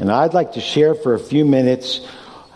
And 0.00 0.10
I'd 0.10 0.32
like 0.32 0.52
to 0.54 0.62
share 0.62 0.94
for 0.94 1.12
a 1.12 1.18
few 1.18 1.44
minutes, 1.44 2.00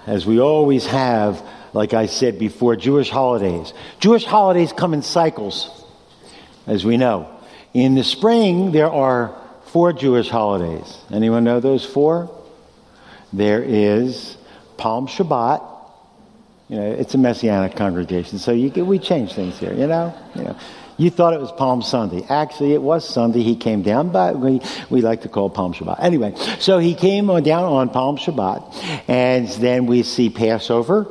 as 0.06 0.24
we 0.24 0.40
always 0.40 0.86
have, 0.86 1.46
like 1.74 1.92
I 1.92 2.06
said 2.06 2.38
before, 2.38 2.74
Jewish 2.74 3.10
holidays. 3.10 3.74
Jewish 4.00 4.24
holidays 4.24 4.72
come 4.72 4.94
in 4.94 5.02
cycles, 5.02 5.84
as 6.66 6.86
we 6.86 6.96
know. 6.96 7.28
In 7.74 7.96
the 7.96 8.02
spring, 8.02 8.72
there 8.72 8.90
are 8.90 9.38
four 9.66 9.92
Jewish 9.92 10.30
holidays. 10.30 10.96
Anyone 11.12 11.44
know 11.44 11.60
those 11.60 11.84
four? 11.84 12.34
There 13.30 13.62
is 13.62 14.38
Palm 14.78 15.06
Shabbat. 15.06 15.70
You 16.70 16.76
know, 16.76 16.92
it's 16.92 17.14
a 17.14 17.18
messianic 17.18 17.76
congregation, 17.76 18.38
so 18.38 18.52
you, 18.52 18.70
we 18.86 18.98
change 18.98 19.34
things 19.34 19.58
here. 19.58 19.74
You 19.74 19.86
know, 19.86 20.14
you 20.34 20.44
know. 20.44 20.56
You 20.96 21.10
thought 21.10 21.34
it 21.34 21.40
was 21.40 21.50
Palm 21.50 21.82
Sunday. 21.82 22.24
Actually, 22.28 22.72
it 22.72 22.82
was 22.82 23.08
Sunday. 23.08 23.42
He 23.42 23.56
came 23.56 23.82
down, 23.82 24.10
but 24.10 24.38
we, 24.38 24.60
we 24.90 25.00
like 25.00 25.22
to 25.22 25.28
call 25.28 25.50
Palm 25.50 25.74
Shabbat. 25.74 25.96
Anyway, 26.00 26.34
so 26.60 26.78
he 26.78 26.94
came 26.94 27.26
down 27.42 27.64
on 27.64 27.88
Palm 27.88 28.16
Shabbat, 28.16 29.08
and 29.08 29.48
then 29.48 29.86
we 29.86 30.04
see 30.04 30.30
Passover. 30.30 31.08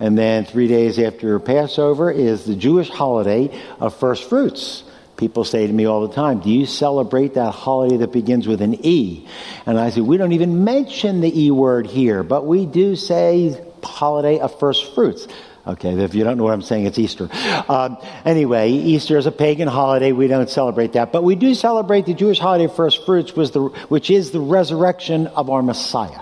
And 0.00 0.18
then 0.18 0.44
three 0.44 0.66
days 0.66 0.98
after 0.98 1.38
Passover 1.38 2.10
is 2.10 2.44
the 2.44 2.56
Jewish 2.56 2.90
holiday 2.90 3.56
of 3.78 3.94
first 3.96 4.28
fruits. 4.28 4.82
People 5.16 5.44
say 5.44 5.64
to 5.64 5.72
me 5.72 5.84
all 5.84 6.06
the 6.06 6.12
time, 6.12 6.40
Do 6.40 6.50
you 6.50 6.66
celebrate 6.66 7.34
that 7.34 7.52
holiday 7.52 7.98
that 7.98 8.12
begins 8.12 8.48
with 8.48 8.60
an 8.60 8.84
E? 8.84 9.28
And 9.64 9.78
I 9.78 9.90
say, 9.90 10.00
We 10.00 10.16
don't 10.16 10.32
even 10.32 10.64
mention 10.64 11.20
the 11.20 11.44
E 11.44 11.52
word 11.52 11.86
here, 11.86 12.24
but 12.24 12.46
we 12.46 12.66
do 12.66 12.96
say 12.96 13.64
holiday 13.84 14.40
of 14.40 14.58
first 14.58 14.92
fruits. 14.94 15.28
Okay, 15.66 15.98
if 15.98 16.14
you 16.14 16.24
don't 16.24 16.36
know 16.36 16.44
what 16.44 16.52
I'm 16.52 16.60
saying, 16.60 16.84
it's 16.84 16.98
Easter. 16.98 17.30
Um, 17.68 17.96
anyway, 18.26 18.70
Easter 18.70 19.16
is 19.16 19.24
a 19.24 19.32
pagan 19.32 19.66
holiday. 19.66 20.12
We 20.12 20.26
don't 20.26 20.50
celebrate 20.50 20.92
that, 20.92 21.10
but 21.10 21.24
we 21.24 21.36
do 21.36 21.54
celebrate 21.54 22.04
the 22.04 22.12
Jewish 22.12 22.38
holiday 22.38 22.64
of 22.64 22.76
first 22.76 23.06
fruits, 23.06 23.34
which 23.34 24.10
is 24.10 24.30
the 24.30 24.40
resurrection 24.40 25.26
of 25.28 25.48
our 25.48 25.62
Messiah. 25.62 26.20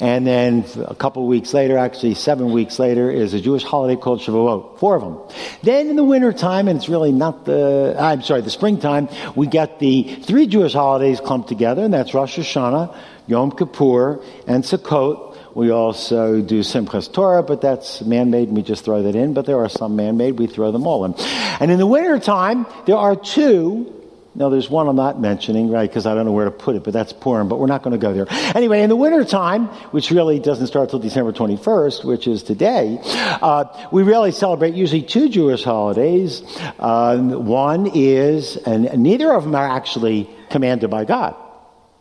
And 0.00 0.26
then 0.26 0.64
a 0.86 0.94
couple 0.94 1.26
weeks 1.26 1.52
later, 1.54 1.76
actually 1.76 2.14
seven 2.14 2.52
weeks 2.52 2.78
later, 2.78 3.10
is 3.10 3.34
a 3.34 3.40
Jewish 3.40 3.64
holiday 3.64 4.00
called 4.00 4.20
Shavuot. 4.20 4.78
Four 4.78 4.96
of 4.96 5.02
them. 5.02 5.18
Then 5.62 5.88
in 5.88 5.96
the 5.96 6.04
wintertime, 6.04 6.68
and 6.68 6.76
it's 6.76 6.88
really 6.88 7.12
not 7.12 7.44
the, 7.44 7.96
I'm 7.98 8.22
sorry, 8.22 8.40
the 8.42 8.50
springtime, 8.50 9.08
we 9.36 9.48
get 9.48 9.80
the 9.80 10.16
three 10.22 10.46
Jewish 10.46 10.72
holidays 10.72 11.20
clumped 11.20 11.48
together, 11.48 11.82
and 11.82 11.94
that's 11.94 12.14
Rosh 12.14 12.38
Hashanah, 12.38 12.96
Yom 13.26 13.52
Kippur, 13.52 14.20
and 14.46 14.64
Sukkot. 14.64 15.31
We 15.54 15.70
also 15.70 16.40
do 16.40 16.60
Simchas 16.60 17.12
Torah, 17.12 17.42
but 17.42 17.60
that's 17.60 18.00
man-made, 18.02 18.48
and 18.48 18.56
we 18.56 18.62
just 18.62 18.84
throw 18.84 19.02
that 19.02 19.14
in. 19.14 19.34
But 19.34 19.46
there 19.46 19.58
are 19.58 19.68
some 19.68 19.96
man-made, 19.96 20.38
we 20.38 20.46
throw 20.46 20.72
them 20.72 20.86
all 20.86 21.04
in. 21.04 21.14
And 21.60 21.70
in 21.70 21.78
the 21.78 21.86
wintertime, 21.86 22.66
there 22.86 22.96
are 22.96 23.16
two 23.16 24.02
no, 24.34 24.48
there's 24.48 24.70
one 24.70 24.88
I'm 24.88 24.96
not 24.96 25.20
mentioning, 25.20 25.68
right, 25.70 25.88
because 25.88 26.06
I 26.06 26.14
don't 26.14 26.24
know 26.24 26.32
where 26.32 26.46
to 26.46 26.50
put 26.50 26.74
it, 26.74 26.84
but 26.84 26.94
that's 26.94 27.12
Purim, 27.12 27.48
but 27.48 27.58
we're 27.58 27.66
not 27.66 27.82
going 27.82 27.92
to 27.92 27.98
go 27.98 28.14
there. 28.14 28.26
Anyway, 28.56 28.80
in 28.80 28.88
the 28.88 28.96
wintertime, 28.96 29.66
which 29.90 30.10
really 30.10 30.38
doesn't 30.38 30.68
start 30.68 30.88
till 30.88 31.00
December 31.00 31.32
21st, 31.32 32.04
which 32.04 32.26
is 32.26 32.42
today, 32.42 32.98
uh, 33.02 33.64
we 33.92 34.02
really 34.02 34.32
celebrate 34.32 34.72
usually 34.72 35.02
two 35.02 35.28
Jewish 35.28 35.64
holidays. 35.64 36.42
Uh, 36.78 37.18
one 37.18 37.90
is, 37.92 38.56
and 38.56 39.02
neither 39.02 39.34
of 39.34 39.44
them 39.44 39.54
are 39.54 39.68
actually 39.68 40.30
commanded 40.48 40.88
by 40.88 41.04
God. 41.04 41.36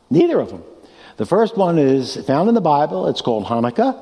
Neither 0.10 0.40
of 0.40 0.50
them. 0.52 0.64
The 1.22 1.28
first 1.28 1.56
one 1.56 1.78
is 1.78 2.18
found 2.26 2.50
in 2.50 2.56
the 2.56 2.62
Bible. 2.62 3.06
It's 3.06 3.22
called 3.22 3.46
Hanukkah. 3.46 3.96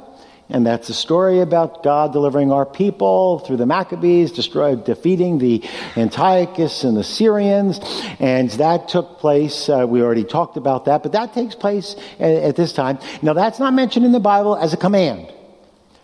And 0.49 0.65
that's 0.65 0.87
a 0.87 0.93
story 0.93 1.41
about 1.41 1.83
God 1.83 2.13
delivering 2.13 2.49
our 2.49 2.65
people 2.65 3.39
through 3.39 3.57
the 3.57 3.65
Maccabees, 3.65 4.31
destroy, 4.31 4.77
defeating 4.77 5.37
the 5.37 5.61
Antiochus 5.97 6.85
and 6.85 6.95
the 6.95 7.03
Syrians. 7.03 7.81
And 8.21 8.49
that 8.51 8.87
took 8.87 9.19
place, 9.19 9.67
uh, 9.67 9.85
we 9.85 10.01
already 10.01 10.23
talked 10.23 10.55
about 10.55 10.85
that, 10.85 11.03
but 11.03 11.11
that 11.11 11.33
takes 11.33 11.55
place 11.55 11.97
at, 12.21 12.31
at 12.31 12.55
this 12.55 12.71
time. 12.71 12.99
Now, 13.21 13.33
that's 13.33 13.59
not 13.59 13.73
mentioned 13.73 14.05
in 14.05 14.13
the 14.13 14.21
Bible 14.21 14.55
as 14.55 14.71
a 14.71 14.77
command. 14.77 15.29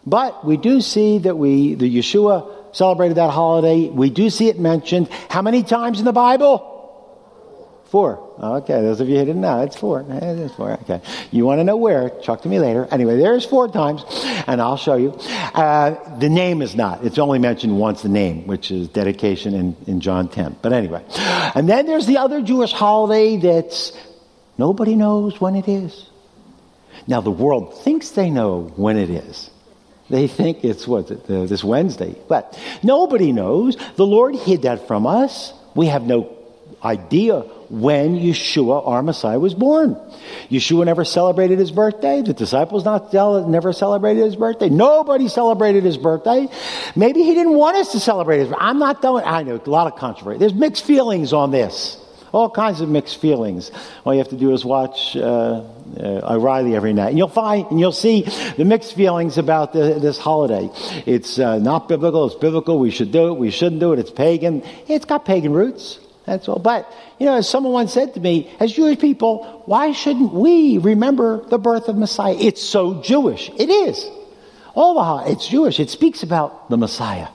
But 0.06 0.46
we 0.46 0.58
do 0.58 0.82
see 0.82 1.20
that 1.20 1.38
we, 1.38 1.76
the 1.76 1.90
Yeshua 1.90 2.76
celebrated 2.76 3.16
that 3.16 3.32
holiday. 3.32 3.88
We 3.88 4.10
do 4.10 4.30
see 4.30 4.50
it 4.50 4.60
mentioned. 4.60 5.08
How 5.30 5.42
many 5.42 5.64
times 5.64 6.00
in 6.00 6.04
the 6.04 6.12
Bible? 6.12 7.80
Four. 7.86 8.25
Okay, 8.38 8.82
those 8.82 9.00
of 9.00 9.08
you 9.08 9.18
who 9.18 9.26
didn't 9.26 9.42
know, 9.42 9.62
it's 9.62 9.78
four. 9.78 10.06
It's 10.10 10.54
four. 10.56 10.72
Okay. 10.72 11.02
You 11.32 11.46
want 11.46 11.60
to 11.60 11.64
know 11.64 11.78
where? 11.78 12.10
Talk 12.10 12.42
to 12.42 12.50
me 12.50 12.60
later. 12.60 12.86
Anyway, 12.92 13.18
there's 13.18 13.46
four 13.46 13.70
times, 13.70 14.04
and 14.46 14.62
I'll 14.62 14.76
show 14.76 14.96
you. 14.96 15.12
Uh, 15.12 16.18
the 16.18 16.28
name 16.28 16.62
is 16.62 16.76
not. 16.76 17.06
It's 17.06 17.18
only 17.18 17.40
mentioned 17.40 17.80
once, 17.80 18.02
the 18.02 18.10
name, 18.10 18.46
which 18.46 18.72
is 18.72 18.90
dedication 18.90 19.54
in, 19.54 19.78
in 19.88 20.02
John 20.02 20.28
10. 20.28 20.58
But 20.62 20.74
anyway. 20.74 21.06
And 21.56 21.70
then 21.70 21.86
there's 21.86 22.08
the 22.08 22.18
other 22.18 22.42
Jewish 22.42 22.74
holiday 22.74 23.38
that's 23.38 23.94
nobody 24.58 24.96
knows 24.96 25.40
when 25.40 25.56
it 25.56 25.70
is. 25.70 26.10
Now, 27.08 27.22
the 27.22 27.32
world 27.32 27.84
thinks 27.84 28.12
they 28.12 28.30
know 28.30 28.74
when 28.76 28.98
it 28.98 29.10
is. 29.10 29.50
They 30.10 30.28
think 30.28 30.64
it's 30.64 30.88
what, 30.88 31.08
this 31.28 31.64
Wednesday. 31.64 32.16
But 32.28 32.60
nobody 32.84 33.32
knows. 33.32 33.78
The 33.96 34.06
Lord 34.06 34.36
hid 34.36 34.64
that 34.64 34.88
from 34.88 35.08
us. 35.08 35.54
We 35.74 35.88
have 35.88 36.04
no 36.04 36.36
idea 36.84 37.44
when 37.70 38.18
Yeshua, 38.18 38.88
our 38.88 39.02
Messiah, 39.02 39.40
was 39.40 39.54
born. 39.54 39.96
Yeshua 40.50 40.86
never 40.86 41.06
celebrated 41.06 41.60
his 41.60 41.72
birthday. 41.72 42.22
The 42.22 42.34
disciples 42.34 42.86
not 42.86 43.14
never 43.48 43.74
celebrated 43.74 44.24
his 44.24 44.36
birthday. 44.36 44.70
Nobody 44.70 45.28
celebrated 45.28 45.84
his 45.84 45.98
birthday. 45.98 46.48
Maybe 46.96 47.24
he 47.24 47.34
didn't 47.34 47.56
want 47.56 47.78
us 47.78 47.92
to 47.94 48.00
celebrate 48.00 48.40
his. 48.40 48.50
birthday. 48.50 48.66
I'm 48.66 48.80
not 48.80 49.02
doing. 49.02 49.24
I 49.26 49.44
know 49.44 49.60
a 49.64 49.70
lot 49.70 49.92
of 49.92 49.98
controversy. 49.98 50.40
There's 50.40 50.54
mixed 50.54 50.86
feelings 50.86 51.34
on 51.34 51.52
this. 51.52 52.02
All 52.32 52.50
kinds 52.50 52.82
of 52.82 52.90
mixed 52.90 53.22
feelings. 53.22 53.72
All 54.04 54.14
you 54.14 54.20
have 54.20 54.30
to 54.30 54.36
do 54.36 54.54
is 54.54 54.66
watch 54.66 55.16
uh, 55.16 55.64
uh, 55.98 56.34
O'Reilly 56.34 56.76
every 56.76 56.92
night, 56.92 57.10
and 57.10 57.18
you'll 57.18 57.30
find 57.30 57.66
and 57.72 57.80
you'll 57.80 57.94
see 57.94 58.24
the 58.58 58.66
mixed 58.66 58.94
feelings 58.94 59.38
about 59.38 59.72
the, 59.72 60.00
this 60.02 60.18
holiday. 60.18 60.70
It's 61.06 61.40
uh, 61.40 61.60
not 61.60 61.88
biblical. 61.88 62.26
It's 62.26 62.36
biblical. 62.36 62.78
We 62.78 62.92
should 62.92 63.12
do 63.12 63.30
it. 63.30 63.34
We 63.40 63.52
shouldn't 63.52 63.80
do 63.80 63.94
it. 63.94 64.00
It's 64.00 64.12
pagan. 64.12 64.64
It's 64.88 65.06
got 65.06 65.24
pagan 65.24 65.54
roots. 65.54 66.00
That's 66.26 66.48
all. 66.48 66.60
But, 66.60 66.92
you 67.20 67.28
know, 67.28 67.36
as 67.36 67.48
someone 67.48 67.74
once 67.74 67.94
said 67.94 68.16
to 68.16 68.20
me, 68.20 68.52
as 68.60 68.74
Jewish 68.74 69.00
people, 69.00 69.64
why 69.66 69.92
shouldn't 69.92 70.34
we 70.34 70.80
remember 70.80 71.46
the 71.46 71.60
birth 71.60 71.88
of 71.88 71.98
Messiah? 71.98 72.36
It's 72.40 72.62
so 72.62 73.02
Jewish. 73.02 73.50
It 73.58 73.70
is. 73.70 74.06
All 74.74 75.20
it's 75.26 75.48
Jewish. 75.48 75.80
It 75.80 75.90
speaks 75.90 76.24
about 76.24 76.70
the 76.70 76.78
Messiah. 76.78 77.28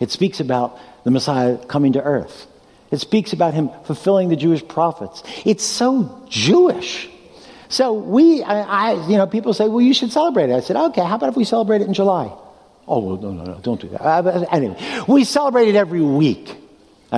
It 0.00 0.10
speaks 0.10 0.40
about 0.40 0.78
the 1.04 1.10
Messiah 1.10 1.56
coming 1.56 1.92
to 1.94 2.02
earth. 2.02 2.46
It 2.90 2.98
speaks 2.98 3.32
about 3.32 3.54
him 3.54 3.70
fulfilling 3.84 4.28
the 4.28 4.36
Jewish 4.36 4.66
prophets. 4.66 5.22
It's 5.44 5.64
so 5.64 6.26
Jewish. 6.28 7.08
So 7.68 7.94
we, 7.94 8.42
I, 8.42 8.60
I, 8.92 9.08
you 9.08 9.16
know, 9.16 9.26
people 9.26 9.54
say, 9.54 9.68
well, 9.68 9.80
you 9.80 9.94
should 9.94 10.12
celebrate 10.12 10.50
it. 10.50 10.54
I 10.54 10.60
said, 10.60 10.76
okay, 10.76 11.02
how 11.02 11.16
about 11.16 11.30
if 11.30 11.36
we 11.36 11.44
celebrate 11.44 11.80
it 11.80 11.88
in 11.88 11.94
July? 11.94 12.32
Oh, 12.86 13.00
well, 13.00 13.16
no, 13.16 13.32
no, 13.32 13.44
no, 13.44 13.58
don't 13.58 13.80
do 13.80 13.88
that. 13.88 14.00
Uh, 14.00 14.44
anyway, 14.52 14.76
we 15.08 15.24
celebrate 15.24 15.68
it 15.68 15.74
every 15.74 16.02
week 16.02 16.56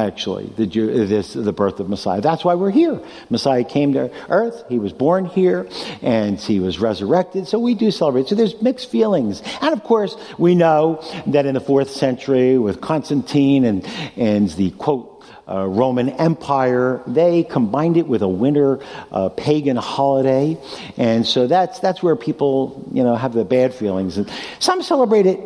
actually, 0.07 0.47
the, 0.57 0.67
this, 0.67 1.33
the 1.33 1.53
birth 1.53 1.81
of 1.81 1.89
Messiah. 1.89 2.21
That's 2.21 2.45
why 2.45 2.55
we're 2.55 2.71
here. 2.71 3.01
Messiah 3.31 3.65
came 3.65 3.93
to 3.95 4.11
earth, 4.29 4.65
he 4.69 4.79
was 4.79 4.93
born 4.93 5.25
here, 5.27 5.69
and 6.03 6.39
he 6.39 6.61
was 6.61 6.79
resurrected, 6.79 7.47
so 7.47 7.59
we 7.59 7.75
do 7.75 7.91
celebrate. 7.91 8.29
So 8.29 8.35
there's 8.35 8.61
mixed 8.63 8.91
feelings. 8.91 9.43
And 9.61 9.73
of 9.73 9.83
course, 9.83 10.17
we 10.39 10.55
know 10.55 11.03
that 11.27 11.47
in 11.47 11.55
the 11.55 11.61
fourth 11.61 11.91
century 11.91 12.59
with 12.59 12.81
Constantine 12.81 13.65
and, 13.65 13.87
and 14.17 14.49
the 14.51 14.71
quote, 14.73 15.15
uh, 15.49 15.67
Roman 15.67 16.11
Empire, 16.11 17.03
they 17.07 17.43
combined 17.43 17.97
it 17.97 18.07
with 18.07 18.21
a 18.21 18.29
winter 18.29 18.81
uh, 19.11 19.31
pagan 19.31 19.77
holiday, 19.77 20.59
and 20.99 21.27
so 21.27 21.47
that's 21.47 21.79
that's 21.79 22.03
where 22.03 22.17
people 22.17 22.87
you 22.93 23.03
know 23.03 23.17
have 23.17 23.33
the 23.33 23.47
bad 23.47 23.73
feelings. 23.73 24.19
And 24.19 24.31
some 24.59 24.83
celebrate 24.83 25.25
it 25.25 25.41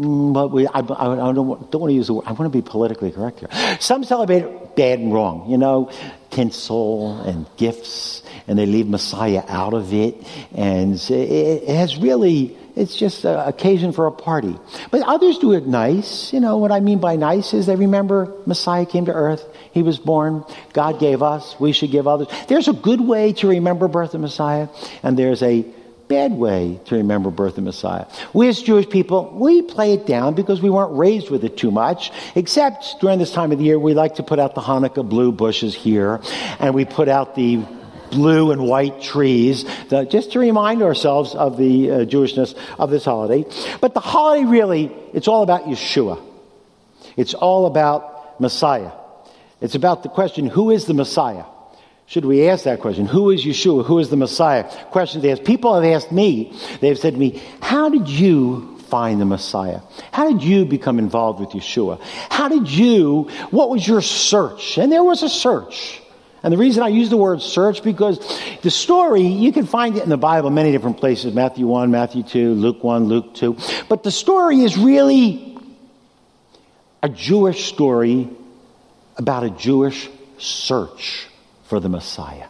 Mm, 0.00 0.32
but 0.32 0.52
we, 0.52 0.66
I, 0.68 0.78
I, 0.78 0.80
don't, 0.80 1.34
don't, 1.34 1.46
want 1.46 1.70
to 1.70 1.92
use 1.92 2.06
the 2.06 2.14
word, 2.14 2.24
I 2.26 2.32
want 2.32 2.52
to 2.52 2.56
be 2.56 2.62
politically 2.62 3.10
correct 3.10 3.40
here. 3.40 3.78
Some 3.80 4.04
celebrate 4.04 4.76
bad 4.76 5.00
and 5.00 5.12
wrong, 5.12 5.50
you 5.50 5.58
know, 5.58 5.90
tinsel 6.30 7.20
and 7.22 7.46
gifts, 7.56 8.22
and 8.46 8.56
they 8.56 8.66
leave 8.66 8.86
Messiah 8.86 9.42
out 9.48 9.74
of 9.74 9.92
it, 9.92 10.24
and 10.54 10.94
it, 10.94 11.10
it 11.10 11.76
has 11.76 11.96
really, 11.96 12.56
it's 12.76 12.94
just 12.94 13.24
an 13.24 13.40
occasion 13.40 13.92
for 13.92 14.06
a 14.06 14.12
party. 14.12 14.56
But 14.92 15.02
others 15.02 15.38
do 15.38 15.52
it 15.52 15.66
nice. 15.66 16.32
You 16.32 16.38
know, 16.38 16.58
what 16.58 16.70
I 16.70 16.78
mean 16.78 17.00
by 17.00 17.16
nice 17.16 17.52
is 17.52 17.66
they 17.66 17.74
remember 17.74 18.32
Messiah 18.46 18.86
came 18.86 19.06
to 19.06 19.12
earth, 19.12 19.44
he 19.72 19.82
was 19.82 19.98
born, 19.98 20.44
God 20.74 21.00
gave 21.00 21.24
us, 21.24 21.58
we 21.58 21.72
should 21.72 21.90
give 21.90 22.06
others. 22.06 22.28
There's 22.46 22.68
a 22.68 22.72
good 22.72 23.00
way 23.00 23.32
to 23.32 23.48
remember 23.48 23.88
birth 23.88 24.14
of 24.14 24.20
Messiah, 24.20 24.68
and 25.02 25.18
there's 25.18 25.42
a 25.42 25.66
bad 26.08 26.32
way 26.32 26.80
to 26.86 26.96
remember 26.96 27.30
birth 27.30 27.58
of 27.58 27.64
Messiah. 27.64 28.06
We 28.32 28.48
as 28.48 28.60
Jewish 28.62 28.88
people, 28.88 29.30
we 29.34 29.62
play 29.62 29.92
it 29.92 30.06
down 30.06 30.34
because 30.34 30.62
we 30.62 30.70
weren't 30.70 30.96
raised 30.96 31.30
with 31.30 31.44
it 31.44 31.56
too 31.56 31.70
much, 31.70 32.10
except 32.34 32.96
during 33.00 33.18
this 33.18 33.32
time 33.32 33.52
of 33.52 33.58
the 33.58 33.64
year, 33.64 33.78
we 33.78 33.94
like 33.94 34.16
to 34.16 34.22
put 34.22 34.38
out 34.38 34.54
the 34.54 34.60
Hanukkah 34.60 35.08
blue 35.08 35.32
bushes 35.32 35.74
here, 35.74 36.20
and 36.58 36.74
we 36.74 36.84
put 36.84 37.08
out 37.08 37.34
the 37.34 37.62
blue 38.10 38.52
and 38.52 38.62
white 38.62 39.02
trees, 39.02 39.64
just 40.08 40.32
to 40.32 40.38
remind 40.38 40.82
ourselves 40.82 41.34
of 41.34 41.58
the 41.58 41.90
uh, 41.90 41.94
Jewishness 42.06 42.56
of 42.78 42.90
this 42.90 43.04
holiday. 43.04 43.44
But 43.82 43.92
the 43.92 44.00
holiday 44.00 44.44
really, 44.44 44.92
it's 45.12 45.28
all 45.28 45.42
about 45.42 45.64
Yeshua. 45.64 46.18
It's 47.16 47.34
all 47.34 47.66
about 47.66 48.40
Messiah. 48.40 48.92
It's 49.60 49.74
about 49.74 50.02
the 50.04 50.08
question, 50.08 50.46
who 50.46 50.70
is 50.70 50.86
the 50.86 50.94
Messiah? 50.94 51.44
Should 52.08 52.24
we 52.24 52.48
ask 52.48 52.64
that 52.64 52.80
question? 52.80 53.04
Who 53.04 53.28
is 53.28 53.44
Yeshua? 53.44 53.84
Who 53.84 53.98
is 53.98 54.08
the 54.08 54.16
Messiah? 54.16 54.64
Questions 54.86 55.22
they 55.22 55.30
ask. 55.30 55.44
People 55.44 55.74
have 55.74 55.84
asked 55.84 56.10
me, 56.10 56.58
they've 56.80 56.98
said 56.98 57.12
to 57.12 57.18
me, 57.18 57.42
How 57.60 57.90
did 57.90 58.08
you 58.08 58.78
find 58.88 59.20
the 59.20 59.26
Messiah? 59.26 59.80
How 60.10 60.32
did 60.32 60.42
you 60.42 60.64
become 60.64 60.98
involved 60.98 61.38
with 61.38 61.50
Yeshua? 61.50 62.00
How 62.30 62.48
did 62.48 62.66
you, 62.66 63.24
what 63.50 63.68
was 63.68 63.86
your 63.86 64.00
search? 64.00 64.78
And 64.78 64.90
there 64.90 65.04
was 65.04 65.22
a 65.22 65.28
search. 65.28 66.00
And 66.42 66.50
the 66.50 66.56
reason 66.56 66.82
I 66.82 66.88
use 66.88 67.10
the 67.10 67.18
word 67.18 67.42
search 67.42 67.82
because 67.82 68.18
the 68.62 68.70
story, 68.70 69.26
you 69.26 69.52
can 69.52 69.66
find 69.66 69.98
it 69.98 70.02
in 70.02 70.08
the 70.08 70.16
Bible 70.16 70.48
many 70.48 70.72
different 70.72 70.96
places 70.96 71.34
Matthew 71.34 71.66
1, 71.66 71.90
Matthew 71.90 72.22
2, 72.22 72.54
Luke 72.54 72.82
1, 72.82 73.04
Luke 73.04 73.34
2. 73.34 73.58
But 73.90 74.02
the 74.02 74.10
story 74.10 74.60
is 74.60 74.78
really 74.78 75.58
a 77.02 77.10
Jewish 77.10 77.66
story 77.66 78.30
about 79.18 79.44
a 79.44 79.50
Jewish 79.50 80.08
search 80.38 81.28
for 81.68 81.80
the 81.80 81.88
Messiah. 81.88 82.46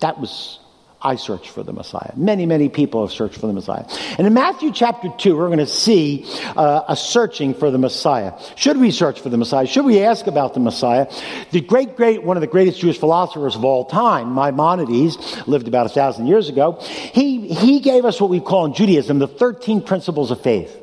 That 0.00 0.18
was, 0.18 0.58
I 1.00 1.16
searched 1.16 1.50
for 1.50 1.62
the 1.62 1.72
Messiah. 1.72 2.12
Many, 2.16 2.46
many 2.46 2.68
people 2.68 3.06
have 3.06 3.12
searched 3.12 3.36
for 3.38 3.46
the 3.46 3.52
Messiah. 3.52 3.84
And 4.18 4.26
in 4.26 4.34
Matthew 4.34 4.72
chapter 4.72 5.08
2, 5.16 5.36
we're 5.36 5.46
going 5.46 5.58
to 5.58 5.66
see 5.66 6.24
uh, 6.56 6.82
a 6.88 6.96
searching 6.96 7.54
for 7.54 7.70
the 7.70 7.78
Messiah. 7.78 8.32
Should 8.56 8.78
we 8.78 8.90
search 8.90 9.20
for 9.20 9.28
the 9.28 9.36
Messiah? 9.36 9.66
Should 9.66 9.84
we 9.84 10.00
ask 10.02 10.26
about 10.26 10.54
the 10.54 10.60
Messiah? 10.60 11.06
The 11.50 11.60
great, 11.60 11.96
great, 11.96 12.24
one 12.24 12.36
of 12.36 12.40
the 12.40 12.46
greatest 12.46 12.80
Jewish 12.80 12.98
philosophers 12.98 13.54
of 13.54 13.64
all 13.64 13.84
time, 13.84 14.34
Maimonides, 14.34 15.46
lived 15.46 15.68
about 15.68 15.86
a 15.86 15.90
thousand 15.90 16.26
years 16.26 16.48
ago. 16.48 16.78
He, 16.80 17.48
he 17.48 17.80
gave 17.80 18.04
us 18.04 18.20
what 18.20 18.30
we 18.30 18.40
call 18.40 18.64
in 18.64 18.74
Judaism 18.74 19.18
the 19.18 19.28
13 19.28 19.82
principles 19.82 20.30
of 20.30 20.40
faith. 20.40 20.81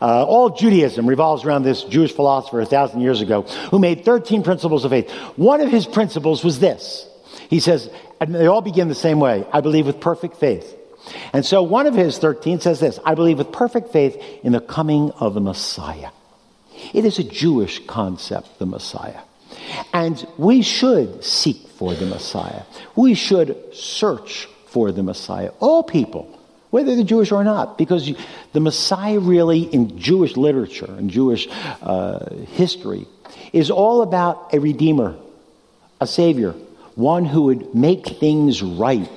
Uh, 0.00 0.24
all 0.24 0.50
Judaism 0.50 1.06
revolves 1.06 1.44
around 1.44 1.62
this 1.62 1.82
Jewish 1.84 2.12
philosopher 2.12 2.60
a 2.60 2.66
thousand 2.66 3.00
years 3.00 3.20
ago 3.20 3.42
who 3.70 3.78
made 3.78 4.04
13 4.04 4.42
principles 4.42 4.84
of 4.84 4.90
faith. 4.90 5.10
One 5.36 5.60
of 5.60 5.70
his 5.70 5.86
principles 5.86 6.42
was 6.42 6.58
this. 6.58 7.06
He 7.48 7.60
says, 7.60 7.90
and 8.20 8.34
they 8.34 8.46
all 8.46 8.62
begin 8.62 8.88
the 8.88 8.94
same 8.94 9.20
way 9.20 9.46
I 9.52 9.60
believe 9.60 9.86
with 9.86 10.00
perfect 10.00 10.36
faith. 10.36 10.76
And 11.32 11.44
so 11.44 11.62
one 11.62 11.86
of 11.86 11.94
his 11.94 12.18
13 12.18 12.60
says 12.60 12.80
this 12.80 12.98
I 13.04 13.14
believe 13.14 13.38
with 13.38 13.52
perfect 13.52 13.92
faith 13.92 14.16
in 14.42 14.52
the 14.52 14.60
coming 14.60 15.10
of 15.12 15.34
the 15.34 15.40
Messiah. 15.40 16.10
It 16.94 17.04
is 17.04 17.18
a 17.18 17.24
Jewish 17.24 17.86
concept, 17.86 18.58
the 18.58 18.66
Messiah. 18.66 19.20
And 19.92 20.26
we 20.38 20.62
should 20.62 21.24
seek 21.24 21.68
for 21.68 21.94
the 21.94 22.06
Messiah. 22.06 22.62
We 22.96 23.14
should 23.14 23.74
search 23.74 24.48
for 24.66 24.92
the 24.92 25.02
Messiah. 25.02 25.50
All 25.60 25.82
people 25.82 26.39
whether 26.70 26.94
they're 26.94 27.04
Jewish 27.04 27.32
or 27.32 27.44
not, 27.44 27.76
because 27.76 28.12
the 28.52 28.60
Messiah 28.60 29.18
really 29.18 29.62
in 29.62 29.98
Jewish 29.98 30.36
literature 30.36 30.86
and 30.86 31.10
Jewish 31.10 31.48
uh, 31.82 32.34
history 32.52 33.06
is 33.52 33.70
all 33.70 34.02
about 34.02 34.54
a 34.54 34.60
redeemer, 34.60 35.16
a 36.00 36.06
savior, 36.06 36.54
one 36.94 37.24
who 37.24 37.42
would 37.42 37.74
make 37.74 38.06
things 38.06 38.62
right. 38.62 39.08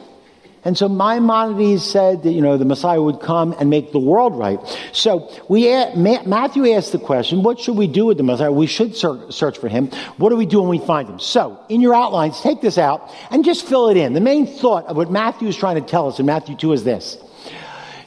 And 0.66 0.78
so 0.78 0.88
Maimonides 0.88 1.84
said 1.84 2.24
that, 2.24 2.32
you 2.32 2.40
know, 2.40 2.58
the 2.58 2.64
Messiah 2.64 3.02
would 3.02 3.20
come 3.20 3.54
and 3.60 3.70
make 3.70 3.92
the 3.92 4.00
world 4.00 4.38
right. 4.38 4.60
So 4.94 5.30
we, 5.50 5.68
Matthew 5.96 6.72
asked 6.72 6.94
the 6.94 7.00
question, 7.00 7.44
what 7.44 7.60
should 7.60 7.76
we 7.76 7.88
do 7.88 8.06
with 8.06 8.18
the 8.18 8.24
Messiah? 8.24 8.50
We 8.50 8.68
should 8.68 8.96
search 8.96 9.58
for 9.58 9.68
him. 9.68 9.88
What 10.18 10.30
do 10.30 10.38
we 10.38 10.46
do 10.46 10.62
when 10.62 10.70
we 10.70 10.80
find 10.80 11.10
him? 11.10 11.20
So 11.20 11.60
in 11.68 11.82
your 11.82 11.94
outlines, 11.94 12.40
take 12.40 12.62
this 12.62 12.78
out 12.78 13.14
and 13.30 13.44
just 13.44 13.68
fill 13.68 13.90
it 13.90 13.98
in. 13.98 14.14
The 14.14 14.22
main 14.22 14.48
thought 14.48 14.86
of 14.86 14.96
what 14.96 15.12
Matthew 15.12 15.50
is 15.50 15.58
trying 15.58 15.76
to 15.76 15.88
tell 15.88 16.08
us 16.08 16.20
in 16.20 16.26
Matthew 16.26 16.56
2 16.56 16.72
is 16.72 16.84
this. 16.86 17.18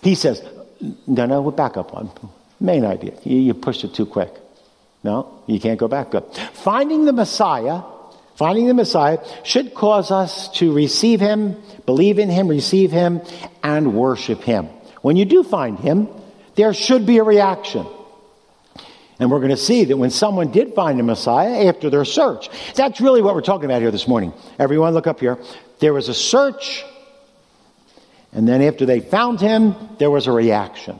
He 0.06 0.14
says, 0.14 0.40
no, 1.08 1.26
no, 1.26 1.42
we'll 1.42 1.50
back 1.50 1.76
up 1.76 1.92
one. 1.92 2.10
Main 2.60 2.84
idea. 2.84 3.14
You, 3.24 3.38
you 3.38 3.54
pushed 3.54 3.82
it 3.82 3.92
too 3.92 4.06
quick. 4.06 4.32
No, 5.02 5.42
you 5.48 5.58
can't 5.58 5.80
go 5.80 5.88
back. 5.88 6.12
Good. 6.12 6.22
Finding 6.52 7.06
the 7.06 7.12
Messiah, 7.12 7.82
finding 8.36 8.68
the 8.68 8.74
Messiah 8.74 9.18
should 9.42 9.74
cause 9.74 10.12
us 10.12 10.48
to 10.58 10.72
receive 10.72 11.18
him, 11.18 11.60
believe 11.86 12.20
in 12.20 12.30
him, 12.30 12.46
receive 12.46 12.92
him, 12.92 13.20
and 13.64 13.94
worship 13.94 14.42
him. 14.42 14.66
When 15.02 15.16
you 15.16 15.24
do 15.24 15.42
find 15.42 15.76
him, 15.76 16.06
there 16.54 16.72
should 16.72 17.04
be 17.04 17.18
a 17.18 17.24
reaction. 17.24 17.84
And 19.18 19.28
we're 19.28 19.40
going 19.40 19.50
to 19.50 19.56
see 19.56 19.86
that 19.86 19.96
when 19.96 20.10
someone 20.10 20.52
did 20.52 20.72
find 20.74 21.00
the 21.00 21.02
Messiah 21.02 21.66
after 21.66 21.90
their 21.90 22.04
search, 22.04 22.48
that's 22.76 23.00
really 23.00 23.22
what 23.22 23.34
we're 23.34 23.40
talking 23.40 23.64
about 23.64 23.82
here 23.82 23.90
this 23.90 24.06
morning. 24.06 24.32
Everyone, 24.56 24.94
look 24.94 25.08
up 25.08 25.18
here. 25.18 25.36
There 25.80 25.92
was 25.92 26.08
a 26.08 26.14
search 26.14 26.84
and 28.32 28.46
then 28.46 28.62
after 28.62 28.86
they 28.86 29.00
found 29.00 29.40
him, 29.40 29.74
there 29.98 30.10
was 30.10 30.26
a 30.26 30.32
reaction. 30.32 30.98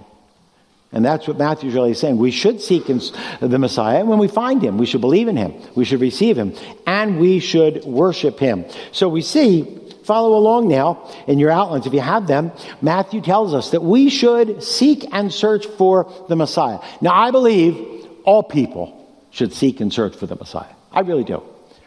And 0.92 1.04
that's 1.04 1.28
what 1.28 1.36
Matthew's 1.36 1.74
really 1.74 1.94
saying. 1.94 2.16
We 2.16 2.30
should 2.30 2.60
seek 2.62 2.86
the 2.86 3.58
Messiah. 3.58 4.04
When 4.04 4.18
we 4.18 4.28
find 4.28 4.62
him, 4.62 4.78
we 4.78 4.86
should 4.86 5.00
believe 5.00 5.28
in 5.28 5.36
him. 5.36 5.52
We 5.74 5.84
should 5.84 6.00
receive 6.00 6.38
him. 6.38 6.54
And 6.86 7.18
we 7.18 7.40
should 7.40 7.84
worship 7.84 8.38
him. 8.38 8.64
So 8.92 9.08
we 9.08 9.20
see, 9.20 9.78
follow 10.04 10.38
along 10.38 10.68
now 10.68 11.10
in 11.26 11.38
your 11.38 11.50
outlines 11.50 11.86
if 11.86 11.92
you 11.92 12.00
have 12.00 12.26
them. 12.26 12.52
Matthew 12.80 13.20
tells 13.20 13.52
us 13.52 13.70
that 13.70 13.82
we 13.82 14.08
should 14.08 14.62
seek 14.62 15.06
and 15.12 15.34
search 15.34 15.66
for 15.66 16.10
the 16.28 16.36
Messiah. 16.36 16.78
Now, 17.00 17.12
I 17.12 17.30
believe 17.32 18.06
all 18.24 18.42
people 18.44 18.92
should 19.30 19.52
seek 19.52 19.80
and 19.80 19.92
search 19.92 20.16
for 20.16 20.26
the 20.26 20.36
Messiah. 20.36 20.72
I 20.92 21.00
really 21.00 21.24
do. 21.24 21.42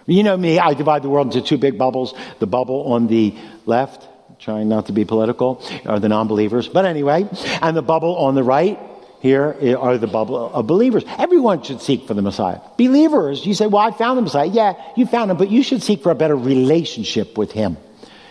You 0.06 0.24
know 0.24 0.36
me, 0.36 0.60
I 0.60 0.74
divide 0.74 1.04
the 1.04 1.10
world 1.10 1.28
into 1.28 1.42
two 1.42 1.58
big 1.58 1.78
bubbles. 1.78 2.14
The 2.40 2.48
bubble 2.48 2.94
on 2.94 3.08
the 3.08 3.36
left 3.66 4.09
trying 4.40 4.70
not 4.70 4.88
to 4.88 4.94
be 4.94 5.06
political, 5.06 5.62
are 5.86 6.00
the 6.00 6.10
non 6.10 6.28
believers. 6.28 6.68
But 6.68 6.86
anyway, 6.86 7.28
and 7.62 7.76
the 7.76 7.82
bubble 7.82 8.16
on 8.16 8.36
the 8.36 8.44
right 8.44 8.80
here 9.20 9.78
are 9.80 9.98
the 9.98 10.08
bubble 10.08 10.52
of 10.52 10.66
believers. 10.66 11.04
Everyone 11.18 11.62
should 11.62 11.82
seek 11.82 12.08
for 12.08 12.14
the 12.14 12.22
Messiah. 12.22 12.60
Believers, 12.78 13.46
you 13.46 13.54
say, 13.54 13.68
Well, 13.68 13.82
I 13.82 13.92
found 13.92 14.18
the 14.18 14.22
Messiah. 14.22 14.48
Yeah, 14.48 14.74
you 14.96 15.06
found 15.06 15.30
him, 15.30 15.38
but 15.38 15.52
you 15.52 15.62
should 15.62 15.84
seek 15.84 16.02
for 16.02 16.12
a 16.12 16.16
better 16.16 16.36
relationship 16.36 17.38
with 17.38 17.52
him. 17.52 17.78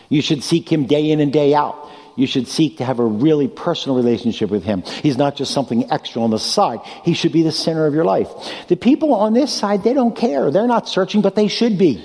You 0.09 0.23
should 0.23 0.43
seek 0.43 0.71
him 0.71 0.87
day 0.87 1.11
in 1.11 1.21
and 1.21 1.33
day 1.33 1.55
out. 1.55 1.89
You 2.17 2.27
should 2.27 2.49
seek 2.49 2.79
to 2.79 2.85
have 2.85 2.99
a 2.99 3.05
really 3.05 3.47
personal 3.47 3.97
relationship 3.97 4.51
with 4.51 4.65
him. 4.65 4.83
He's 4.83 5.17
not 5.17 5.37
just 5.37 5.53
something 5.53 5.93
extra 5.93 6.21
on 6.21 6.31
the 6.31 6.39
side. 6.39 6.81
He 7.05 7.15
should 7.15 7.31
be 7.31 7.43
the 7.43 7.53
center 7.53 7.87
of 7.87 7.95
your 7.95 8.05
life. 8.05 8.29
The 8.67 8.75
people 8.75 9.15
on 9.15 9.35
this 9.35 9.53
side, 9.53 9.85
they 9.85 9.95
don't 9.95 10.17
care. 10.17 10.51
They're 10.51 10.67
not 10.67 10.89
searching, 10.89 11.21
but 11.21 11.37
they 11.37 11.47
should 11.47 11.79
be. 11.79 12.03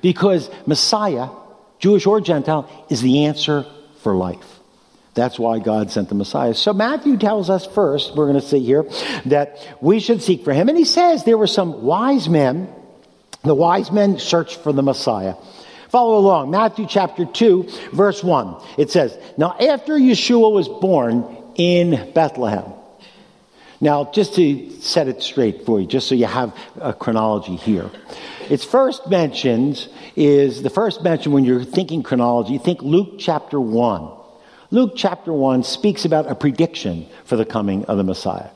Because 0.00 0.50
Messiah 0.66 1.28
Jewish 1.82 2.06
or 2.06 2.20
Gentile, 2.20 2.70
is 2.88 3.02
the 3.02 3.26
answer 3.26 3.66
for 4.02 4.14
life. 4.14 4.60
That's 5.14 5.38
why 5.38 5.58
God 5.58 5.90
sent 5.90 6.08
the 6.08 6.14
Messiah. 6.14 6.54
So 6.54 6.72
Matthew 6.72 7.18
tells 7.18 7.50
us 7.50 7.66
first, 7.66 8.16
we're 8.16 8.28
going 8.28 8.40
to 8.40 8.46
see 8.46 8.60
here, 8.60 8.84
that 9.26 9.58
we 9.80 9.98
should 9.98 10.22
seek 10.22 10.44
for 10.44 10.54
him. 10.54 10.68
And 10.68 10.78
he 10.78 10.84
says 10.84 11.24
there 11.24 11.36
were 11.36 11.48
some 11.48 11.82
wise 11.82 12.28
men. 12.28 12.72
The 13.42 13.54
wise 13.54 13.90
men 13.90 14.18
searched 14.18 14.60
for 14.60 14.72
the 14.72 14.82
Messiah. 14.82 15.34
Follow 15.90 16.18
along. 16.18 16.50
Matthew 16.50 16.86
chapter 16.88 17.26
2, 17.26 17.68
verse 17.92 18.22
1. 18.22 18.62
It 18.78 18.90
says, 18.90 19.18
Now 19.36 19.54
after 19.58 19.94
Yeshua 19.94 20.50
was 20.50 20.68
born 20.68 21.36
in 21.56 22.12
Bethlehem. 22.14 22.72
Now, 23.82 24.04
just 24.12 24.36
to 24.36 24.70
set 24.80 25.08
it 25.08 25.24
straight 25.24 25.66
for 25.66 25.80
you, 25.80 25.88
just 25.88 26.06
so 26.06 26.14
you 26.14 26.26
have 26.26 26.56
a 26.80 26.92
chronology 26.92 27.56
here. 27.56 27.90
It's 28.48 28.64
first 28.64 29.08
mentioned 29.10 29.88
is 30.14 30.62
the 30.62 30.70
first 30.70 31.02
mention 31.02 31.32
when 31.32 31.44
you're 31.44 31.64
thinking 31.64 32.04
chronology, 32.04 32.58
think 32.58 32.80
Luke 32.80 33.14
chapter 33.18 33.60
1. 33.60 34.08
Luke 34.70 34.92
chapter 34.94 35.32
1 35.32 35.64
speaks 35.64 36.04
about 36.04 36.30
a 36.30 36.36
prediction 36.36 37.06
for 37.24 37.34
the 37.34 37.44
coming 37.44 37.84
of 37.86 37.96
the 37.96 38.04
Messiah. 38.04 38.50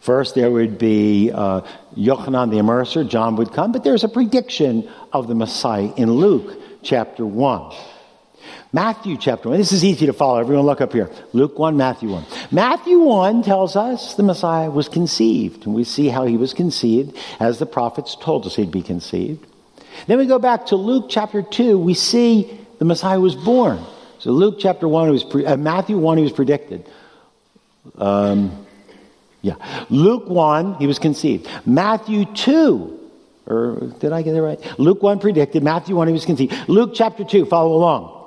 First, 0.00 0.34
there 0.34 0.50
would 0.50 0.78
be 0.78 1.30
uh, 1.30 1.60
Yochanan 1.94 2.50
the 2.50 2.56
Immerser, 2.56 3.06
John 3.06 3.36
would 3.36 3.52
come, 3.52 3.72
but 3.72 3.84
there's 3.84 4.02
a 4.02 4.08
prediction 4.08 4.88
of 5.12 5.28
the 5.28 5.34
Messiah 5.34 5.92
in 5.98 6.10
Luke 6.10 6.58
chapter 6.82 7.26
1. 7.26 7.76
Matthew 8.72 9.16
chapter 9.16 9.48
1. 9.48 9.58
This 9.58 9.72
is 9.72 9.84
easy 9.84 10.06
to 10.06 10.12
follow. 10.12 10.38
Everyone 10.38 10.66
look 10.66 10.80
up 10.80 10.92
here. 10.92 11.10
Luke 11.32 11.58
1, 11.58 11.76
Matthew 11.76 12.10
1. 12.10 12.24
Matthew 12.50 12.98
1 13.00 13.42
tells 13.42 13.76
us 13.76 14.14
the 14.14 14.22
Messiah 14.22 14.70
was 14.70 14.88
conceived. 14.88 15.66
And 15.66 15.74
we 15.74 15.84
see 15.84 16.08
how 16.08 16.26
he 16.26 16.36
was 16.36 16.54
conceived 16.54 17.16
as 17.40 17.58
the 17.58 17.66
prophets 17.66 18.16
told 18.20 18.46
us 18.46 18.56
he'd 18.56 18.70
be 18.70 18.82
conceived. 18.82 19.46
Then 20.06 20.18
we 20.18 20.26
go 20.26 20.38
back 20.38 20.66
to 20.66 20.76
Luke 20.76 21.06
chapter 21.08 21.42
2. 21.42 21.78
We 21.78 21.94
see 21.94 22.58
the 22.78 22.84
Messiah 22.84 23.20
was 23.20 23.34
born. 23.34 23.84
So 24.18 24.30
Luke 24.32 24.56
chapter 24.58 24.86
1, 24.86 25.10
was 25.10 25.24
pre- 25.24 25.46
uh, 25.46 25.56
Matthew 25.56 25.98
1, 25.98 26.18
he 26.18 26.24
was 26.24 26.32
predicted. 26.32 26.88
Um, 27.96 28.66
yeah. 29.42 29.54
Luke 29.88 30.28
1, 30.28 30.74
he 30.74 30.86
was 30.86 30.98
conceived. 30.98 31.48
Matthew 31.64 32.26
2, 32.26 33.00
or 33.46 33.92
did 33.98 34.12
I 34.12 34.22
get 34.22 34.34
it 34.34 34.42
right? 34.42 34.78
Luke 34.78 35.02
1 35.02 35.18
predicted. 35.18 35.62
Matthew 35.62 35.96
1, 35.96 36.08
he 36.08 36.12
was 36.12 36.26
conceived. 36.26 36.68
Luke 36.68 36.92
chapter 36.94 37.24
2, 37.24 37.46
follow 37.46 37.74
along. 37.74 38.19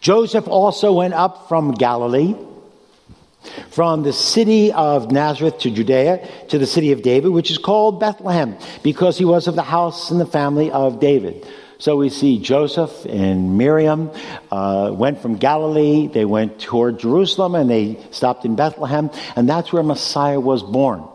Joseph 0.00 0.48
also 0.48 0.92
went 0.92 1.14
up 1.14 1.48
from 1.48 1.72
Galilee, 1.72 2.34
from 3.70 4.02
the 4.02 4.12
city 4.12 4.72
of 4.72 5.10
Nazareth 5.10 5.58
to 5.60 5.70
Judea, 5.70 6.28
to 6.48 6.58
the 6.58 6.66
city 6.66 6.92
of 6.92 7.02
David, 7.02 7.30
which 7.30 7.50
is 7.50 7.58
called 7.58 8.00
Bethlehem, 8.00 8.56
because 8.82 9.18
he 9.18 9.24
was 9.24 9.46
of 9.46 9.54
the 9.54 9.62
house 9.62 10.10
and 10.10 10.20
the 10.20 10.26
family 10.26 10.70
of 10.70 11.00
David. 11.00 11.46
So 11.78 11.96
we 11.96 12.10
see 12.10 12.40
Joseph 12.40 13.04
and 13.04 13.56
Miriam 13.56 14.10
uh, 14.50 14.90
went 14.92 15.22
from 15.22 15.36
Galilee, 15.36 16.08
they 16.08 16.24
went 16.24 16.58
toward 16.58 16.98
Jerusalem, 16.98 17.54
and 17.54 17.70
they 17.70 18.04
stopped 18.10 18.44
in 18.44 18.56
Bethlehem, 18.56 19.10
and 19.36 19.48
that's 19.48 19.72
where 19.72 19.84
Messiah 19.84 20.40
was 20.40 20.62
born. 20.62 21.08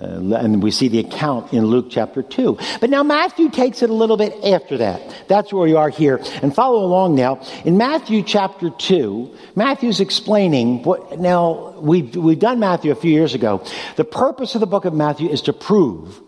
Uh, 0.00 0.36
and 0.36 0.62
we 0.62 0.70
see 0.70 0.86
the 0.86 1.00
account 1.00 1.52
in 1.52 1.66
Luke 1.66 1.86
chapter 1.90 2.22
2. 2.22 2.58
But 2.80 2.88
now 2.88 3.02
Matthew 3.02 3.50
takes 3.50 3.82
it 3.82 3.90
a 3.90 3.92
little 3.92 4.16
bit 4.16 4.44
after 4.44 4.76
that. 4.78 5.02
That's 5.26 5.52
where 5.52 5.64
we 5.64 5.74
are 5.74 5.88
here. 5.88 6.20
And 6.40 6.54
follow 6.54 6.84
along 6.84 7.16
now. 7.16 7.40
In 7.64 7.76
Matthew 7.76 8.22
chapter 8.22 8.70
2, 8.70 9.36
Matthew's 9.56 9.98
explaining 9.98 10.84
what, 10.84 11.18
now 11.18 11.74
we've, 11.80 12.14
we've 12.14 12.38
done 12.38 12.60
Matthew 12.60 12.92
a 12.92 12.94
few 12.94 13.10
years 13.10 13.34
ago. 13.34 13.64
The 13.96 14.04
purpose 14.04 14.54
of 14.54 14.60
the 14.60 14.68
book 14.68 14.84
of 14.84 14.94
Matthew 14.94 15.28
is 15.30 15.42
to 15.42 15.52
prove, 15.52 16.20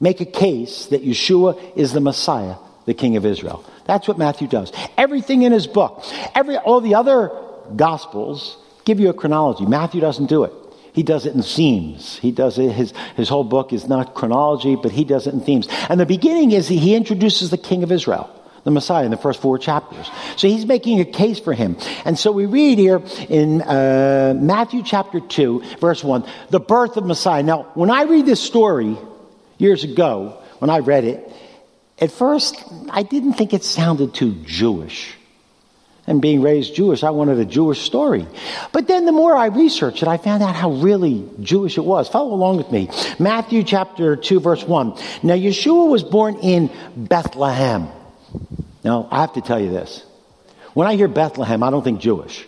make 0.00 0.22
a 0.22 0.26
case 0.26 0.86
that 0.86 1.04
Yeshua 1.04 1.60
is 1.76 1.92
the 1.92 2.00
Messiah, 2.00 2.56
the 2.86 2.94
King 2.94 3.16
of 3.16 3.26
Israel. 3.26 3.64
That's 3.84 4.08
what 4.08 4.16
Matthew 4.16 4.48
does. 4.48 4.72
Everything 4.96 5.42
in 5.42 5.52
his 5.52 5.66
book, 5.66 6.02
every, 6.34 6.56
all 6.56 6.80
the 6.80 6.94
other 6.94 7.30
gospels 7.76 8.56
give 8.86 8.98
you 8.98 9.10
a 9.10 9.14
chronology. 9.14 9.66
Matthew 9.66 10.00
doesn't 10.00 10.26
do 10.26 10.44
it. 10.44 10.52
He 10.94 11.02
does 11.02 11.26
it 11.26 11.34
in 11.34 11.42
themes. 11.42 12.18
He 12.18 12.30
does 12.30 12.56
it, 12.56 12.70
his, 12.70 12.92
his 13.16 13.28
whole 13.28 13.42
book 13.42 13.72
is 13.72 13.88
not 13.88 14.14
chronology, 14.14 14.76
but 14.76 14.92
he 14.92 15.04
does 15.04 15.26
it 15.26 15.34
in 15.34 15.40
themes. 15.40 15.66
And 15.88 15.98
the 15.98 16.06
beginning 16.06 16.52
is 16.52 16.68
he 16.68 16.94
introduces 16.94 17.50
the 17.50 17.58
king 17.58 17.82
of 17.82 17.90
Israel, 17.90 18.30
the 18.62 18.70
Messiah, 18.70 19.04
in 19.04 19.10
the 19.10 19.16
first 19.16 19.40
four 19.40 19.58
chapters. 19.58 20.08
So 20.36 20.46
he's 20.46 20.64
making 20.64 21.00
a 21.00 21.04
case 21.04 21.40
for 21.40 21.52
him. 21.52 21.76
And 22.04 22.16
so 22.16 22.30
we 22.30 22.46
read 22.46 22.78
here 22.78 23.02
in 23.28 23.60
uh, 23.62 24.34
Matthew 24.36 24.84
chapter 24.84 25.18
2, 25.18 25.64
verse 25.80 26.04
1, 26.04 26.24
the 26.50 26.60
birth 26.60 26.96
of 26.96 27.04
Messiah. 27.04 27.42
Now, 27.42 27.72
when 27.74 27.90
I 27.90 28.04
read 28.04 28.24
this 28.24 28.40
story 28.40 28.96
years 29.58 29.82
ago, 29.82 30.40
when 30.60 30.70
I 30.70 30.78
read 30.78 31.02
it, 31.02 31.28
at 31.98 32.12
first 32.12 32.62
I 32.88 33.02
didn't 33.02 33.32
think 33.32 33.52
it 33.52 33.64
sounded 33.64 34.14
too 34.14 34.34
Jewish 34.44 35.16
and 36.06 36.20
being 36.20 36.42
raised 36.42 36.74
Jewish, 36.74 37.02
I 37.02 37.10
wanted 37.10 37.38
a 37.38 37.44
Jewish 37.44 37.82
story. 37.82 38.26
But 38.72 38.88
then 38.88 39.06
the 39.06 39.12
more 39.12 39.36
I 39.36 39.46
researched 39.46 40.02
it, 40.02 40.08
I 40.08 40.16
found 40.16 40.42
out 40.42 40.54
how 40.54 40.72
really 40.72 41.28
Jewish 41.40 41.78
it 41.78 41.84
was. 41.84 42.08
Follow 42.08 42.34
along 42.34 42.58
with 42.58 42.70
me. 42.70 42.90
Matthew 43.18 43.62
chapter 43.62 44.16
2, 44.16 44.40
verse 44.40 44.62
1. 44.64 44.90
Now, 45.22 45.34
Yeshua 45.34 45.88
was 45.88 46.02
born 46.02 46.36
in 46.36 46.70
Bethlehem. 46.96 47.88
Now, 48.84 49.08
I 49.10 49.22
have 49.22 49.32
to 49.34 49.40
tell 49.40 49.60
you 49.60 49.70
this. 49.70 50.04
When 50.74 50.86
I 50.86 50.96
hear 50.96 51.08
Bethlehem, 51.08 51.62
I 51.62 51.70
don't 51.70 51.82
think 51.82 52.00
Jewish. 52.00 52.46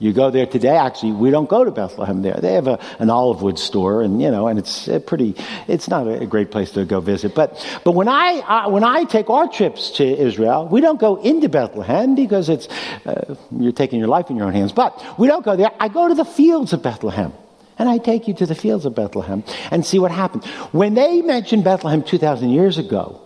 You 0.00 0.12
go 0.12 0.30
there 0.30 0.46
today. 0.46 0.76
Actually, 0.76 1.12
we 1.12 1.30
don't 1.30 1.48
go 1.48 1.64
to 1.64 1.70
Bethlehem 1.70 2.22
there. 2.22 2.34
They 2.34 2.54
have 2.54 2.66
a, 2.66 2.78
an 2.98 3.08
olive 3.08 3.40
wood 3.42 3.58
store, 3.58 4.02
and 4.02 4.20
you 4.20 4.30
know, 4.30 4.48
and 4.48 4.58
it's 4.58 4.88
pretty. 5.06 5.36
It's 5.68 5.88
not 5.88 6.08
a 6.08 6.26
great 6.26 6.50
place 6.50 6.72
to 6.72 6.84
go 6.84 7.00
visit. 7.00 7.34
But 7.34 7.64
but 7.84 7.92
when 7.92 8.08
I 8.08 8.40
uh, 8.40 8.70
when 8.70 8.84
I 8.84 9.04
take 9.04 9.30
our 9.30 9.48
trips 9.48 9.90
to 9.92 10.04
Israel, 10.04 10.66
we 10.66 10.80
don't 10.80 11.00
go 11.00 11.16
into 11.16 11.48
Bethlehem 11.48 12.14
because 12.14 12.48
it's 12.48 12.68
uh, 13.06 13.36
you're 13.50 13.72
taking 13.72 13.98
your 13.98 14.08
life 14.08 14.28
in 14.28 14.36
your 14.36 14.46
own 14.46 14.54
hands. 14.54 14.72
But 14.72 15.02
we 15.18 15.28
don't 15.28 15.44
go 15.44 15.56
there. 15.56 15.70
I 15.78 15.88
go 15.88 16.08
to 16.08 16.14
the 16.14 16.24
fields 16.24 16.72
of 16.72 16.82
Bethlehem. 16.82 17.32
And 17.78 17.90
I 17.90 17.98
take 17.98 18.26
you 18.26 18.32
to 18.34 18.46
the 18.46 18.54
fields 18.54 18.86
of 18.86 18.94
Bethlehem 18.94 19.44
and 19.70 19.84
see 19.84 19.98
what 19.98 20.10
happened. 20.10 20.46
When 20.72 20.94
they 20.94 21.20
mentioned 21.20 21.62
Bethlehem 21.62 22.02
2,000 22.02 22.48
years 22.48 22.78
ago, 22.78 23.20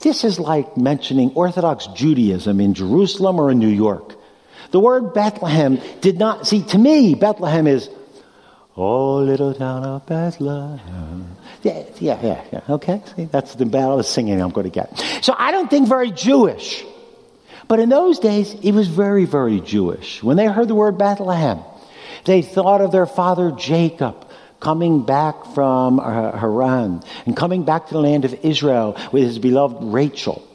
this 0.00 0.22
is 0.22 0.38
like 0.38 0.76
mentioning 0.76 1.30
Orthodox 1.34 1.86
Judaism 1.88 2.60
in 2.60 2.74
Jerusalem 2.74 3.40
or 3.40 3.50
in 3.50 3.58
New 3.58 3.68
York. 3.68 4.15
The 4.70 4.80
word 4.80 5.14
Bethlehem 5.14 5.80
did 6.00 6.18
not, 6.18 6.46
see, 6.46 6.62
to 6.64 6.78
me, 6.78 7.14
Bethlehem 7.14 7.66
is, 7.66 7.88
oh, 8.76 9.18
little 9.18 9.54
town 9.54 9.84
of 9.84 10.06
Bethlehem. 10.06 11.36
Yeah, 11.62 11.84
yeah, 11.98 12.20
yeah, 12.22 12.44
yeah. 12.52 12.60
Okay? 12.68 13.02
See, 13.16 13.24
that's 13.26 13.54
the 13.54 13.66
battle 13.66 13.98
of 13.98 14.06
singing 14.06 14.40
I'm 14.40 14.50
going 14.50 14.64
to 14.64 14.70
get. 14.70 14.98
So 15.22 15.34
I 15.36 15.50
don't 15.50 15.68
think 15.70 15.88
very 15.88 16.10
Jewish. 16.10 16.84
But 17.68 17.80
in 17.80 17.88
those 17.88 18.18
days, 18.18 18.54
it 18.62 18.72
was 18.72 18.88
very, 18.88 19.24
very 19.24 19.60
Jewish. 19.60 20.22
When 20.22 20.36
they 20.36 20.46
heard 20.46 20.68
the 20.68 20.74
word 20.74 20.98
Bethlehem, 20.98 21.60
they 22.24 22.42
thought 22.42 22.80
of 22.80 22.92
their 22.92 23.06
father 23.06 23.50
Jacob 23.52 24.26
coming 24.60 25.04
back 25.04 25.46
from 25.54 26.00
uh, 26.00 26.36
Haran 26.36 27.02
and 27.24 27.36
coming 27.36 27.64
back 27.64 27.88
to 27.88 27.94
the 27.94 28.00
land 28.00 28.24
of 28.24 28.34
Israel 28.44 28.96
with 29.12 29.24
his 29.24 29.38
beloved 29.38 29.78
Rachel 29.82 30.45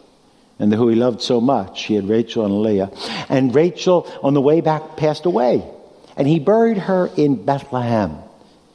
and 0.61 0.71
who 0.71 0.87
he 0.89 0.95
loved 0.95 1.23
so 1.23 1.41
much. 1.41 1.85
He 1.85 1.95
had 1.95 2.07
Rachel 2.07 2.45
and 2.45 2.61
Leah. 2.61 2.91
And 3.29 3.53
Rachel, 3.53 4.07
on 4.21 4.35
the 4.35 4.41
way 4.41 4.61
back, 4.61 4.95
passed 4.95 5.25
away. 5.25 5.63
And 6.15 6.27
he 6.27 6.39
buried 6.39 6.77
her 6.77 7.09
in 7.17 7.43
Bethlehem. 7.43 8.17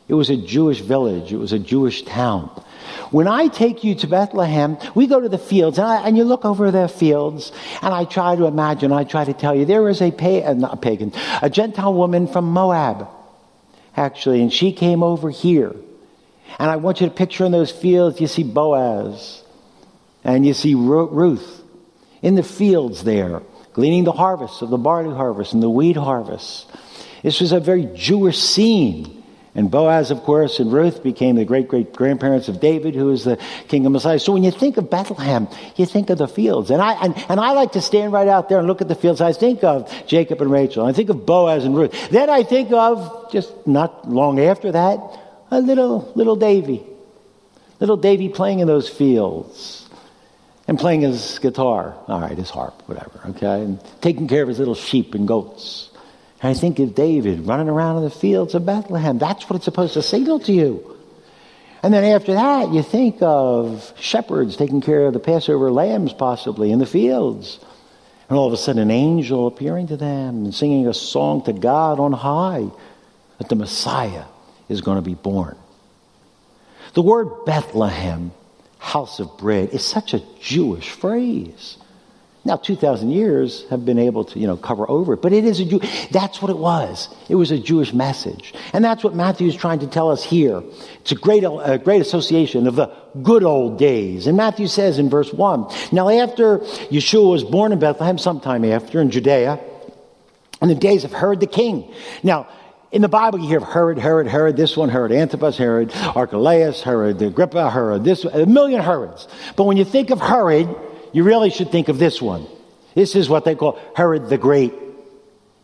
It 0.08 0.14
was 0.14 0.28
a 0.28 0.36
Jewish 0.36 0.80
village, 0.80 1.32
it 1.32 1.36
was 1.36 1.52
a 1.52 1.58
Jewish 1.60 2.02
town. 2.02 2.50
When 3.10 3.28
I 3.28 3.46
take 3.46 3.84
you 3.84 3.94
to 3.96 4.08
Bethlehem, 4.08 4.78
we 4.96 5.06
go 5.06 5.20
to 5.20 5.28
the 5.28 5.38
fields, 5.38 5.78
and, 5.78 5.86
I, 5.86 6.06
and 6.06 6.16
you 6.16 6.24
look 6.24 6.44
over 6.44 6.72
the 6.72 6.88
fields, 6.88 7.52
and 7.82 7.94
I 7.94 8.04
try 8.04 8.34
to 8.34 8.46
imagine, 8.46 8.92
I 8.92 9.04
try 9.04 9.24
to 9.24 9.32
tell 9.32 9.54
you, 9.54 9.64
there 9.64 9.88
is 9.88 10.02
a, 10.02 10.10
pa- 10.10 10.46
uh, 10.50 10.54
not 10.54 10.74
a 10.74 10.76
pagan, 10.76 11.12
a 11.40 11.48
Gentile 11.48 11.94
woman 11.94 12.26
from 12.26 12.46
Moab, 12.46 13.08
actually, 13.96 14.42
and 14.42 14.52
she 14.52 14.72
came 14.72 15.04
over 15.04 15.30
here. 15.30 15.74
And 16.58 16.70
I 16.70 16.76
want 16.76 17.00
you 17.00 17.08
to 17.08 17.14
picture 17.14 17.44
in 17.44 17.52
those 17.52 17.70
fields, 17.70 18.20
you 18.20 18.26
see 18.26 18.42
Boaz, 18.42 19.44
and 20.24 20.44
you 20.44 20.54
see 20.54 20.74
Ruth, 20.74 21.55
in 22.26 22.34
the 22.34 22.42
fields 22.42 23.04
there, 23.04 23.40
gleaning 23.72 24.02
the 24.02 24.10
harvest 24.10 24.60
of 24.60 24.68
the 24.68 24.76
barley 24.76 25.14
harvest 25.14 25.52
and 25.52 25.62
the 25.62 25.70
wheat 25.70 25.96
harvest. 25.96 26.66
This 27.22 27.40
was 27.40 27.52
a 27.52 27.60
very 27.60 27.84
Jewish 27.94 28.42
scene. 28.42 29.22
And 29.54 29.70
Boaz, 29.70 30.10
of 30.10 30.22
course, 30.24 30.58
and 30.58 30.72
Ruth 30.72 31.04
became 31.04 31.36
the 31.36 31.44
great 31.44 31.68
great 31.68 31.92
grandparents 31.92 32.48
of 32.48 32.58
David, 32.58 32.96
who 32.96 33.10
is 33.10 33.22
the 33.22 33.38
king 33.68 33.86
of 33.86 33.92
Messiah. 33.92 34.18
So 34.18 34.32
when 34.32 34.42
you 34.42 34.50
think 34.50 34.76
of 34.76 34.90
Bethlehem, 34.90 35.46
you 35.76 35.86
think 35.86 36.10
of 36.10 36.18
the 36.18 36.26
fields. 36.26 36.70
And 36.72 36.82
I, 36.82 36.94
and, 36.94 37.14
and 37.28 37.38
I 37.38 37.52
like 37.52 37.72
to 37.72 37.80
stand 37.80 38.12
right 38.12 38.26
out 38.26 38.48
there 38.48 38.58
and 38.58 38.66
look 38.66 38.82
at 38.82 38.88
the 38.88 38.96
fields. 38.96 39.20
I 39.20 39.32
think 39.32 39.62
of 39.62 39.88
Jacob 40.08 40.42
and 40.42 40.50
Rachel. 40.50 40.84
I 40.84 40.92
think 40.92 41.10
of 41.10 41.24
Boaz 41.24 41.64
and 41.64 41.76
Ruth. 41.76 42.10
Then 42.10 42.28
I 42.28 42.42
think 42.42 42.72
of, 42.72 43.30
just 43.30 43.54
not 43.68 44.10
long 44.10 44.40
after 44.40 44.72
that, 44.72 44.98
a 45.52 45.60
little, 45.60 46.12
little 46.16 46.36
Davy. 46.36 46.82
Little 47.78 47.96
Davy 47.96 48.28
playing 48.28 48.58
in 48.58 48.66
those 48.66 48.88
fields 48.88 49.85
and 50.68 50.78
playing 50.78 51.02
his 51.02 51.38
guitar, 51.38 51.94
all 52.08 52.20
right, 52.20 52.36
his 52.36 52.50
harp, 52.50 52.82
whatever, 52.86 53.20
okay, 53.30 53.62
and 53.62 53.80
taking 54.00 54.26
care 54.28 54.42
of 54.42 54.48
his 54.48 54.58
little 54.58 54.74
sheep 54.74 55.14
and 55.14 55.28
goats. 55.28 55.90
And 56.42 56.50
I 56.50 56.54
think 56.54 56.78
of 56.78 56.94
David 56.94 57.46
running 57.46 57.68
around 57.68 57.98
in 57.98 58.04
the 58.04 58.10
fields 58.10 58.54
of 58.54 58.66
Bethlehem. 58.66 59.18
That's 59.18 59.48
what 59.48 59.56
it's 59.56 59.64
supposed 59.64 59.94
to 59.94 60.02
signal 60.02 60.40
to 60.40 60.52
you. 60.52 60.96
And 61.82 61.94
then 61.94 62.04
after 62.04 62.34
that, 62.34 62.72
you 62.72 62.82
think 62.82 63.18
of 63.20 63.92
shepherds 63.98 64.56
taking 64.56 64.80
care 64.80 65.06
of 65.06 65.12
the 65.12 65.20
Passover 65.20 65.70
lambs, 65.70 66.12
possibly, 66.12 66.72
in 66.72 66.78
the 66.78 66.86
fields. 66.86 67.60
And 68.28 68.36
all 68.36 68.48
of 68.48 68.52
a 68.52 68.56
sudden, 68.56 68.82
an 68.82 68.90
angel 68.90 69.46
appearing 69.46 69.86
to 69.88 69.96
them 69.96 70.44
and 70.44 70.54
singing 70.54 70.88
a 70.88 70.94
song 70.94 71.44
to 71.44 71.52
God 71.52 72.00
on 72.00 72.12
high 72.12 72.66
that 73.38 73.48
the 73.48 73.54
Messiah 73.54 74.24
is 74.68 74.80
going 74.80 74.96
to 74.96 75.02
be 75.02 75.14
born. 75.14 75.56
The 76.94 77.02
word 77.02 77.44
Bethlehem 77.44 78.32
house 78.78 79.20
of 79.20 79.36
bread 79.38 79.70
is 79.70 79.84
such 79.84 80.14
a 80.14 80.22
Jewish 80.40 80.90
phrase. 80.90 81.76
Now, 82.46 82.54
2,000 82.54 83.10
years 83.10 83.68
have 83.70 83.84
been 83.84 83.98
able 83.98 84.22
to, 84.26 84.38
you 84.38 84.46
know, 84.46 84.56
cover 84.56 84.88
over 84.88 85.14
it, 85.14 85.22
but 85.22 85.32
it 85.32 85.44
is 85.44 85.58
a 85.58 85.64
Jew. 85.64 85.80
That's 86.12 86.40
what 86.40 86.48
it 86.48 86.56
was. 86.56 87.08
It 87.28 87.34
was 87.34 87.50
a 87.50 87.58
Jewish 87.58 87.92
message. 87.92 88.54
And 88.72 88.84
that's 88.84 89.02
what 89.02 89.16
Matthew 89.16 89.48
is 89.48 89.56
trying 89.56 89.80
to 89.80 89.88
tell 89.88 90.12
us 90.12 90.22
here. 90.22 90.62
It's 91.00 91.10
a 91.10 91.16
great, 91.16 91.42
a 91.42 91.80
great 91.82 92.00
association 92.02 92.68
of 92.68 92.76
the 92.76 92.94
good 93.20 93.42
old 93.42 93.80
days. 93.80 94.28
And 94.28 94.36
Matthew 94.36 94.68
says 94.68 95.00
in 95.00 95.10
verse 95.10 95.32
1, 95.32 95.66
Now 95.90 96.08
after 96.08 96.58
Yeshua 96.58 97.32
was 97.32 97.42
born 97.42 97.72
in 97.72 97.80
Bethlehem, 97.80 98.16
sometime 98.16 98.64
after, 98.64 99.00
in 99.00 99.10
Judea, 99.10 99.58
in 100.62 100.68
the 100.68 100.76
days 100.76 101.02
of 101.02 101.12
Herod 101.12 101.40
the 101.40 101.48
king. 101.48 101.92
Now, 102.22 102.46
in 102.92 103.02
the 103.02 103.08
Bible, 103.08 103.40
you 103.40 103.48
hear 103.48 103.60
Herod, 103.60 103.98
Herod, 103.98 104.26
Herod, 104.26 104.56
this 104.56 104.76
one, 104.76 104.88
Herod 104.88 105.12
Antipas, 105.12 105.58
Herod 105.58 105.92
Archelaus, 105.94 106.82
Herod 106.82 107.20
Agrippa, 107.20 107.70
Herod, 107.70 108.04
this, 108.04 108.24
a 108.24 108.46
million 108.46 108.80
Herods. 108.80 109.26
But 109.56 109.64
when 109.64 109.76
you 109.76 109.84
think 109.84 110.10
of 110.10 110.20
Herod, 110.20 110.68
you 111.12 111.24
really 111.24 111.50
should 111.50 111.72
think 111.72 111.88
of 111.88 111.98
this 111.98 112.22
one. 112.22 112.46
This 112.94 113.16
is 113.16 113.28
what 113.28 113.44
they 113.44 113.54
call 113.54 113.78
Herod 113.94 114.28
the 114.28 114.38
Great. 114.38 114.72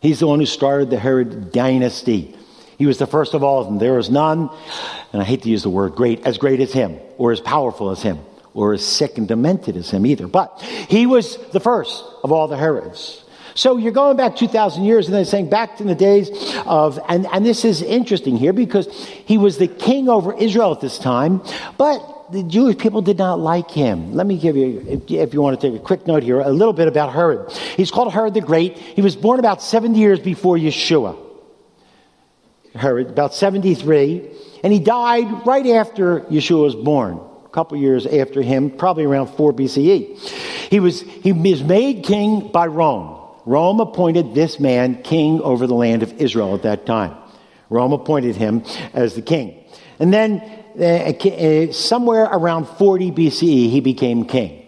He's 0.01 0.19
the 0.19 0.27
one 0.27 0.41
who 0.41 0.47
started 0.47 0.91
the 0.91 0.99
Herod 0.99 1.53
dynasty. 1.53 2.37
He 2.77 2.87
was 2.87 2.99
the 2.99 3.07
first 3.07 3.35
of 3.35 3.45
all 3.45 3.61
of 3.61 3.67
them. 3.67 3.79
There 3.79 3.95
was 3.95 4.11
none, 4.11 4.51
and 5.13 5.23
I 5.23 5.25
hate 5.25 5.43
to 5.43 5.49
use 5.49 5.63
the 5.63 5.71
word 5.71 5.95
great, 5.95 6.27
as 6.27 6.39
great 6.39 6.61
as 6.61 6.73
him, 6.73 6.99
or 7.19 7.31
as 7.31 7.41
powerful 7.41 7.91
as 7.91 8.03
him, 8.03 8.19
or 8.53 8.73
as 8.73 8.85
sick 8.85 9.17
and 9.17 9.29
demented 9.29 9.77
as 9.77 9.91
him 9.91 10.05
either. 10.05 10.27
But 10.27 10.61
he 10.61 11.07
was 11.07 11.37
the 11.53 11.61
first 11.61 12.05
of 12.25 12.33
all 12.33 12.49
the 12.49 12.57
Herods. 12.57 13.22
So 13.55 13.77
you're 13.77 13.93
going 13.93 14.17
back 14.17 14.37
2,000 14.37 14.85
years 14.85 15.07
and 15.07 15.15
they're 15.15 15.25
saying 15.25 15.51
back 15.51 15.81
in 15.81 15.87
the 15.87 15.95
days 15.95 16.31
of, 16.67 16.99
and, 17.09 17.27
and 17.27 17.45
this 17.45 17.65
is 17.65 17.83
interesting 17.83 18.37
here 18.37 18.53
because 18.53 18.87
he 19.27 19.39
was 19.39 19.59
the 19.59 19.69
king 19.69 20.09
over 20.09 20.33
Israel 20.35 20.73
at 20.73 20.81
this 20.81 20.99
time, 20.99 21.43
but 21.79 22.33
the 22.33 22.43
Jewish 22.43 22.79
people 22.79 23.03
did 23.03 23.19
not 23.19 23.39
like 23.39 23.71
him. 23.71 24.15
Let 24.15 24.27
me 24.27 24.39
give 24.39 24.57
you, 24.57 25.03
if, 25.09 25.35
you 25.35 25.43
want 25.43 25.61
to 25.61 25.71
take 25.71 25.79
a 25.79 25.83
quick 25.83 26.07
note 26.07 26.23
here, 26.23 26.41
a 26.41 26.51
little 26.51 26.73
bit 26.73 26.89
about 26.89 27.13
Herod. 27.13 27.53
He's 27.77 27.91
called 27.91 28.13
Herod 28.13 28.35
the 28.35 28.41
Great. 28.41 28.79
He 28.79 29.03
was 29.03 29.15
born 29.15 29.39
about 29.39 29.63
70 29.63 29.99
years 29.99 30.19
before 30.19 30.57
Yeshua. 30.57 31.19
Herod, 32.75 33.11
about 33.11 33.35
73, 33.35 34.31
and 34.65 34.73
he 34.73 34.79
died 34.79 35.47
right 35.47 35.67
after 35.67 36.21
Yeshua 36.21 36.63
was 36.63 36.75
born 36.75 37.21
a 37.45 37.49
couple 37.51 37.77
years 37.77 38.07
after 38.07 38.41
him, 38.41 38.71
probably 38.71 39.05
around 39.05 39.27
4 39.27 39.53
BCE. 39.53 40.19
He 40.71 40.81
was, 40.81 41.03
he 41.03 41.33
was 41.33 41.63
made 41.63 42.03
king 42.03 42.51
by 42.51 42.67
Rome. 42.67 43.22
Rome 43.45 43.81
appointed 43.81 44.35
this 44.35 44.61
man 44.61 45.03
king 45.03 45.41
over 45.41 45.67
the 45.67 45.75
land 45.75 46.03
of 46.03 46.13
Israel 46.21 46.55
at 46.55 46.63
that 46.63 46.87
time. 46.87 47.17
Rome 47.71 47.93
appointed 47.93 48.37
him 48.37 48.65
as 48.93 49.15
the 49.15 49.23
king. 49.23 49.65
And 49.99 50.13
then 50.13 50.41
uh, 50.81 51.73
somewhere 51.73 52.25
around 52.25 52.67
40 52.67 53.11
BCE, 53.13 53.71
he 53.71 53.81
became 53.81 54.27
king. 54.27 54.59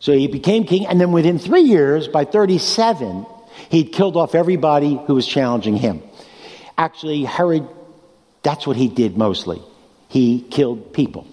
So 0.00 0.12
he 0.12 0.26
became 0.26 0.64
king, 0.64 0.86
and 0.86 1.00
then 1.00 1.12
within 1.12 1.38
three 1.38 1.62
years, 1.62 2.08
by 2.08 2.26
37, 2.26 3.24
he'd 3.70 3.92
killed 3.92 4.16
off 4.16 4.34
everybody 4.34 5.00
who 5.06 5.14
was 5.14 5.26
challenging 5.26 5.76
him. 5.76 6.02
Actually, 6.76 7.24
Herod, 7.24 7.66
that's 8.42 8.66
what 8.66 8.76
he 8.76 8.88
did 8.88 9.16
mostly. 9.16 9.62
He 10.08 10.42
killed 10.42 10.92
people. 10.92 11.26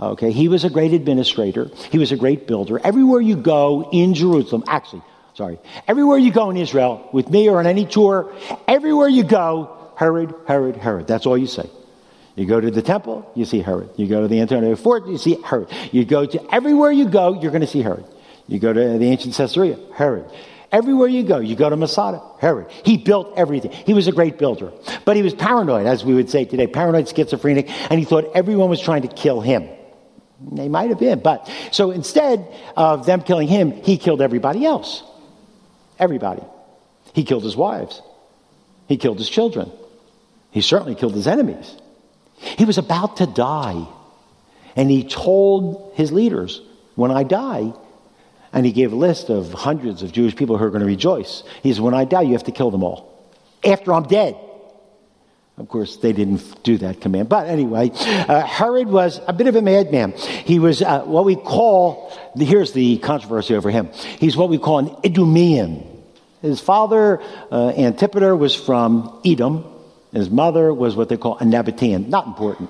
Okay, 0.00 0.32
he 0.32 0.48
was 0.48 0.64
a 0.64 0.70
great 0.70 0.92
administrator. 0.92 1.70
He 1.92 1.98
was 1.98 2.10
a 2.10 2.16
great 2.16 2.48
builder. 2.48 2.80
Everywhere 2.82 3.20
you 3.20 3.36
go 3.36 3.88
in 3.92 4.14
Jerusalem, 4.14 4.64
actually, 4.66 5.02
sorry, 5.34 5.58
everywhere 5.88 6.18
you 6.18 6.32
go 6.32 6.50
in 6.50 6.56
Israel 6.56 7.08
with 7.12 7.30
me 7.30 7.48
or 7.48 7.58
on 7.58 7.66
any 7.66 7.86
tour, 7.86 8.32
everywhere 8.68 9.08
you 9.08 9.24
go, 9.24 9.92
Herod, 9.96 10.34
Herod, 10.46 10.76
Herod. 10.76 11.06
That's 11.06 11.26
all 11.26 11.38
you 11.38 11.46
say. 11.46 11.68
You 12.34 12.46
go 12.46 12.60
to 12.60 12.70
the 12.70 12.82
temple, 12.82 13.30
you 13.34 13.44
see 13.44 13.60
Herod. 13.60 13.90
You 13.96 14.06
go 14.06 14.22
to 14.22 14.28
the 14.28 14.40
Antonia 14.40 14.74
fort, 14.76 15.06
you 15.06 15.18
see 15.18 15.40
Herod. 15.42 15.68
You 15.92 16.04
go 16.04 16.24
to 16.24 16.54
everywhere 16.54 16.90
you 16.90 17.08
go, 17.08 17.40
you're 17.40 17.50
going 17.50 17.60
to 17.60 17.66
see 17.66 17.82
Herod. 17.82 18.06
You 18.48 18.58
go 18.58 18.72
to 18.72 18.98
the 18.98 19.06
ancient 19.06 19.34
Caesarea, 19.34 19.78
Herod. 19.94 20.30
Everywhere 20.72 21.08
you 21.08 21.22
go, 21.22 21.38
you 21.38 21.54
go 21.54 21.68
to 21.68 21.76
Masada, 21.76 22.22
Herod. 22.40 22.70
He 22.84 22.96
built 22.96 23.34
everything. 23.36 23.72
He 23.72 23.92
was 23.92 24.08
a 24.08 24.12
great 24.12 24.38
builder. 24.38 24.72
But 25.04 25.16
he 25.16 25.22
was 25.22 25.34
paranoid, 25.34 25.86
as 25.86 26.02
we 26.02 26.14
would 26.14 26.30
say 26.30 26.46
today, 26.46 26.66
paranoid 26.66 27.14
schizophrenic, 27.14 27.68
and 27.90 27.98
he 27.98 28.06
thought 28.06 28.30
everyone 28.34 28.70
was 28.70 28.80
trying 28.80 29.02
to 29.02 29.08
kill 29.08 29.42
him. 29.42 29.68
They 30.40 30.68
might 30.68 30.88
have 30.88 30.98
been, 30.98 31.20
but 31.20 31.48
so 31.70 31.90
instead 31.90 32.48
of 32.76 33.04
them 33.06 33.20
killing 33.20 33.46
him, 33.46 33.70
he 33.70 33.98
killed 33.98 34.22
everybody 34.22 34.64
else. 34.64 35.04
Everybody. 36.02 36.42
He 37.12 37.22
killed 37.22 37.44
his 37.44 37.56
wives. 37.56 38.02
He 38.88 38.96
killed 38.96 39.18
his 39.18 39.30
children. 39.30 39.70
He 40.50 40.60
certainly 40.60 40.96
killed 40.96 41.14
his 41.14 41.28
enemies. 41.28 41.76
He 42.38 42.64
was 42.64 42.76
about 42.76 43.18
to 43.18 43.26
die. 43.26 43.86
And 44.74 44.90
he 44.90 45.04
told 45.04 45.92
his 45.94 46.10
leaders, 46.10 46.60
When 46.96 47.12
I 47.12 47.22
die, 47.22 47.72
and 48.52 48.66
he 48.66 48.72
gave 48.72 48.92
a 48.92 48.96
list 48.96 49.30
of 49.30 49.52
hundreds 49.52 50.02
of 50.02 50.10
Jewish 50.10 50.34
people 50.34 50.58
who 50.58 50.64
are 50.64 50.70
going 50.70 50.80
to 50.80 50.86
rejoice. 50.86 51.44
He 51.62 51.72
said, 51.72 51.84
When 51.84 51.94
I 51.94 52.04
die, 52.04 52.22
you 52.22 52.32
have 52.32 52.44
to 52.44 52.52
kill 52.52 52.72
them 52.72 52.82
all. 52.82 53.30
After 53.64 53.94
I'm 53.94 54.08
dead. 54.08 54.34
Of 55.56 55.68
course, 55.68 55.98
they 55.98 56.12
didn't 56.12 56.64
do 56.64 56.78
that 56.78 57.00
command. 57.00 57.28
But 57.28 57.46
anyway, 57.46 57.92
uh, 57.94 58.40
Herod 58.40 58.88
was 58.88 59.20
a 59.28 59.32
bit 59.32 59.46
of 59.46 59.54
a 59.54 59.62
madman. 59.62 60.12
He 60.12 60.58
was 60.58 60.82
uh, 60.82 61.02
what 61.02 61.24
we 61.24 61.36
call, 61.36 62.10
here's 62.34 62.72
the 62.72 62.98
controversy 62.98 63.54
over 63.54 63.70
him. 63.70 63.90
He's 64.18 64.36
what 64.36 64.48
we 64.48 64.58
call 64.58 64.80
an 64.80 64.88
Idumean. 65.04 65.91
His 66.42 66.60
father, 66.60 67.22
uh, 67.50 67.68
Antipater, 67.70 68.36
was 68.36 68.54
from 68.54 69.20
Edom. 69.24 69.64
His 70.12 70.28
mother 70.28 70.74
was 70.74 70.94
what 70.94 71.08
they 71.08 71.16
call 71.16 71.38
a 71.38 71.44
Nabatean. 71.44 72.08
Not 72.08 72.26
important. 72.26 72.68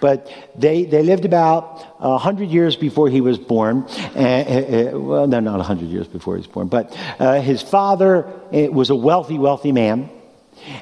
But 0.00 0.30
they, 0.56 0.84
they 0.84 1.02
lived 1.02 1.24
about 1.24 2.00
100 2.00 2.48
years 2.48 2.76
before 2.76 3.08
he 3.08 3.20
was 3.20 3.38
born. 3.38 3.84
Uh, 4.14 4.90
well, 4.92 5.26
no, 5.26 5.40
not 5.40 5.56
100 5.56 5.88
years 5.88 6.06
before 6.06 6.36
he 6.36 6.40
was 6.40 6.46
born. 6.46 6.68
But 6.68 6.96
uh, 7.18 7.40
his 7.40 7.62
father 7.62 8.26
uh, 8.26 8.70
was 8.70 8.90
a 8.90 8.94
wealthy, 8.94 9.38
wealthy 9.38 9.72
man. 9.72 10.10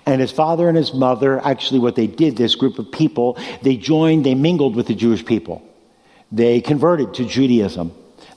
And 0.04 0.20
his 0.20 0.30
father 0.30 0.68
and 0.68 0.76
his 0.76 0.92
mother, 0.92 1.40
actually, 1.44 1.80
what 1.80 1.96
they 1.96 2.06
did, 2.06 2.36
this 2.36 2.54
group 2.54 2.78
of 2.78 2.92
people, 2.92 3.38
they 3.62 3.76
joined, 3.76 4.26
they 4.26 4.34
mingled 4.34 4.76
with 4.76 4.86
the 4.86 4.94
Jewish 4.94 5.24
people. 5.24 5.62
They 6.30 6.60
converted 6.60 7.14
to 7.14 7.24
Judaism. 7.24 7.92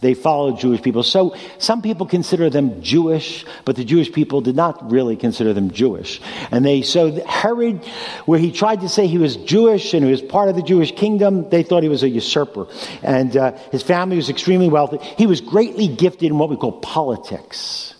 They 0.05 0.13
followed 0.13 0.59
Jewish 0.59 0.83
people. 0.83 1.01
So 1.01 1.35
some 1.57 1.81
people 1.81 2.05
consider 2.05 2.47
them 2.51 2.83
Jewish, 2.83 3.43
but 3.65 3.75
the 3.75 3.83
Jewish 3.83 4.11
people 4.11 4.39
did 4.39 4.55
not 4.55 4.91
really 4.91 5.15
consider 5.15 5.51
them 5.51 5.71
Jewish. 5.71 6.21
And 6.51 6.63
they, 6.63 6.83
so 6.83 7.25
Herod, 7.25 7.83
where 8.27 8.37
he 8.37 8.51
tried 8.51 8.81
to 8.81 8.89
say 8.89 9.07
he 9.07 9.17
was 9.17 9.35
Jewish 9.35 9.95
and 9.95 10.05
he 10.05 10.11
was 10.11 10.21
part 10.21 10.47
of 10.47 10.55
the 10.55 10.61
Jewish 10.61 10.91
kingdom, 10.91 11.49
they 11.49 11.63
thought 11.63 11.81
he 11.81 11.89
was 11.89 12.03
a 12.03 12.07
usurper. 12.07 12.67
And 13.01 13.35
uh, 13.35 13.53
his 13.71 13.81
family 13.81 14.15
was 14.15 14.29
extremely 14.29 14.69
wealthy. 14.69 14.99
He 15.17 15.25
was 15.25 15.41
greatly 15.41 15.87
gifted 15.87 16.29
in 16.29 16.37
what 16.37 16.51
we 16.51 16.55
call 16.55 16.73
politics. 16.73 17.95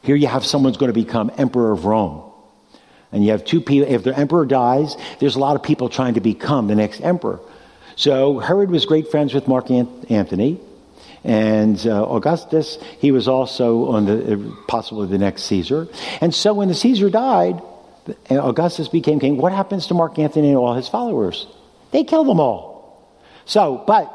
Here 0.00 0.16
you 0.16 0.26
have 0.26 0.46
someone's 0.46 0.78
going 0.78 0.90
to 0.90 0.98
become 0.98 1.30
emperor 1.36 1.72
of 1.72 1.84
Rome. 1.84 2.32
And 3.12 3.22
you 3.22 3.32
have 3.32 3.44
two 3.44 3.60
people, 3.60 3.92
if 3.92 4.04
the 4.04 4.18
emperor 4.18 4.46
dies, 4.46 4.96
there's 5.20 5.36
a 5.36 5.38
lot 5.38 5.54
of 5.54 5.62
people 5.62 5.90
trying 5.90 6.14
to 6.14 6.22
become 6.22 6.66
the 6.66 6.74
next 6.74 7.02
emperor. 7.02 7.40
So 7.94 8.38
Herod 8.38 8.70
was 8.70 8.86
great 8.86 9.10
friends 9.10 9.34
with 9.34 9.46
Mark 9.46 9.70
Antony. 9.70 10.58
And 11.24 11.84
uh, 11.86 12.04
Augustus, 12.04 12.78
he 12.98 13.12
was 13.12 13.28
also 13.28 13.86
on 13.86 14.06
the 14.06 14.34
uh, 14.34 14.54
possibly 14.66 15.06
the 15.06 15.18
next 15.18 15.44
Caesar. 15.44 15.88
And 16.20 16.34
so 16.34 16.52
when 16.52 16.68
the 16.68 16.74
Caesar 16.74 17.10
died, 17.10 17.62
Augustus 18.30 18.88
became 18.88 19.20
king. 19.20 19.36
What 19.36 19.52
happens 19.52 19.86
to 19.88 19.94
Mark 19.94 20.18
Antony 20.18 20.48
and 20.48 20.56
all 20.56 20.74
his 20.74 20.88
followers? 20.88 21.46
They 21.92 22.04
kill 22.04 22.24
them 22.24 22.40
all. 22.40 22.72
So, 23.44 23.84
but 23.86 24.10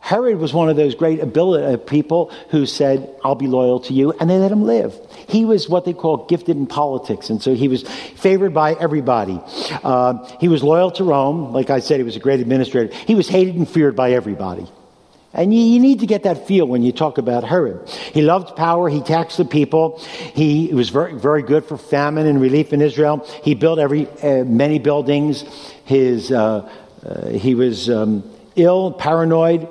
Herod 0.00 0.38
was 0.38 0.52
one 0.52 0.68
of 0.68 0.76
those 0.76 0.96
great 0.96 1.20
ability, 1.20 1.64
uh, 1.64 1.76
people 1.76 2.32
who 2.50 2.66
said, 2.66 3.08
I'll 3.24 3.36
be 3.36 3.46
loyal 3.46 3.80
to 3.80 3.94
you, 3.94 4.12
and 4.12 4.28
they 4.28 4.36
let 4.36 4.50
him 4.50 4.64
live. 4.64 4.94
He 5.28 5.44
was 5.44 5.68
what 5.68 5.84
they 5.84 5.92
call 5.92 6.26
gifted 6.26 6.56
in 6.56 6.66
politics, 6.66 7.30
and 7.30 7.40
so 7.40 7.54
he 7.54 7.68
was 7.68 7.88
favored 8.16 8.52
by 8.52 8.74
everybody. 8.74 9.40
Uh, 9.84 10.28
he 10.40 10.48
was 10.48 10.64
loyal 10.64 10.90
to 10.92 11.04
Rome. 11.04 11.52
Like 11.52 11.70
I 11.70 11.78
said, 11.78 11.98
he 11.98 12.02
was 12.02 12.16
a 12.16 12.20
great 12.20 12.40
administrator. 12.40 12.92
He 13.06 13.14
was 13.14 13.28
hated 13.28 13.54
and 13.54 13.68
feared 13.68 13.94
by 13.94 14.12
everybody. 14.12 14.66
And 15.34 15.54
you, 15.54 15.60
you, 15.60 15.80
need 15.80 16.00
to 16.00 16.06
get 16.06 16.24
that 16.24 16.46
feel 16.46 16.66
when 16.66 16.82
you 16.82 16.92
talk 16.92 17.16
about 17.16 17.42
Herod. 17.42 17.88
He 17.88 18.20
loved 18.20 18.54
power. 18.54 18.88
He 18.90 19.00
taxed 19.00 19.38
the 19.38 19.46
people. 19.46 19.98
He 20.34 20.68
was 20.74 20.90
very, 20.90 21.14
very 21.14 21.42
good 21.42 21.64
for 21.64 21.78
famine 21.78 22.26
and 22.26 22.40
relief 22.40 22.72
in 22.72 22.82
Israel. 22.82 23.26
He 23.42 23.54
built 23.54 23.78
every, 23.78 24.08
uh, 24.22 24.44
many 24.44 24.78
buildings. 24.78 25.42
His, 25.84 26.30
uh, 26.30 26.70
uh 27.04 27.28
he 27.28 27.54
was 27.54 27.88
um, 27.88 28.30
ill, 28.56 28.92
paranoid. 28.92 29.68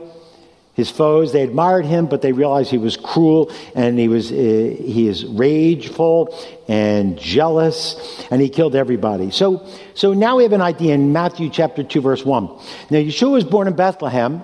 His 0.73 0.89
foes, 0.89 1.31
they 1.31 1.43
admired 1.43 1.85
him, 1.85 2.07
but 2.07 2.23
they 2.23 2.31
realized 2.31 2.71
he 2.71 2.77
was 2.79 2.97
cruel 2.97 3.51
and 3.75 3.99
he 3.99 4.07
was 4.07 4.31
uh, 4.31 4.35
he 4.35 5.07
is 5.07 5.25
rageful 5.25 6.35
and 6.67 7.19
jealous, 7.19 8.25
and 8.31 8.41
he 8.41 8.49
killed 8.49 8.73
everybody. 8.73 9.31
So, 9.31 9.67
so 9.93 10.13
now 10.13 10.37
we 10.37 10.43
have 10.43 10.53
an 10.53 10.61
idea 10.61 10.93
in 10.93 11.11
Matthew 11.11 11.49
chapter 11.49 11.83
2, 11.83 11.99
verse 11.99 12.25
1. 12.25 12.45
Now, 12.45 12.97
Yeshua 12.97 13.31
was 13.31 13.43
born 13.43 13.67
in 13.67 13.75
Bethlehem 13.75 14.41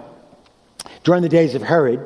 during 1.08 1.24
the 1.24 1.30
days 1.30 1.56
of 1.56 1.64
Herod. 1.64 2.06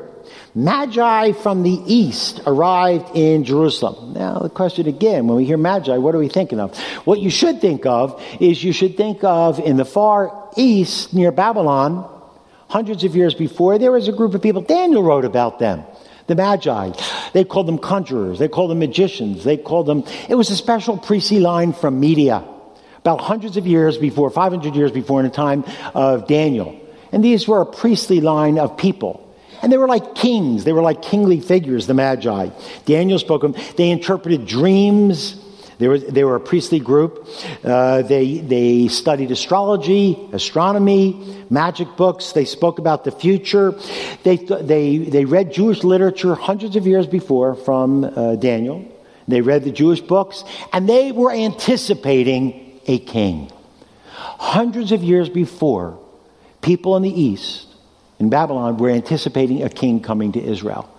Magi 0.53 1.31
from 1.31 1.63
the 1.63 1.81
east 1.87 2.39
arrived 2.45 3.15
in 3.15 3.43
Jerusalem. 3.43 4.13
Now, 4.13 4.37
the 4.37 4.49
question 4.49 4.87
again, 4.87 5.25
when 5.25 5.37
we 5.37 5.43
hear 5.43 5.57
Magi, 5.57 5.97
what 5.97 6.13
are 6.13 6.19
we 6.19 6.27
thinking 6.27 6.59
of? 6.59 6.77
What 7.03 7.19
you 7.19 7.31
should 7.31 7.61
think 7.61 7.87
of 7.87 8.23
is 8.39 8.63
you 8.63 8.71
should 8.71 8.97
think 8.97 9.23
of 9.23 9.57
in 9.57 9.77
the 9.77 9.85
far 9.85 10.49
east 10.55 11.15
near 11.15 11.31
Babylon, 11.31 12.07
hundreds 12.69 13.03
of 13.03 13.15
years 13.15 13.33
before, 13.33 13.79
there 13.79 13.91
was 13.91 14.07
a 14.07 14.11
group 14.11 14.35
of 14.35 14.43
people, 14.43 14.61
Daniel 14.61 15.01
wrote 15.01 15.25
about 15.25 15.57
them, 15.57 15.83
the 16.27 16.35
Magi. 16.35 16.91
They 17.33 17.43
called 17.43 17.67
them 17.67 17.79
conjurers, 17.79 18.37
they 18.37 18.49
called 18.49 18.69
them 18.69 18.77
magicians, 18.77 19.43
they 19.43 19.57
called 19.57 19.87
them, 19.87 20.03
it 20.29 20.35
was 20.35 20.51
a 20.51 20.55
special 20.55 20.95
priestly 20.95 21.39
line 21.39 21.73
from 21.73 21.99
Media, 21.99 22.43
about 22.99 23.19
hundreds 23.19 23.57
of 23.57 23.65
years 23.65 23.97
before, 23.97 24.29
500 24.29 24.75
years 24.75 24.91
before, 24.91 25.21
in 25.21 25.25
the 25.25 25.33
time 25.33 25.65
of 25.95 26.27
Daniel. 26.27 26.80
And 27.11 27.23
these 27.23 27.47
were 27.47 27.61
a 27.61 27.65
priestly 27.65 28.21
line 28.21 28.57
of 28.57 28.77
people. 28.77 29.27
And 29.61 29.71
they 29.71 29.77
were 29.77 29.87
like 29.87 30.15
kings. 30.15 30.63
They 30.63 30.73
were 30.73 30.81
like 30.81 31.01
kingly 31.01 31.39
figures, 31.39 31.87
the 31.87 31.93
Magi. 31.93 32.49
Daniel 32.85 33.19
spoke 33.19 33.43
of 33.43 33.53
them. 33.53 33.63
They 33.77 33.91
interpreted 33.91 34.47
dreams. 34.47 35.37
They 35.77 35.87
were, 35.87 35.97
they 35.97 36.23
were 36.23 36.35
a 36.35 36.39
priestly 36.39 36.79
group. 36.79 37.27
Uh, 37.63 38.03
they, 38.03 38.37
they 38.37 38.87
studied 38.87 39.31
astrology, 39.31 40.17
astronomy, 40.31 41.45
magic 41.49 41.95
books. 41.97 42.33
They 42.33 42.45
spoke 42.45 42.77
about 42.77 43.03
the 43.03 43.11
future. 43.11 43.73
They, 44.23 44.37
they, 44.37 44.97
they 44.97 45.25
read 45.25 45.51
Jewish 45.51 45.83
literature 45.83 46.35
hundreds 46.35 46.75
of 46.75 46.85
years 46.85 47.07
before 47.07 47.55
from 47.55 48.03
uh, 48.03 48.35
Daniel. 48.35 48.85
They 49.27 49.41
read 49.41 49.63
the 49.63 49.71
Jewish 49.71 50.01
books, 50.01 50.43
and 50.73 50.87
they 50.87 51.11
were 51.11 51.31
anticipating 51.31 52.79
a 52.85 52.99
king. 52.99 53.51
Hundreds 54.05 54.91
of 54.91 55.03
years 55.03 55.29
before, 55.29 55.99
people 56.61 56.95
in 56.95 57.03
the 57.03 57.21
east, 57.21 57.67
in 58.19 58.29
Babylon, 58.29 58.77
were 58.77 58.89
anticipating 58.89 59.63
a 59.63 59.69
king 59.69 60.01
coming 60.01 60.31
to 60.33 60.43
Israel. 60.43 60.89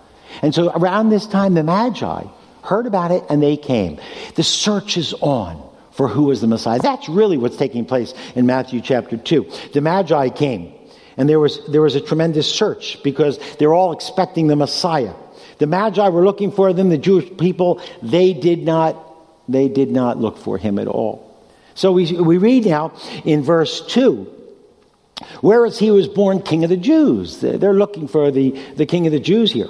And 0.41 0.53
so 0.53 0.71
around 0.71 1.09
this 1.09 1.25
time, 1.25 1.53
the 1.53 1.63
Magi, 1.63 2.23
heard 2.63 2.85
about 2.85 3.11
it, 3.11 3.23
and 3.29 3.41
they 3.41 3.57
came. 3.57 3.99
The 4.35 4.43
search 4.43 4.97
is 4.97 5.13
on 5.21 5.61
for 5.91 6.07
who 6.07 6.31
is 6.31 6.41
the 6.41 6.47
Messiah. 6.47 6.79
That's 6.79 7.07
really 7.07 7.37
what's 7.37 7.57
taking 7.57 7.85
place 7.85 8.13
in 8.35 8.45
Matthew 8.45 8.81
chapter 8.81 9.17
2. 9.17 9.51
The 9.73 9.81
Magi 9.81 10.29
came, 10.29 10.73
and 11.17 11.29
there 11.29 11.39
was, 11.39 11.65
there 11.67 11.81
was 11.81 11.95
a 11.95 12.01
tremendous 12.01 12.53
search 12.53 13.01
because 13.03 13.39
they're 13.57 13.73
all 13.73 13.91
expecting 13.91 14.47
the 14.47 14.55
Messiah. 14.55 15.13
The 15.59 15.67
Magi 15.67 16.09
were 16.09 16.25
looking 16.25 16.51
for 16.51 16.73
them, 16.73 16.89
the 16.89 16.97
Jewish 16.97 17.29
people, 17.37 17.81
they 18.01 18.33
did 18.33 18.63
not, 18.63 18.97
they 19.47 19.69
did 19.69 19.91
not 19.91 20.17
look 20.17 20.37
for 20.37 20.57
him 20.57 20.79
at 20.79 20.87
all. 20.87 21.29
So 21.75 21.91
we, 21.91 22.11
we 22.13 22.37
read 22.37 22.65
now 22.65 22.93
in 23.23 23.43
verse 23.43 23.85
2 23.87 24.42
Whereas 25.41 25.79
he 25.79 25.91
was 25.91 26.07
born 26.07 26.41
king 26.41 26.63
of 26.63 26.69
the 26.69 26.77
Jews. 26.77 27.41
They're 27.41 27.73
looking 27.73 28.07
for 28.07 28.31
the, 28.31 28.51
the 28.75 28.85
king 28.85 29.05
of 29.05 29.11
the 29.11 29.19
Jews 29.19 29.51
here. 29.51 29.69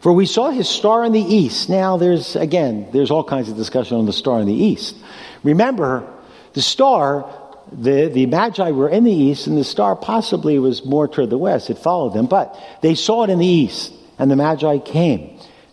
For 0.00 0.12
we 0.12 0.26
saw 0.26 0.50
his 0.50 0.68
star 0.68 1.04
in 1.04 1.12
the 1.12 1.20
east. 1.20 1.68
Now, 1.68 1.96
there's, 1.96 2.34
again, 2.34 2.88
there's 2.92 3.12
all 3.12 3.22
kinds 3.22 3.48
of 3.48 3.56
discussion 3.56 3.96
on 3.96 4.06
the 4.06 4.12
star 4.12 4.40
in 4.40 4.46
the 4.46 4.52
east. 4.52 4.96
Remember, 5.44 6.08
the 6.54 6.62
star, 6.62 7.32
the, 7.70 8.08
the 8.08 8.26
Magi 8.26 8.72
were 8.72 8.88
in 8.88 9.04
the 9.04 9.12
east, 9.12 9.46
and 9.46 9.56
the 9.56 9.64
star 9.64 9.94
possibly 9.94 10.58
was 10.58 10.84
more 10.84 11.06
toward 11.06 11.30
the 11.30 11.38
west. 11.38 11.70
It 11.70 11.78
followed 11.78 12.14
them, 12.14 12.26
but 12.26 12.60
they 12.82 12.96
saw 12.96 13.22
it 13.22 13.30
in 13.30 13.38
the 13.38 13.46
east, 13.46 13.92
and 14.18 14.28
the 14.28 14.36
Magi 14.36 14.78
came. 14.78 15.31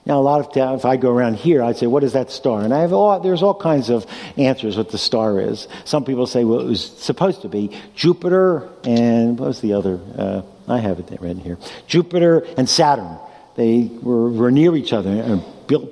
Now, 0.10 0.20
a 0.20 0.22
lot 0.22 0.40
of 0.40 0.52
times, 0.52 0.80
if 0.80 0.86
I 0.86 0.98
go 0.98 1.12
around 1.12 1.36
here, 1.36 1.62
I'd 1.62 1.78
say, 1.78 1.86
"What 1.86 2.04
is 2.04 2.14
that 2.14 2.32
star?" 2.32 2.62
And 2.62 2.74
I 2.74 2.80
have 2.80 2.94
all, 2.94 3.20
there's 3.20 3.44
all 3.44 3.54
kinds 3.54 3.92
of 3.92 4.08
answers 4.38 4.76
what 4.76 4.90
the 4.90 4.98
star 4.98 5.40
is. 5.40 5.68
Some 5.86 6.04
people 6.04 6.26
say, 6.26 6.44
"Well, 6.44 6.62
it 6.62 6.66
was 6.66 6.84
supposed 6.84 7.44
to 7.44 7.48
be 7.48 7.70
Jupiter 7.94 8.68
and 8.84 9.38
what 9.38 9.50
was 9.50 9.62
the 9.62 9.74
other?" 9.74 10.00
Uh, 10.18 10.42
I 10.68 10.80
have 10.80 10.98
it 10.98 11.12
written 11.22 11.38
here: 11.38 11.60
Jupiter 11.86 12.44
and 12.58 12.68
Saturn. 12.68 13.20
They 13.56 13.92
were, 14.02 14.32
were 14.32 14.50
near 14.50 14.76
each 14.76 14.94
other, 14.94 15.12
and 15.12 15.44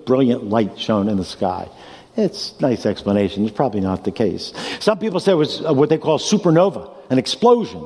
brilliant 0.07 0.49
light 0.49 0.79
shone 0.79 1.09
in 1.09 1.17
the 1.17 1.23
sky. 1.23 1.69
It's 2.15 2.55
a 2.57 2.61
nice 2.63 2.87
explanation. 2.87 3.45
It's 3.45 3.55
probably 3.55 3.81
not 3.81 4.03
the 4.03 4.11
case. 4.11 4.51
Some 4.79 4.97
people 4.97 5.19
say 5.19 5.33
it 5.33 5.35
was 5.35 5.63
uh, 5.63 5.75
what 5.75 5.89
they 5.89 5.99
call 5.99 6.17
supernova, 6.17 6.89
an 7.11 7.19
explosion. 7.19 7.85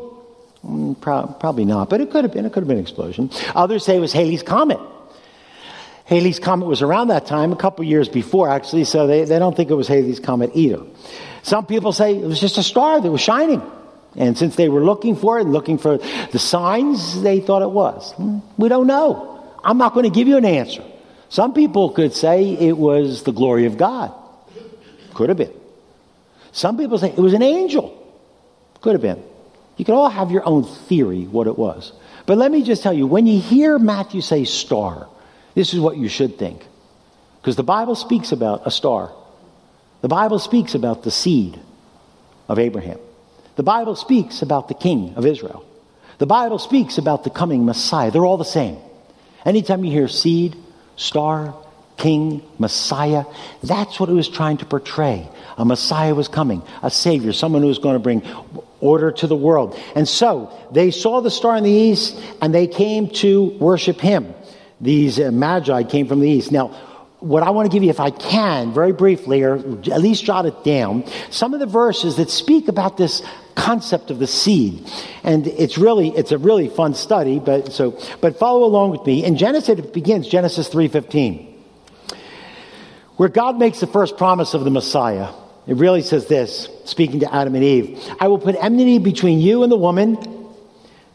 Mm, 0.65 1.01
pro- 1.01 1.27
probably 1.27 1.65
not, 1.65 1.89
but 1.89 1.99
it 1.99 2.09
could 2.09 2.23
have 2.23 2.31
been. 2.31 2.45
It 2.45 2.53
could 2.53 2.63
have 2.63 2.69
been 2.69 2.77
an 2.77 2.83
explosion. 2.83 3.31
Others 3.53 3.83
say 3.83 3.97
it 3.97 3.99
was 3.99 4.13
Halley's 4.13 4.43
Comet. 4.43 4.79
Halley's 6.11 6.39
Comet 6.39 6.65
was 6.65 6.81
around 6.81 7.07
that 7.07 7.25
time, 7.25 7.53
a 7.53 7.55
couple 7.55 7.85
years 7.85 8.09
before, 8.09 8.49
actually, 8.49 8.83
so 8.83 9.07
they, 9.07 9.23
they 9.23 9.39
don't 9.39 9.55
think 9.55 9.69
it 9.69 9.75
was 9.75 9.87
Halley's 9.87 10.19
Comet 10.19 10.51
either. 10.53 10.81
Some 11.41 11.65
people 11.65 11.93
say 11.93 12.17
it 12.17 12.25
was 12.25 12.37
just 12.37 12.57
a 12.57 12.63
star 12.63 12.99
that 12.99 13.09
was 13.09 13.21
shining. 13.21 13.61
And 14.17 14.37
since 14.37 14.57
they 14.57 14.67
were 14.67 14.83
looking 14.83 15.15
for 15.15 15.39
it 15.39 15.43
and 15.43 15.53
looking 15.53 15.77
for 15.77 15.99
the 16.33 16.37
signs, 16.37 17.21
they 17.21 17.39
thought 17.39 17.61
it 17.61 17.71
was. 17.71 18.13
We 18.57 18.67
don't 18.67 18.87
know. 18.87 19.55
I'm 19.63 19.77
not 19.77 19.93
going 19.93 20.03
to 20.03 20.09
give 20.09 20.27
you 20.27 20.35
an 20.35 20.43
answer. 20.43 20.83
Some 21.29 21.53
people 21.53 21.91
could 21.91 22.13
say 22.13 22.57
it 22.59 22.77
was 22.77 23.23
the 23.23 23.31
glory 23.31 23.65
of 23.65 23.77
God. 23.77 24.13
Could 25.13 25.29
have 25.29 25.37
been. 25.37 25.53
Some 26.51 26.75
people 26.77 26.97
say 26.97 27.11
it 27.11 27.19
was 27.19 27.33
an 27.33 27.41
angel. 27.41 27.97
Could 28.81 28.95
have 28.95 29.01
been. 29.01 29.23
You 29.77 29.85
could 29.85 29.95
all 29.95 30.09
have 30.09 30.29
your 30.29 30.45
own 30.45 30.65
theory 30.65 31.23
what 31.23 31.47
it 31.47 31.57
was. 31.57 31.93
But 32.25 32.37
let 32.37 32.51
me 32.51 32.63
just 32.63 32.83
tell 32.83 32.91
you 32.91 33.07
when 33.07 33.27
you 33.27 33.39
hear 33.39 33.79
Matthew 33.79 34.19
say 34.19 34.43
star, 34.43 35.07
this 35.53 35.73
is 35.73 35.79
what 35.79 35.97
you 35.97 36.07
should 36.07 36.37
think. 36.37 36.65
Because 37.41 37.55
the 37.55 37.63
Bible 37.63 37.95
speaks 37.95 38.31
about 38.31 38.65
a 38.65 38.71
star, 38.71 39.11
the 40.01 40.07
Bible 40.07 40.39
speaks 40.39 40.75
about 40.75 41.03
the 41.03 41.11
seed 41.11 41.59
of 42.47 42.59
Abraham, 42.59 42.99
the 43.55 43.63
Bible 43.63 43.95
speaks 43.95 44.41
about 44.41 44.67
the 44.67 44.73
king 44.73 45.15
of 45.15 45.25
Israel, 45.25 45.65
the 46.17 46.27
Bible 46.27 46.59
speaks 46.59 46.97
about 46.97 47.23
the 47.23 47.29
coming 47.29 47.65
Messiah. 47.65 48.11
They're 48.11 48.25
all 48.25 48.37
the 48.37 48.45
same. 48.45 48.77
Anytime 49.43 49.83
you 49.83 49.91
hear 49.91 50.07
seed, 50.07 50.55
star, 50.95 51.55
king, 52.01 52.41
Messiah. 52.57 53.25
That's 53.61 53.99
what 53.99 54.09
it 54.09 54.13
was 54.13 54.27
trying 54.27 54.57
to 54.57 54.65
portray. 54.65 55.29
A 55.57 55.63
Messiah 55.63 56.15
was 56.15 56.27
coming, 56.27 56.63
a 56.81 56.89
Savior, 56.89 57.31
someone 57.31 57.61
who 57.61 57.67
was 57.67 57.77
going 57.77 57.95
to 57.95 57.99
bring 57.99 58.23
order 58.79 59.11
to 59.11 59.27
the 59.27 59.35
world. 59.35 59.77
And 59.95 60.07
so 60.07 60.51
they 60.71 60.89
saw 60.89 61.21
the 61.21 61.29
star 61.29 61.55
in 61.57 61.63
the 61.63 61.69
east 61.69 62.19
and 62.41 62.53
they 62.53 62.65
came 62.65 63.09
to 63.21 63.43
worship 63.59 63.99
him. 63.99 64.33
These 64.81 65.19
uh, 65.19 65.31
magi 65.31 65.83
came 65.83 66.07
from 66.07 66.19
the 66.19 66.29
east. 66.29 66.51
Now, 66.51 66.69
what 67.19 67.43
I 67.43 67.51
want 67.51 67.69
to 67.69 67.75
give 67.75 67.83
you, 67.83 67.89
if 67.91 67.99
I 67.99 68.09
can, 68.09 68.73
very 68.73 68.93
briefly, 68.93 69.43
or 69.43 69.55
at 69.55 70.01
least 70.01 70.25
jot 70.25 70.47
it 70.47 70.63
down, 70.63 71.03
some 71.29 71.53
of 71.53 71.59
the 71.59 71.67
verses 71.67 72.17
that 72.17 72.31
speak 72.31 72.67
about 72.67 72.97
this 72.97 73.21
concept 73.55 74.09
of 74.09 74.17
the 74.17 74.25
seed. 74.25 74.89
And 75.23 75.45
it's 75.45 75.77
really, 75.77 76.09
it's 76.09 76.31
a 76.31 76.39
really 76.39 76.67
fun 76.67 76.95
study, 76.95 77.37
but 77.37 77.71
so, 77.71 77.99
but 78.21 78.39
follow 78.39 78.65
along 78.65 78.89
with 78.89 79.05
me. 79.05 79.23
In 79.23 79.37
Genesis, 79.37 79.77
it 79.77 79.93
begins, 79.93 80.27
Genesis 80.27 80.67
3.15 80.69 81.51
where 83.21 83.29
God 83.29 83.59
makes 83.59 83.79
the 83.79 83.85
first 83.85 84.17
promise 84.17 84.55
of 84.55 84.63
the 84.63 84.71
Messiah. 84.71 85.31
It 85.67 85.75
really 85.75 86.01
says 86.01 86.25
this, 86.25 86.67
speaking 86.85 87.19
to 87.19 87.31
Adam 87.31 87.53
and 87.53 87.63
Eve 87.63 88.03
I 88.19 88.29
will 88.29 88.39
put 88.39 88.55
enmity 88.55 88.97
between 88.97 89.39
you 89.39 89.61
and 89.61 89.71
the 89.71 89.77
woman, 89.77 90.15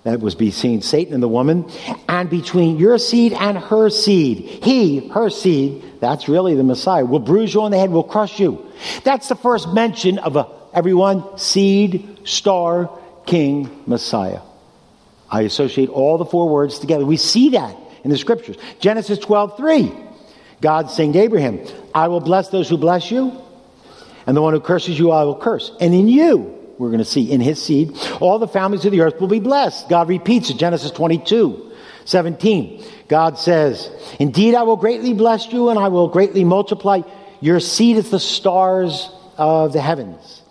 that 0.06 0.20
was 0.20 0.36
between 0.36 0.82
Satan 0.82 1.14
and 1.14 1.22
the 1.22 1.28
woman, 1.28 1.68
and 2.08 2.30
between 2.30 2.78
your 2.78 2.96
seed 2.96 3.32
and 3.32 3.58
her 3.58 3.90
seed. 3.90 4.38
He, 4.62 5.08
her 5.08 5.30
seed, 5.30 5.82
that's 5.98 6.28
really 6.28 6.54
the 6.54 6.62
Messiah, 6.62 7.04
will 7.04 7.18
bruise 7.18 7.52
you 7.52 7.62
on 7.62 7.72
the 7.72 7.76
head, 7.76 7.90
will 7.90 8.04
crush 8.04 8.38
you. 8.38 8.70
That's 9.02 9.28
the 9.28 9.34
first 9.34 9.74
mention 9.74 10.18
of 10.18 10.36
a, 10.36 10.48
everyone, 10.72 11.36
seed, 11.38 12.20
star, 12.22 12.88
king, 13.26 13.82
Messiah. 13.88 14.42
I 15.28 15.40
associate 15.40 15.88
all 15.88 16.18
the 16.18 16.24
four 16.24 16.48
words 16.48 16.78
together. 16.78 17.04
We 17.04 17.16
see 17.16 17.48
that 17.50 17.76
in 18.04 18.10
the 18.10 18.16
scriptures. 18.16 18.56
Genesis 18.78 19.18
12, 19.18 19.56
3. 19.56 19.92
God 20.60 20.88
saying 20.88 21.14
to 21.14 21.18
Abraham, 21.18 21.66
I 21.92 22.06
will 22.06 22.20
bless 22.20 22.48
those 22.50 22.68
who 22.68 22.78
bless 22.78 23.10
you, 23.10 23.42
and 24.24 24.36
the 24.36 24.40
one 24.40 24.54
who 24.54 24.60
curses 24.60 25.00
you, 25.00 25.10
I 25.10 25.24
will 25.24 25.36
curse. 25.36 25.72
And 25.80 25.92
in 25.92 26.06
you, 26.06 26.55
we're 26.78 26.88
going 26.88 26.98
to 26.98 27.04
see, 27.04 27.30
in 27.30 27.40
his 27.40 27.62
seed, 27.62 27.96
all 28.20 28.38
the 28.38 28.48
families 28.48 28.84
of 28.84 28.92
the 28.92 29.00
earth 29.00 29.20
will 29.20 29.28
be 29.28 29.40
blessed. 29.40 29.88
God 29.88 30.08
repeats 30.08 30.50
it, 30.50 30.58
Genesis 30.58 30.90
22, 30.90 31.72
17. 32.04 32.84
God 33.08 33.38
says, 33.38 33.90
Indeed, 34.18 34.54
I 34.54 34.62
will 34.62 34.76
greatly 34.76 35.14
bless 35.14 35.52
you, 35.52 35.70
and 35.70 35.78
I 35.78 35.88
will 35.88 36.08
greatly 36.08 36.44
multiply. 36.44 37.02
Your 37.40 37.60
seed 37.60 37.96
as 37.96 38.10
the 38.10 38.20
stars 38.20 39.10
of 39.36 39.72
the 39.72 39.80
heavens, 39.80 40.42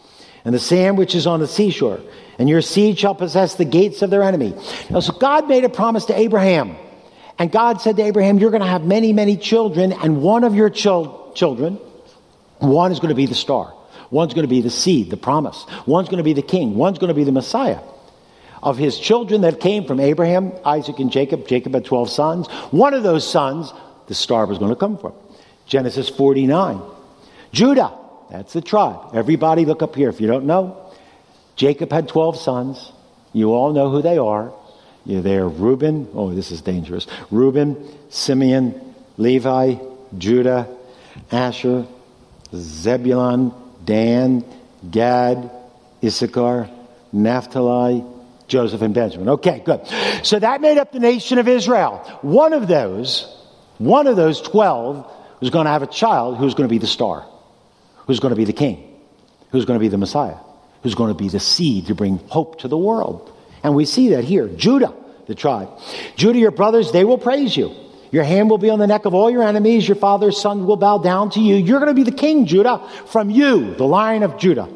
and 0.43 0.53
the 0.53 0.59
sand 0.59 0.97
which 0.97 1.15
is 1.15 1.27
on 1.27 1.39
the 1.39 1.47
seashore. 1.47 1.99
And 2.38 2.49
your 2.49 2.61
seed 2.61 2.99
shall 2.99 3.15
possess 3.15 3.55
the 3.55 3.65
gates 3.65 4.01
of 4.01 4.09
their 4.09 4.23
enemy. 4.23 4.53
Now, 4.89 4.99
so 4.99 5.13
God 5.13 5.47
made 5.47 5.63
a 5.63 5.69
promise 5.69 6.05
to 6.05 6.19
Abraham. 6.19 6.75
And 7.38 7.51
God 7.51 7.81
said 7.81 7.97
to 7.97 8.03
Abraham, 8.03 8.39
You're 8.39 8.51
going 8.51 8.61
to 8.61 8.67
have 8.67 8.83
many, 8.83 9.13
many 9.13 9.38
children, 9.38 9.93
and 9.93 10.21
one 10.21 10.43
of 10.43 10.55
your 10.55 10.69
chil- 10.69 11.31
children, 11.35 11.75
one 12.59 12.91
is 12.91 12.99
going 12.99 13.09
to 13.09 13.15
be 13.15 13.25
the 13.25 13.35
star. 13.35 13.73
One's 14.11 14.33
going 14.33 14.43
to 14.43 14.49
be 14.49 14.61
the 14.61 14.69
seed, 14.69 15.09
the 15.09 15.17
promise. 15.17 15.65
One's 15.85 16.09
going 16.09 16.17
to 16.17 16.23
be 16.23 16.33
the 16.33 16.41
king. 16.41 16.75
One's 16.75 16.99
going 16.99 17.09
to 17.09 17.13
be 17.13 17.23
the 17.23 17.31
Messiah. 17.31 17.79
Of 18.61 18.77
his 18.77 18.99
children 18.99 19.41
that 19.41 19.59
came 19.59 19.85
from 19.85 19.99
Abraham, 19.99 20.51
Isaac, 20.65 20.99
and 20.99 21.11
Jacob, 21.11 21.47
Jacob 21.47 21.73
had 21.73 21.85
12 21.85 22.09
sons. 22.09 22.47
One 22.71 22.93
of 22.93 23.03
those 23.03 23.29
sons, 23.29 23.71
the 24.07 24.15
star 24.15 24.45
was 24.45 24.57
going 24.57 24.71
to 24.71 24.75
come 24.75 24.97
from. 24.97 25.13
Genesis 25.65 26.09
49. 26.09 26.81
Judah, 27.51 27.91
that's 28.29 28.53
the 28.53 28.61
tribe. 28.61 29.13
Everybody 29.13 29.65
look 29.65 29.81
up 29.81 29.95
here 29.95 30.09
if 30.09 30.19
you 30.19 30.27
don't 30.27 30.45
know. 30.45 30.91
Jacob 31.55 31.91
had 31.91 32.07
12 32.07 32.37
sons. 32.37 32.91
You 33.33 33.53
all 33.53 33.73
know 33.73 33.89
who 33.89 34.01
they 34.01 34.17
are. 34.17 34.53
You're 35.05 35.21
there. 35.21 35.47
Reuben, 35.47 36.09
oh, 36.13 36.33
this 36.33 36.51
is 36.51 36.61
dangerous. 36.61 37.05
Reuben, 37.29 37.87
Simeon, 38.09 38.95
Levi, 39.17 39.75
Judah, 40.17 40.67
Asher, 41.31 41.85
Zebulun, 42.53 43.53
Dan, 43.86 44.43
Gad, 44.89 45.52
Issachar, 46.04 46.69
Naphtali, 47.13 48.04
Joseph, 48.48 48.82
and 48.82 48.93
Benjamin. 48.93 49.30
Okay, 49.30 49.62
good. 49.65 49.82
So 50.24 50.39
that 50.39 50.62
made 50.62 50.78
up 50.78 50.91
the 50.91 51.00
nation 51.00 51.38
of 51.38 51.48
Israel. 51.48 51.98
One 52.21 52.54
of 52.54 52.67
those, 52.67 53.26
one 53.78 54.08
of 54.08 54.15
those 54.15 54.41
12 54.41 55.12
was 55.39 55.50
going 55.50 55.65
to 55.65 55.71
have 55.71 55.84
a 55.84 55.88
child 55.88 56.38
who's 56.38 56.54
going 56.54 56.67
to 56.67 56.74
be 56.74 56.80
the 56.80 56.88
star, 56.88 57.26
who's 58.08 58.19
going 58.19 58.32
to 58.32 58.36
be 58.36 58.45
the 58.45 58.54
king, 58.54 59.00
who's 59.52 59.65
going 59.65 59.80
to 59.80 59.84
be 59.84 59.88
the 59.88 59.98
Messiah, 59.98 60.38
who's 60.84 60.95
going 60.95 61.12
to 61.12 61.17
be 61.17 61.30
the 61.30 61.39
seed 61.39 61.88
to 61.88 61.95
bring 61.95 62.17
hope 62.30 62.60
to 62.60 62.67
the 62.67 62.78
world. 62.78 63.32
And 63.63 63.76
we 63.76 63.86
see 63.86 64.10
that 64.10 64.24
here. 64.24 64.48
Judah, 64.48 64.93
the 65.28 65.36
tribe. 65.36 65.69
Judah, 66.15 66.38
your 66.38 66.52
brothers, 66.52 66.91
they 66.91 67.04
will 67.04 67.17
praise 67.17 67.58
you. 67.58 67.76
Your 68.11 68.23
hand 68.23 68.49
will 68.49 68.57
be 68.57 68.69
on 68.69 68.79
the 68.79 68.87
neck 68.87 69.05
of 69.05 69.13
all 69.13 69.29
your 69.29 69.43
enemies. 69.43 69.87
Your 69.87 69.95
father's 69.95 70.39
son 70.39 70.65
will 70.65 70.77
bow 70.77 70.99
down 70.99 71.31
to 71.31 71.39
you. 71.39 71.55
You're 71.55 71.79
going 71.79 71.93
to 71.93 72.03
be 72.03 72.09
the 72.09 72.15
king, 72.15 72.45
Judah, 72.45 72.87
from 73.07 73.29
you, 73.29 73.75
the 73.75 73.85
lion 73.85 74.23
of 74.23 74.37
Judah. 74.37 74.69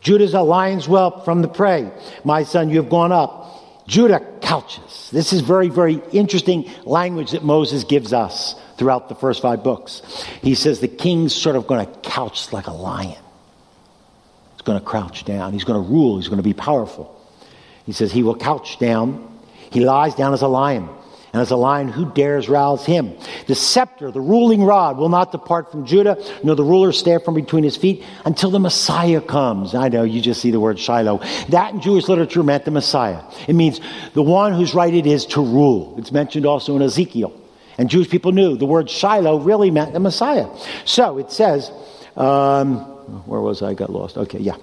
Judah's 0.00 0.34
a 0.34 0.40
lion's 0.40 0.86
whelp 0.86 1.24
from 1.24 1.42
the 1.42 1.48
prey. 1.48 1.90
My 2.24 2.44
son, 2.44 2.70
you 2.70 2.76
have 2.76 2.90
gone 2.90 3.12
up. 3.12 3.44
Judah 3.86 4.20
couches. 4.40 5.10
This 5.12 5.32
is 5.32 5.40
very, 5.40 5.68
very 5.68 6.02
interesting 6.12 6.70
language 6.84 7.32
that 7.32 7.44
Moses 7.44 7.84
gives 7.84 8.12
us 8.12 8.54
throughout 8.78 9.08
the 9.08 9.14
first 9.14 9.42
five 9.42 9.62
books. 9.62 10.02
He 10.42 10.54
says 10.54 10.80
the 10.80 10.88
king's 10.88 11.34
sort 11.34 11.56
of 11.56 11.66
going 11.66 11.86
to 11.86 11.92
couch 12.00 12.52
like 12.52 12.66
a 12.66 12.72
lion. 12.72 13.22
He's 14.52 14.62
going 14.62 14.78
to 14.78 14.84
crouch 14.84 15.24
down. 15.24 15.52
He's 15.52 15.64
going 15.64 15.82
to 15.82 15.88
rule. 15.88 16.18
He's 16.18 16.28
going 16.28 16.38
to 16.38 16.42
be 16.42 16.54
powerful. 16.54 17.12
He 17.84 17.92
says 17.92 18.12
he 18.12 18.22
will 18.22 18.36
couch 18.36 18.78
down. 18.78 19.40
He 19.70 19.80
lies 19.80 20.14
down 20.14 20.32
as 20.34 20.42
a 20.42 20.48
lion. 20.48 20.88
And 21.32 21.42
as 21.42 21.50
a 21.50 21.56
lion, 21.56 21.88
who 21.88 22.10
dares 22.12 22.48
rouse 22.48 22.86
him? 22.86 23.16
The 23.46 23.54
scepter, 23.54 24.10
the 24.10 24.20
ruling 24.20 24.62
rod, 24.62 24.96
will 24.96 25.08
not 25.08 25.32
depart 25.32 25.70
from 25.70 25.84
Judah, 25.84 26.16
nor 26.42 26.54
the 26.54 26.64
ruler 26.64 26.92
stare 26.92 27.20
from 27.20 27.34
between 27.34 27.64
his 27.64 27.76
feet 27.76 28.04
until 28.24 28.50
the 28.50 28.60
Messiah 28.60 29.20
comes. 29.20 29.74
I 29.74 29.88
know 29.88 30.02
you 30.02 30.20
just 30.20 30.40
see 30.40 30.50
the 30.50 30.60
word 30.60 30.78
Shiloh. 30.78 31.20
That 31.48 31.74
in 31.74 31.80
Jewish 31.80 32.08
literature 32.08 32.42
meant 32.42 32.64
the 32.64 32.70
Messiah. 32.70 33.22
It 33.48 33.54
means 33.54 33.80
the 34.14 34.22
one 34.22 34.54
whose 34.54 34.74
right 34.74 34.94
it 34.94 35.06
is 35.06 35.26
to 35.26 35.40
rule. 35.42 35.94
It's 35.98 36.12
mentioned 36.12 36.46
also 36.46 36.76
in 36.76 36.82
Ezekiel. 36.82 37.32
And 37.78 37.90
Jewish 37.90 38.08
people 38.08 38.32
knew 38.32 38.56
the 38.56 38.64
word 38.64 38.88
Shiloh 38.88 39.40
really 39.40 39.70
meant 39.70 39.92
the 39.92 40.00
Messiah. 40.00 40.48
So 40.84 41.18
it 41.18 41.30
says, 41.30 41.70
um, 42.16 42.78
where 43.26 43.40
was 43.40 43.62
I? 43.62 43.70
I 43.70 43.74
got 43.74 43.90
lost. 43.90 44.16
Okay, 44.16 44.38
yeah. 44.38 44.56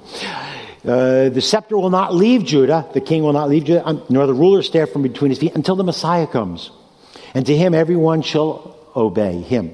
Uh, 0.83 1.29
the 1.29 1.41
scepter 1.41 1.77
will 1.77 1.89
not 1.89 2.13
leave 2.13 2.43
Judah, 2.43 2.85
the 2.93 2.99
king 2.99 3.23
will 3.23 3.31
not 3.31 3.49
leave 3.49 3.63
Judah, 3.63 3.87
um, 3.87 4.03
nor 4.09 4.27
the 4.27 4.33
ruler 4.33 4.61
stare 4.61 4.85
from 4.85 5.01
between 5.01 5.31
his 5.31 5.39
feet 5.39 5.55
until 5.55 5.77
the 5.77 5.83
Messiah 5.83 6.27
comes. 6.27 6.71
And 7.33 7.45
to 7.45 7.55
him 7.55 7.73
everyone 7.73 8.21
shall 8.21 8.77
obey 8.95 9.41
him. 9.41 9.73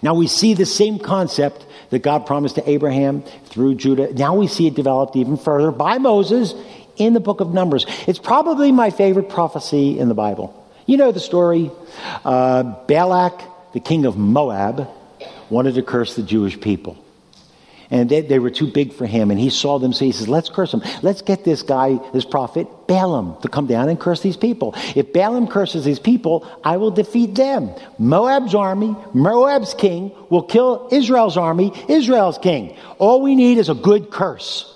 Now 0.00 0.14
we 0.14 0.26
see 0.26 0.54
the 0.54 0.66
same 0.66 0.98
concept 0.98 1.66
that 1.90 2.00
God 2.00 2.26
promised 2.26 2.54
to 2.54 2.68
Abraham 2.68 3.22
through 3.46 3.74
Judah. 3.74 4.12
Now 4.12 4.34
we 4.34 4.46
see 4.46 4.66
it 4.66 4.74
developed 4.74 5.14
even 5.16 5.36
further 5.36 5.70
by 5.70 5.98
Moses 5.98 6.54
in 6.96 7.12
the 7.12 7.20
book 7.20 7.40
of 7.40 7.52
Numbers. 7.52 7.86
It's 8.06 8.18
probably 8.18 8.72
my 8.72 8.90
favorite 8.90 9.28
prophecy 9.28 9.98
in 9.98 10.08
the 10.08 10.14
Bible. 10.14 10.54
You 10.86 10.96
know 10.96 11.12
the 11.12 11.20
story. 11.20 11.70
Uh, 12.24 12.62
Balak, 12.86 13.72
the 13.74 13.80
king 13.80 14.06
of 14.06 14.16
Moab, 14.16 14.88
wanted 15.50 15.74
to 15.74 15.82
curse 15.82 16.16
the 16.16 16.22
Jewish 16.22 16.58
people. 16.60 16.96
And 17.90 18.10
they, 18.10 18.20
they, 18.20 18.38
were 18.38 18.50
too 18.50 18.66
big 18.66 18.92
for 18.92 19.06
him. 19.06 19.30
And 19.30 19.40
he 19.40 19.48
saw 19.48 19.78
them, 19.78 19.94
so 19.94 20.04
he 20.04 20.12
says, 20.12 20.28
Let's 20.28 20.50
curse 20.50 20.72
them. 20.72 20.82
Let's 21.02 21.22
get 21.22 21.44
this 21.44 21.62
guy, 21.62 21.98
this 22.12 22.24
prophet, 22.24 22.68
Balaam, 22.86 23.40
to 23.40 23.48
come 23.48 23.66
down 23.66 23.88
and 23.88 23.98
curse 23.98 24.20
these 24.20 24.36
people. 24.36 24.74
If 24.94 25.12
Balaam 25.12 25.46
curses 25.46 25.84
these 25.84 25.98
people, 25.98 26.46
I 26.62 26.76
will 26.76 26.90
defeat 26.90 27.34
them. 27.34 27.70
Moab's 27.98 28.54
army, 28.54 28.94
Moab's 29.14 29.72
king, 29.72 30.12
will 30.28 30.42
kill 30.42 30.88
Israel's 30.92 31.38
army, 31.38 31.72
Israel's 31.88 32.36
king. 32.36 32.76
All 32.98 33.22
we 33.22 33.34
need 33.34 33.56
is 33.56 33.70
a 33.70 33.74
good 33.74 34.10
curse 34.10 34.74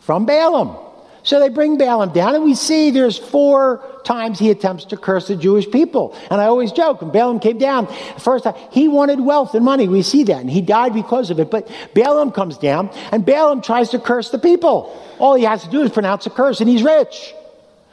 from 0.00 0.26
Balaam. 0.26 0.83
So 1.24 1.40
they 1.40 1.48
bring 1.48 1.78
Balaam 1.78 2.12
down, 2.12 2.34
and 2.34 2.44
we 2.44 2.54
see 2.54 2.90
there's 2.90 3.16
four 3.16 3.82
times 4.04 4.38
he 4.38 4.50
attempts 4.50 4.84
to 4.86 4.98
curse 4.98 5.26
the 5.28 5.36
Jewish 5.36 5.68
people. 5.70 6.14
And 6.30 6.38
I 6.38 6.44
always 6.44 6.70
joke, 6.70 7.00
when 7.00 7.12
Balaam 7.12 7.40
came 7.40 7.56
down, 7.56 7.86
first 8.18 8.44
time, 8.44 8.54
he 8.70 8.88
wanted 8.88 9.20
wealth 9.20 9.54
and 9.54 9.64
money. 9.64 9.88
We 9.88 10.02
see 10.02 10.24
that, 10.24 10.42
and 10.42 10.50
he 10.50 10.60
died 10.60 10.92
because 10.92 11.30
of 11.30 11.40
it. 11.40 11.50
But 11.50 11.70
Balaam 11.94 12.30
comes 12.30 12.58
down, 12.58 12.90
and 13.10 13.24
Balaam 13.24 13.62
tries 13.62 13.88
to 13.90 13.98
curse 13.98 14.28
the 14.28 14.38
people. 14.38 14.94
All 15.18 15.34
he 15.34 15.44
has 15.44 15.64
to 15.64 15.70
do 15.70 15.80
is 15.80 15.90
pronounce 15.90 16.26
a 16.26 16.30
curse, 16.30 16.60
and 16.60 16.68
he's 16.68 16.82
rich. 16.82 17.34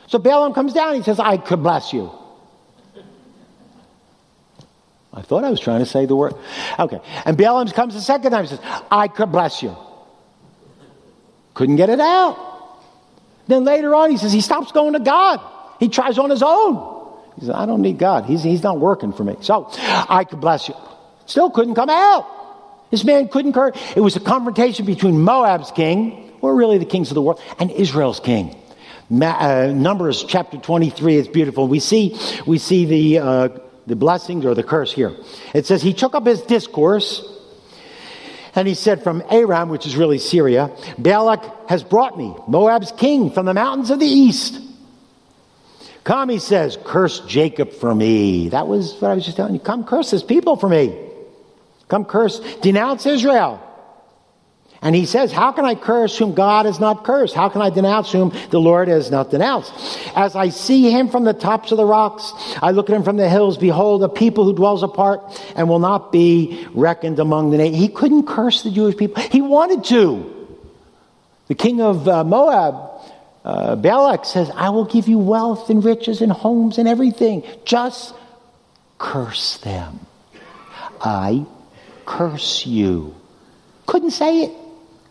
So 0.08 0.20
Balaam 0.20 0.54
comes 0.54 0.74
down, 0.74 0.96
he 0.96 1.02
says, 1.02 1.18
I 1.18 1.38
could 1.38 1.64
bless 1.64 1.94
you. 1.94 2.12
I 5.14 5.22
thought 5.22 5.46
I 5.46 5.50
was 5.50 5.62
trying 5.62 5.80
to 5.80 5.86
say 5.86 6.06
the 6.06 6.18
word. 6.18 6.34
Okay. 6.78 7.00
And 7.24 7.38
Balaam 7.38 7.70
comes 7.70 7.94
the 7.94 8.02
second 8.02 8.32
time, 8.32 8.44
he 8.44 8.50
says, 8.50 8.60
I 8.92 9.08
could 9.08 9.32
bless 9.32 9.64
you. 9.64 9.74
Couldn't 11.54 11.78
get 11.78 11.90
it 11.90 12.02
out. 12.02 12.51
Then 13.48 13.64
later 13.64 13.94
on, 13.96 14.12
he 14.12 14.18
says 14.18 14.32
he 14.32 14.42
stops 14.42 14.72
going 14.72 14.94
to 14.94 15.00
God. 15.00 15.40
He 15.80 15.90
tries 15.90 16.18
on 16.18 16.30
his 16.30 16.44
own. 16.44 17.02
He 17.36 17.42
says, 17.42 17.50
I 17.56 17.66
don't 17.66 17.82
need 17.82 17.98
God. 17.98 18.26
He's, 18.26 18.44
he's 18.44 18.64
not 18.64 18.80
working 18.80 19.14
for 19.14 19.24
me. 19.24 19.36
So 19.42 19.70
I 19.80 20.26
could 20.30 20.40
bless 20.40 20.68
you. 20.68 20.76
Still 21.26 21.50
couldn't 21.50 21.76
come 21.76 21.90
out. 21.90 22.28
This 22.92 23.04
man 23.04 23.30
couldn't 23.30 23.54
curse. 23.54 23.76
It 23.96 24.02
was 24.02 24.16
a 24.16 24.20
confrontation 24.20 24.86
between 24.86 25.22
Moab's 25.22 25.72
king, 25.72 26.34
or 26.42 26.56
really 26.56 26.78
the 26.78 26.86
kings 26.86 27.10
of 27.10 27.16
the 27.16 27.22
world, 27.22 27.42
and 27.58 27.72
Israel's 27.72 28.20
king. 28.20 28.56
Ma- 29.10 29.38
uh, 29.40 29.74
Numbers 29.74 30.24
chapter 30.28 30.58
23 30.58 31.16
is 31.16 31.28
beautiful. 31.28 31.68
We 31.68 31.80
see, 31.80 32.18
we 32.46 32.58
see 32.58 32.86
the, 32.86 33.20
uh, 33.20 33.50
the 33.88 33.96
blessings 33.96 34.46
or 34.46 34.54
the 34.54 34.64
curse 34.64 34.92
here. 34.92 35.16
It 35.54 35.66
says, 35.66 35.82
He 35.82 35.94
took 35.94 36.16
up 36.16 36.26
his 36.26 36.42
discourse 36.42 37.22
and 38.56 38.68
he 38.68 38.74
said, 38.74 39.04
From 39.04 39.24
Aram, 39.30 39.70
which 39.70 39.86
is 39.86 39.96
really 39.96 40.18
Syria, 40.18 40.72
Balak 40.98 41.70
has 41.70 41.84
brought 41.84 42.18
me, 42.18 42.36
Moab's 42.48 42.92
king, 42.92 43.32
from 43.32 43.46
the 43.46 43.54
mountains 43.54 43.90
of 43.90 44.00
the 44.00 44.06
east. 44.06 44.60
Come, 46.04 46.30
he 46.30 46.40
says, 46.40 46.78
curse 46.84 47.20
Jacob 47.22 47.72
for 47.74 47.94
me. 47.94 48.50
That 48.50 48.68
was 48.68 48.96
what 48.96 49.12
I 49.12 49.14
was 49.14 49.24
just 49.24 49.38
telling 49.38 49.54
you. 49.54 49.60
Come 49.60 49.84
curse 49.84 50.10
his 50.10 50.24
people 50.24 50.56
for 50.56 50.68
me. 50.68 50.98
Come 51.90 52.06
curse, 52.06 52.40
denounce 52.62 53.06
Israel. 53.06 53.62
And 54.84 54.96
he 54.96 55.06
says, 55.06 55.32
How 55.32 55.52
can 55.52 55.64
I 55.64 55.76
curse 55.76 56.18
whom 56.18 56.34
God 56.34 56.66
has 56.66 56.80
not 56.80 57.04
cursed? 57.04 57.36
How 57.36 57.50
can 57.50 57.62
I 57.62 57.70
denounce 57.70 58.12
whom 58.12 58.34
the 58.50 58.60
Lord 58.60 58.88
has 58.88 59.12
not 59.12 59.30
denounced? 59.30 59.72
As 60.16 60.36
I 60.36 60.50
see 60.50 60.90
him 60.90 61.08
from 61.08 61.24
the 61.24 61.34
tops 61.34 61.72
of 61.72 61.78
the 61.78 61.86
rocks, 61.86 62.34
I 62.64 62.72
look 62.72 62.90
at 62.90 62.96
him 62.96 63.04
from 63.04 63.18
the 63.18 63.30
hills. 63.30 63.60
Behold, 63.60 64.04
a 64.04 64.10
people 64.10 64.44
who 64.44 64.54
dwells 64.54 64.82
apart 64.82 65.22
and 65.56 65.70
will 65.70 65.80
not 65.80 66.12
be 66.12 66.68
reckoned 66.74 67.20
among 67.20 67.52
the 67.52 67.58
nations. 67.58 67.78
He 67.78 67.90
couldn't 67.90 68.26
curse 68.26 68.64
the 68.64 68.72
Jewish 68.72 68.98
people. 68.98 69.22
He 69.22 69.42
wanted 69.42 69.84
to. 69.86 70.58
The 71.48 71.56
king 71.56 71.80
of 71.80 72.08
uh, 72.08 72.24
Moab, 72.24 72.76
uh, 73.46 73.76
Balak, 73.76 74.26
says, 74.26 74.50
I 74.56 74.70
will 74.70 74.86
give 74.86 75.08
you 75.08 75.20
wealth 75.20 75.70
and 75.70 75.86
riches 75.86 76.22
and 76.22 76.32
homes 76.32 76.80
and 76.80 76.88
everything. 76.88 77.44
Just 77.66 78.16
curse 78.98 79.58
them. 79.58 80.00
I 81.02 81.46
curse 82.06 82.66
you. 82.66 83.14
Couldn't 83.86 84.12
say 84.12 84.44
it. 84.44 84.61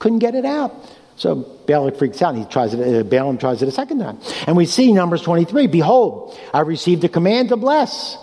Couldn't 0.00 0.18
get 0.18 0.34
it 0.34 0.44
out. 0.44 0.74
So 1.14 1.36
Balak 1.66 1.98
freaks 1.98 2.20
out. 2.22 2.34
He 2.34 2.44
tries 2.46 2.74
it. 2.74 2.80
Uh, 2.80 3.04
Balaam 3.04 3.38
tries 3.38 3.62
it 3.62 3.68
a 3.68 3.72
second 3.72 4.00
time, 4.00 4.18
and 4.46 4.56
we 4.56 4.66
see 4.66 4.90
Numbers 4.92 5.22
twenty-three. 5.22 5.68
Behold, 5.68 6.36
I 6.52 6.60
received 6.60 7.04
a 7.04 7.08
command 7.08 7.50
to 7.50 7.56
bless. 7.56 8.16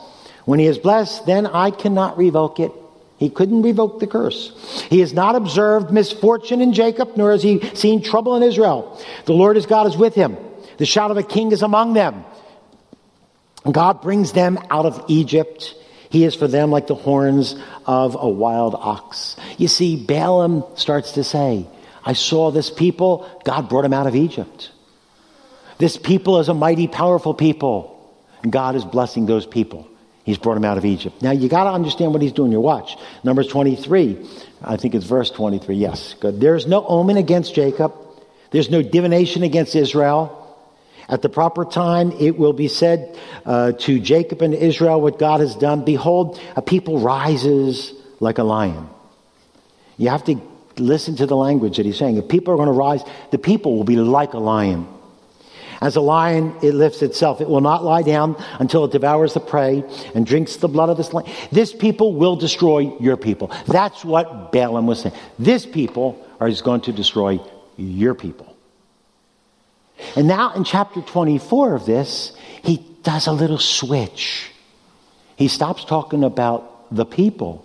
When 0.45 0.59
he 0.59 0.65
is 0.65 0.77
blessed, 0.77 1.25
then 1.25 1.45
I 1.45 1.71
cannot 1.71 2.17
revoke 2.17 2.59
it. 2.59 2.71
He 3.17 3.29
couldn't 3.29 3.63
revoke 3.63 3.99
the 3.99 4.07
curse. 4.07 4.51
He 4.89 5.01
has 5.01 5.11
not 5.11 5.35
observed 5.35 5.91
misfortune 5.91 6.61
in 6.61 6.73
Jacob, 6.73 7.17
nor 7.17 7.31
has 7.31 7.43
he 7.43 7.59
seen 7.75 8.01
trouble 8.01 8.35
in 8.35 8.43
Israel. 8.43 9.01
The 9.25 9.33
Lord 9.33 9.55
his 9.55 9.65
God 9.65 9.87
is 9.87 9.97
with 9.97 10.15
him. 10.15 10.37
The 10.77 10.85
shout 10.85 11.11
of 11.11 11.17
a 11.17 11.23
king 11.23 11.51
is 11.51 11.63
among 11.63 11.93
them. 11.93 12.23
God 13.69 14.01
brings 14.01 14.31
them 14.31 14.57
out 14.69 14.85
of 14.85 15.03
Egypt. 15.07 15.75
He 16.09 16.23
is 16.23 16.35
for 16.35 16.47
them 16.47 16.71
like 16.71 16.87
the 16.87 16.95
horns 16.95 17.55
of 17.85 18.15
a 18.19 18.29
wild 18.29 18.75
ox. 18.75 19.35
You 19.57 19.67
see, 19.67 19.95
Balaam 19.95 20.63
starts 20.75 21.13
to 21.13 21.23
say, 21.23 21.67
I 22.05 22.13
saw 22.13 22.51
this 22.51 22.69
people, 22.69 23.29
God 23.43 23.67
brought 23.69 23.81
them 23.81 23.93
out 23.93 24.07
of 24.07 24.15
Egypt. 24.15 24.71
This 25.77 25.97
people 25.97 26.39
is 26.39 26.49
a 26.49 26.53
mighty, 26.53 26.87
powerful 26.87 27.33
people. 27.33 27.93
God 28.49 28.75
is 28.75 28.85
blessing 28.85 29.25
those 29.25 29.45
people. 29.45 29.87
He's 30.23 30.37
brought 30.37 30.55
them 30.55 30.65
out 30.65 30.77
of 30.77 30.85
Egypt. 30.85 31.21
Now 31.21 31.31
you 31.31 31.47
got 31.49 31.65
to 31.65 31.71
understand 31.71 32.13
what 32.13 32.21
he's 32.21 32.33
doing. 32.33 32.51
Your 32.51 32.61
watch. 32.61 32.97
Numbers 33.23 33.47
23. 33.47 34.27
I 34.61 34.77
think 34.77 34.95
it's 34.95 35.05
verse 35.05 35.29
23. 35.31 35.75
Yes, 35.75 36.15
good. 36.19 36.41
There's 36.41 36.67
no 36.67 36.85
omen 36.85 37.17
against 37.17 37.55
Jacob. 37.55 37.93
There's 38.51 38.69
no 38.69 38.81
divination 38.81 39.43
against 39.43 39.75
Israel. 39.75 40.46
At 41.09 41.21
the 41.21 41.29
proper 41.29 41.63
time, 41.63 42.11
it 42.13 42.37
will 42.37 42.53
be 42.53 42.67
said 42.67 43.17
uh, 43.45 43.71
to 43.73 43.99
Jacob 43.99 44.41
and 44.41 44.53
Israel 44.53 44.99
what 44.99 45.17
God 45.17 45.39
has 45.39 45.55
done. 45.55 45.85
Behold, 45.85 46.39
a 46.55 46.61
people 46.61 46.99
rises 46.99 47.93
like 48.19 48.37
a 48.39 48.43
lion. 48.43 48.89
You 49.97 50.09
have 50.09 50.25
to 50.25 50.41
listen 50.77 51.15
to 51.17 51.25
the 51.25 51.35
language 51.35 51.77
that 51.77 51.85
he's 51.85 51.97
saying. 51.97 52.17
If 52.17 52.27
people 52.27 52.53
are 52.53 52.57
going 52.57 52.67
to 52.67 52.73
rise, 52.73 53.01
the 53.31 53.37
people 53.37 53.77
will 53.77 53.85
be 53.85 53.95
like 53.95 54.33
a 54.33 54.39
lion. 54.39 54.87
As 55.79 55.95
a 55.95 56.01
lion, 56.01 56.55
it 56.61 56.73
lifts 56.73 57.01
itself. 57.01 57.39
It 57.39 57.47
will 57.47 57.61
not 57.61 57.83
lie 57.83 58.01
down 58.01 58.35
until 58.59 58.83
it 58.85 58.91
devours 58.91 59.33
the 59.33 59.39
prey 59.39 59.83
and 60.15 60.25
drinks 60.25 60.57
the 60.57 60.67
blood 60.67 60.89
of 60.89 60.97
this 60.97 61.13
lion. 61.13 61.31
This 61.51 61.73
people 61.73 62.15
will 62.15 62.35
destroy 62.35 62.97
your 62.99 63.15
people. 63.15 63.51
That's 63.67 64.03
what 64.03 64.51
Balaam 64.51 64.87
was 64.87 65.01
saying. 65.01 65.15
This 65.37 65.65
people 65.65 66.25
is 66.41 66.61
going 66.61 66.81
to 66.81 66.91
destroy 66.91 67.39
your 67.77 68.15
people. 68.15 68.56
And 70.15 70.27
now 70.27 70.53
in 70.53 70.63
chapter 70.63 71.01
24 71.01 71.75
of 71.75 71.85
this, 71.85 72.35
he 72.63 72.85
does 73.03 73.27
a 73.27 73.31
little 73.31 73.57
switch. 73.57 74.51
He 75.35 75.47
stops 75.47 75.85
talking 75.85 76.23
about 76.23 76.93
the 76.95 77.05
people 77.05 77.63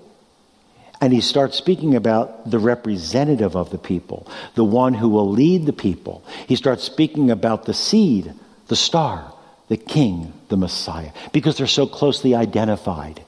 and 1.02 1.12
he 1.12 1.20
starts 1.20 1.58
speaking 1.58 1.96
about 1.96 2.48
the 2.48 2.60
representative 2.60 3.56
of 3.56 3.70
the 3.70 3.78
people, 3.78 4.28
the 4.54 4.64
one 4.64 4.94
who 4.94 5.08
will 5.08 5.28
lead 5.28 5.66
the 5.66 5.72
people. 5.72 6.24
He 6.46 6.54
starts 6.54 6.84
speaking 6.84 7.28
about 7.32 7.64
the 7.64 7.74
seed, 7.74 8.32
the 8.68 8.76
star, 8.76 9.34
the 9.66 9.76
king, 9.76 10.32
the 10.48 10.56
Messiah, 10.56 11.10
because 11.32 11.58
they're 11.58 11.66
so 11.66 11.88
closely 11.88 12.36
identified. 12.36 13.20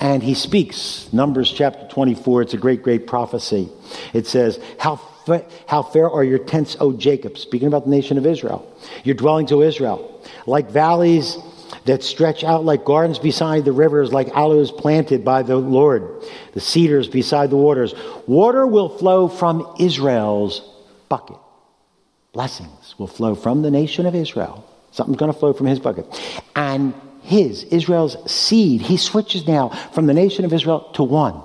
And 0.00 0.22
he 0.22 0.32
speaks, 0.32 1.12
Numbers 1.12 1.52
chapter 1.52 1.86
24, 1.88 2.42
it's 2.42 2.54
a 2.54 2.56
great, 2.56 2.82
great 2.82 3.06
prophecy. 3.06 3.68
It 4.14 4.26
says, 4.26 4.58
How 4.78 4.96
how 5.66 5.82
fair 5.82 6.10
are 6.10 6.24
your 6.24 6.38
tents, 6.38 6.76
O 6.80 6.92
Jacob? 6.92 7.38
Speaking 7.38 7.68
about 7.68 7.84
the 7.84 7.90
nation 7.90 8.18
of 8.18 8.26
Israel. 8.26 8.66
Your 9.04 9.14
dwellings, 9.14 9.52
O 9.52 9.62
Israel. 9.62 10.20
Like 10.46 10.70
valleys 10.70 11.38
that 11.84 12.02
stretch 12.02 12.44
out 12.44 12.64
like 12.64 12.84
gardens 12.84 13.18
beside 13.18 13.64
the 13.64 13.72
rivers, 13.72 14.12
like 14.12 14.28
aloes 14.28 14.70
planted 14.70 15.24
by 15.24 15.42
the 15.42 15.56
Lord, 15.56 16.22
the 16.52 16.60
cedars 16.60 17.08
beside 17.08 17.50
the 17.50 17.56
waters. 17.56 17.94
Water 18.26 18.66
will 18.66 18.88
flow 18.98 19.28
from 19.28 19.74
Israel's 19.80 20.60
bucket. 21.08 21.38
Blessings 22.32 22.94
will 22.98 23.06
flow 23.06 23.34
from 23.34 23.62
the 23.62 23.70
nation 23.70 24.06
of 24.06 24.14
Israel. 24.14 24.64
Something's 24.92 25.18
going 25.18 25.32
to 25.32 25.38
flow 25.38 25.52
from 25.52 25.66
his 25.66 25.80
bucket. 25.80 26.06
And 26.54 26.94
his, 27.22 27.64
Israel's 27.64 28.30
seed, 28.30 28.80
he 28.80 28.96
switches 28.96 29.46
now 29.46 29.70
from 29.92 30.06
the 30.06 30.14
nation 30.14 30.44
of 30.44 30.52
Israel 30.52 30.90
to 30.94 31.02
one 31.02 31.42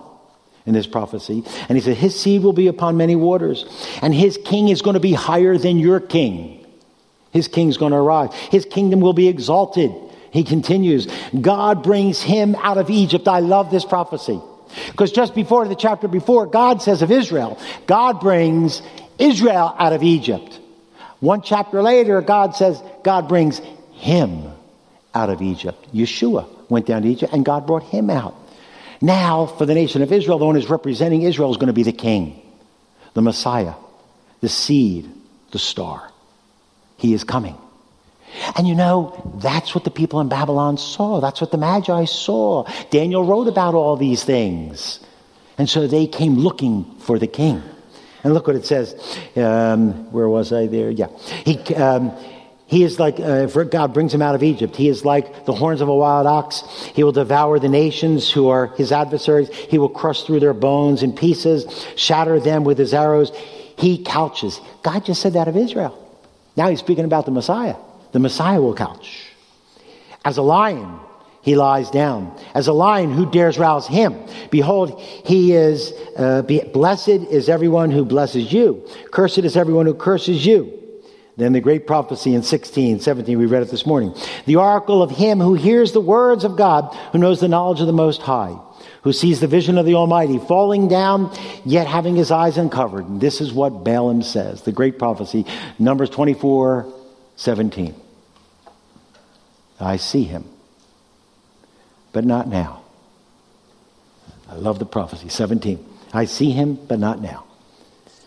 in 0.67 0.73
this 0.73 0.85
prophecy. 0.85 1.43
And 1.67 1.77
he 1.77 1.83
said, 1.83 1.97
His 1.97 2.19
seed 2.19 2.43
will 2.43 2.53
be 2.53 2.67
upon 2.67 2.97
many 2.97 3.15
waters, 3.15 3.65
and 4.03 4.13
his 4.13 4.37
king 4.45 4.69
is 4.69 4.83
going 4.83 4.93
to 4.93 4.99
be 4.99 5.13
higher 5.13 5.57
than 5.57 5.79
your 5.79 5.99
king. 5.99 6.65
His 7.31 7.47
king's 7.47 7.77
going 7.77 7.93
to 7.93 7.97
arise. 7.97 8.33
His 8.51 8.65
kingdom 8.65 8.99
will 8.99 9.13
be 9.13 9.27
exalted. 9.27 9.91
He 10.31 10.43
continues, 10.43 11.07
God 11.39 11.81
brings 11.81 12.21
him 12.21 12.55
out 12.55 12.77
of 12.77 12.89
Egypt. 12.89 13.27
I 13.27 13.39
love 13.39 13.71
this 13.71 13.85
prophecy. 13.85 14.39
Because 14.87 15.11
just 15.11 15.33
before 15.33 15.67
the 15.67 15.75
chapter 15.75 16.07
before, 16.07 16.45
God 16.45 16.81
says 16.81 17.01
of 17.01 17.11
Israel, 17.11 17.57
God 17.87 18.19
brings 18.19 18.81
Israel 19.17 19.73
out 19.77 19.93
of 19.93 20.03
Egypt. 20.03 20.59
One 21.19 21.41
chapter 21.41 21.81
later, 21.81 22.21
God 22.21 22.55
says, 22.55 22.81
God 23.03 23.27
brings 23.27 23.59
him 23.93 24.51
out 25.13 25.29
of 25.29 25.41
Egypt. 25.41 25.87
Yeshua 25.93 26.47
went 26.69 26.85
down 26.85 27.03
to 27.03 27.07
Egypt 27.07 27.33
and 27.33 27.43
God 27.43 27.65
brought 27.65 27.83
him 27.83 28.09
out. 28.09 28.35
Now, 29.01 29.45
for 29.45 29.65
the 29.65 29.73
nation 29.73 30.01
of 30.01 30.11
Israel, 30.11 30.39
the 30.39 30.45
one 30.45 30.55
who's 30.55 30.69
representing 30.69 31.21
Israel 31.21 31.51
is 31.51 31.57
going 31.57 31.67
to 31.67 31.73
be 31.73 31.83
the 31.83 31.91
king, 31.91 32.41
the 33.13 33.21
Messiah, 33.21 33.73
the 34.41 34.49
seed, 34.49 35.09
the 35.51 35.59
star. 35.59 36.11
He 36.97 37.13
is 37.13 37.23
coming. 37.23 37.57
And 38.55 38.67
you 38.67 38.75
know, 38.75 39.39
that's 39.41 39.73
what 39.73 39.83
the 39.83 39.91
people 39.91 40.19
in 40.19 40.29
Babylon 40.29 40.77
saw. 40.77 41.21
That's 41.21 41.39
what 41.41 41.51
the 41.51 41.57
Magi 41.57 42.05
saw. 42.05 42.65
Daniel 42.89 43.23
wrote 43.23 43.47
about 43.47 43.73
all 43.73 43.95
these 43.95 44.23
things. 44.23 44.99
And 45.57 45.69
so 45.69 45.87
they 45.87 46.07
came 46.07 46.35
looking 46.35 46.83
for 46.99 47.17
the 47.17 47.27
king. 47.27 47.63
And 48.23 48.33
look 48.33 48.47
what 48.47 48.55
it 48.55 48.65
says. 48.65 48.93
Um, 49.35 50.11
where 50.11 50.27
was 50.27 50.51
I 50.51 50.67
there? 50.67 50.89
Yeah. 50.89 51.07
He, 51.45 51.57
um, 51.75 52.11
he 52.67 52.83
is 52.83 52.99
like, 52.99 53.17
uh, 53.19 53.45
God 53.45 53.93
brings 53.93 54.13
him 54.13 54.21
out 54.21 54.35
of 54.35 54.43
Egypt, 54.43 54.75
he 54.75 54.89
is 54.89 55.05
like 55.05 55.45
the 55.45 55.53
horns 55.53 55.79
of 55.79 55.87
a 55.87 55.95
wild 55.95 56.27
ox. 56.27 56.61
He 56.93 57.03
will 57.03 57.13
devour 57.13 57.59
the 57.59 57.69
nations 57.69 58.29
who 58.29 58.49
are 58.49 58.67
his 58.75 58.91
adversaries. 58.91 59.49
He 59.49 59.77
will 59.77 59.89
crush 59.89 60.23
through 60.23 60.41
their 60.41 60.53
bones 60.53 61.01
in 61.01 61.13
pieces, 61.13 61.65
shatter 61.95 62.41
them 62.41 62.65
with 62.65 62.77
his 62.77 62.93
arrows. 62.93 63.31
He 63.77 64.03
couches. 64.03 64.59
God 64.83 65.05
just 65.05 65.21
said 65.21 65.33
that 65.33 65.47
of 65.47 65.55
Israel. 65.55 65.97
Now 66.57 66.69
he's 66.69 66.79
speaking 66.79 67.05
about 67.05 67.25
the 67.25 67.31
Messiah. 67.31 67.75
The 68.11 68.19
Messiah 68.19 68.59
will 68.59 68.75
couch. 68.75 69.31
As 70.25 70.35
a 70.35 70.41
lion, 70.41 70.99
he 71.41 71.55
lies 71.55 71.89
down. 71.89 72.37
As 72.53 72.67
a 72.67 72.73
lion, 72.73 73.13
who 73.13 73.31
dares 73.31 73.57
rouse 73.57 73.87
him? 73.87 74.19
Behold, 74.51 74.99
he 74.99 75.53
is, 75.53 75.93
uh, 76.17 76.41
be, 76.41 76.59
blessed 76.61 77.07
is 77.07 77.47
everyone 77.47 77.91
who 77.91 78.03
blesses 78.03 78.51
you. 78.51 78.85
Cursed 79.11 79.37
is 79.39 79.55
everyone 79.55 79.85
who 79.85 79.93
curses 79.93 80.45
you. 80.45 80.76
Then 81.37 81.53
the 81.53 81.61
great 81.61 81.85
prophecy 81.85 82.33
in 82.33 82.41
16, 82.41 82.99
17, 82.99 83.37
we 83.37 83.45
read 83.45 83.61
it 83.61 83.69
this 83.69 83.85
morning. 83.85 84.15
The 84.47 84.55
oracle 84.55 85.03
of 85.03 85.11
him 85.11 85.39
who 85.39 85.53
hears 85.53 85.91
the 85.91 86.01
words 86.01 86.43
of 86.43 86.57
God, 86.57 86.91
who 87.11 87.19
knows 87.19 87.39
the 87.39 87.47
knowledge 87.47 87.79
of 87.79 87.85
the 87.85 87.93
Most 87.93 88.23
High, 88.23 88.57
who 89.03 89.13
sees 89.13 89.39
the 89.39 89.45
vision 89.45 89.77
of 89.77 89.85
the 89.85 89.93
Almighty, 89.93 90.39
falling 90.39 90.87
down, 90.87 91.31
yet 91.63 91.85
having 91.85 92.15
his 92.15 92.31
eyes 92.31 92.57
uncovered. 92.57 93.19
This 93.19 93.39
is 93.39 93.53
what 93.53 93.83
Balaam 93.83 94.23
says, 94.23 94.63
the 94.63 94.71
great 94.71 94.97
prophecy, 94.97 95.45
Numbers 95.77 96.09
24, 96.09 96.91
17. 97.35 97.93
I 99.79 99.97
see 99.97 100.23
him, 100.23 100.43
but 102.13 102.25
not 102.25 102.47
now. 102.47 102.81
I 104.49 104.55
love 104.55 104.79
the 104.79 104.87
prophecy, 104.87 105.29
17. 105.29 105.85
I 106.13 106.25
see 106.25 106.49
him, 106.49 106.79
but 106.87 106.97
not 106.97 107.21
now. 107.21 107.45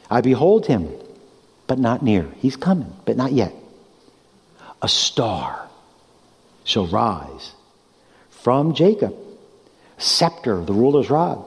I 0.08 0.20
behold 0.20 0.66
him 0.66 0.92
but 1.70 1.78
not 1.78 2.02
near. 2.02 2.26
He's 2.38 2.56
coming, 2.56 2.92
but 3.04 3.16
not 3.16 3.30
yet. 3.30 3.54
A 4.82 4.88
star 4.88 5.68
shall 6.64 6.88
rise 6.88 7.52
from 8.42 8.74
Jacob. 8.74 9.14
Scepter, 9.96 10.64
the 10.64 10.72
ruler's 10.72 11.10
rod, 11.10 11.44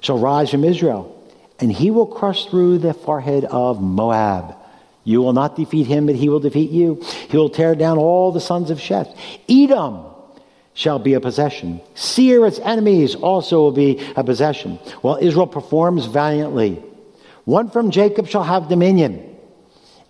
shall 0.00 0.18
rise 0.18 0.50
from 0.50 0.64
Israel, 0.64 1.14
and 1.60 1.70
he 1.70 1.90
will 1.90 2.06
crush 2.06 2.46
through 2.46 2.78
the 2.78 2.94
forehead 2.94 3.44
of 3.44 3.82
Moab. 3.82 4.54
You 5.04 5.20
will 5.20 5.34
not 5.34 5.56
defeat 5.56 5.86
him, 5.86 6.06
but 6.06 6.14
he 6.14 6.30
will 6.30 6.40
defeat 6.40 6.70
you. 6.70 7.02
He 7.28 7.36
will 7.36 7.50
tear 7.50 7.74
down 7.74 7.98
all 7.98 8.32
the 8.32 8.40
sons 8.40 8.70
of 8.70 8.78
Sheth. 8.78 9.14
Edom 9.46 10.06
shall 10.72 10.98
be 10.98 11.12
a 11.12 11.20
possession. 11.20 11.82
Seir, 11.94 12.46
its 12.46 12.60
enemies, 12.60 13.14
also 13.14 13.58
will 13.58 13.72
be 13.72 14.00
a 14.16 14.24
possession. 14.24 14.76
While 15.02 15.18
Israel 15.20 15.46
performs 15.46 16.06
valiantly, 16.06 16.82
one 17.44 17.68
from 17.68 17.90
Jacob 17.90 18.26
shall 18.26 18.42
have 18.42 18.70
dominion 18.70 19.35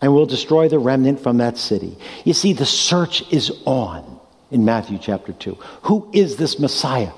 and 0.00 0.12
will 0.12 0.26
destroy 0.26 0.68
the 0.68 0.78
remnant 0.78 1.20
from 1.20 1.38
that 1.38 1.56
city. 1.56 1.96
You 2.24 2.34
see, 2.34 2.52
the 2.52 2.66
search 2.66 3.30
is 3.32 3.50
on 3.64 4.20
in 4.50 4.64
Matthew 4.64 4.98
chapter 4.98 5.32
2. 5.32 5.54
Who 5.82 6.10
is 6.12 6.36
this 6.36 6.58
Messiah? 6.58 7.12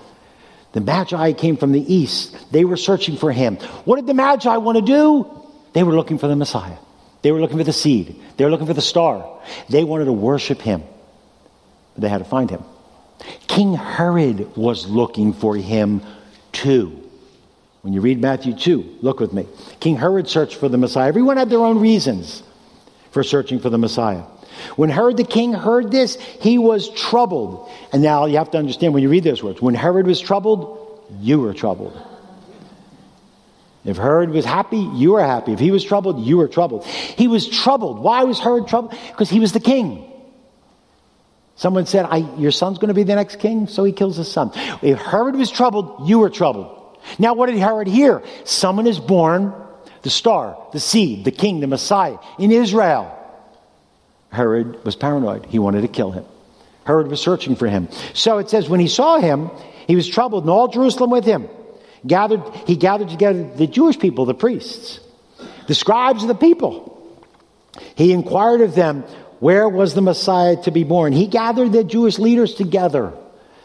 The 0.73 0.81
Magi 0.81 1.33
came 1.33 1.57
from 1.57 1.73
the 1.73 1.93
east. 1.93 2.53
They 2.53 2.65
were 2.65 2.77
searching 2.77 3.17
for 3.17 3.33
him. 3.33 3.57
What 3.85 3.97
did 3.97 4.07
the 4.07 4.15
Magi 4.15 4.57
want 4.59 4.77
to 4.77 4.83
do? 4.83 5.27
They 5.73 5.83
were 5.83 5.95
looking 5.95 6.19
for 6.19 6.29
the 6.29 6.37
Messiah. 6.37 6.77
They 7.23 7.33
were 7.33 7.41
looking 7.41 7.59
for 7.59 7.65
the 7.65 7.73
seed. 7.73 8.21
They 8.37 8.45
were 8.45 8.51
looking 8.51 8.67
for 8.67 8.75
the 8.75 8.81
star. 8.81 9.41
They 9.69 9.85
wanted 9.85 10.05
to 10.05 10.13
worship 10.13 10.61
him. 10.61 10.83
But 11.95 12.03
they 12.03 12.09
had 12.09 12.19
to 12.19 12.25
find 12.25 12.49
him. 12.49 12.63
King 13.49 13.75
Herod 13.75 14.57
was 14.57 14.87
looking 14.87 15.33
for 15.33 15.57
him 15.57 16.03
too. 16.53 17.03
When 17.83 17.93
you 17.93 18.01
read 18.01 18.21
Matthew 18.21 18.55
2, 18.55 18.99
look 19.03 19.19
with 19.19 19.33
me. 19.33 19.47
King 19.81 19.97
Herod 19.97 20.29
searched 20.29 20.57
for 20.57 20.69
the 20.69 20.79
Messiah. 20.79 21.09
Everyone 21.09 21.37
had 21.37 21.51
their 21.51 21.61
own 21.61 21.81
reasons 21.81 22.43
for 23.11 23.23
searching 23.23 23.59
for 23.61 23.71
the 23.71 23.79
Messiah. 23.79 24.23
When 24.77 24.91
Herod 24.91 25.17
the 25.17 25.25
king 25.25 25.53
heard 25.53 25.91
this, 25.91 26.17
he 26.17 26.59
was 26.59 26.91
troubled. 26.91 27.71
And 27.93 28.03
now 28.03 28.27
you 28.27 28.39
have 28.39 28.51
to 28.53 28.59
understand 28.59 28.95
when 28.95 29.03
you 29.03 29.09
read 29.09 29.25
those 29.25 29.43
words 29.43 29.63
when 29.63 29.75
Herod 29.75 30.07
was 30.07 30.21
troubled, 30.21 31.07
you 31.21 31.41
were 31.41 31.55
troubled. 31.55 32.01
If 33.85 33.97
Herod 33.97 34.31
was 34.31 34.45
happy, 34.45 34.79
you 34.79 35.13
were 35.13 35.25
happy. 35.25 35.53
If 35.53 35.61
he 35.61 35.71
was 35.71 35.85
troubled, 35.85 36.25
you 36.25 36.37
were 36.37 36.49
troubled. 36.49 36.85
He 36.85 37.29
was 37.29 37.49
troubled. 37.49 38.01
Why 38.01 38.25
was 38.25 38.39
Herod 38.39 38.67
troubled? 38.69 38.95
Because 39.09 39.31
he 39.31 39.41
was 39.41 39.53
the 39.53 39.61
king. 39.61 40.05
Someone 41.57 41.87
said, 41.87 42.07
Your 42.39 42.51
son's 42.51 42.79
going 42.79 42.89
to 42.89 42.95
be 42.95 43.05
the 43.05 43.15
next 43.15 43.37
king, 43.37 43.67
so 43.67 43.85
he 43.85 43.93
kills 43.93 44.17
his 44.17 44.31
son. 44.31 44.53
If 44.83 44.99
Herod 44.99 45.37
was 45.37 45.51
troubled, 45.51 46.09
you 46.09 46.19
were 46.19 46.31
troubled. 46.31 46.99
Now, 47.19 47.35
what 47.35 47.47
did 47.47 47.57
Herod 47.57 47.89
hear? 47.89 48.23
Someone 48.45 48.87
is 48.87 49.01
born 49.01 49.55
the 50.09 50.13
star, 50.13 50.57
the 50.73 50.81
seed, 50.81 51.27
the 51.27 51.31
king, 51.31 51.61
the 51.61 51.67
Messiah 51.67 52.17
in 52.39 52.51
Israel. 52.51 53.15
Herod 54.33 54.83
was 54.83 54.97
paranoid. 54.97 55.45
He 55.45 55.59
wanted 55.59 55.83
to 55.83 55.89
kill 55.89 56.13
him. 56.13 56.25
Herod 56.87 57.09
was 57.09 57.21
searching 57.21 57.57
for 57.57 57.69
him. 57.69 57.91
So 58.15 58.39
it 58.39 58.49
says, 58.49 58.71
when 58.71 58.81
he 58.81 58.89
saw 58.89 59.19
him, 59.19 59.51
he 59.87 59.97
was 59.97 60.09
troubled, 60.09 60.45
and 60.45 60.51
all 60.51 60.69
Jerusalem 60.69 61.11
with 61.11 61.27
him. 61.27 61.47
Gathered, 62.07 62.41
he 62.67 62.77
gathered 62.77 63.11
together 63.11 63.43
the 63.55 63.67
Jewish 63.67 63.99
people, 63.99 64.25
the 64.25 64.33
priests, 64.33 64.99
the 65.67 65.75
scribes 65.75 66.23
of 66.23 66.29
the 66.29 66.35
people. 66.35 67.23
He 67.95 68.13
inquired 68.13 68.63
of 68.63 68.75
them, 68.75 69.03
where 69.41 69.69
was 69.69 69.93
the 69.93 70.01
Messiah 70.01 70.57
to 70.63 70.71
be 70.71 70.85
born? 70.85 71.13
He 71.13 71.27
gathered 71.27 71.73
the 71.73 71.85
Jewish 71.85 72.19
leaders 72.19 72.55
together. 72.55 73.13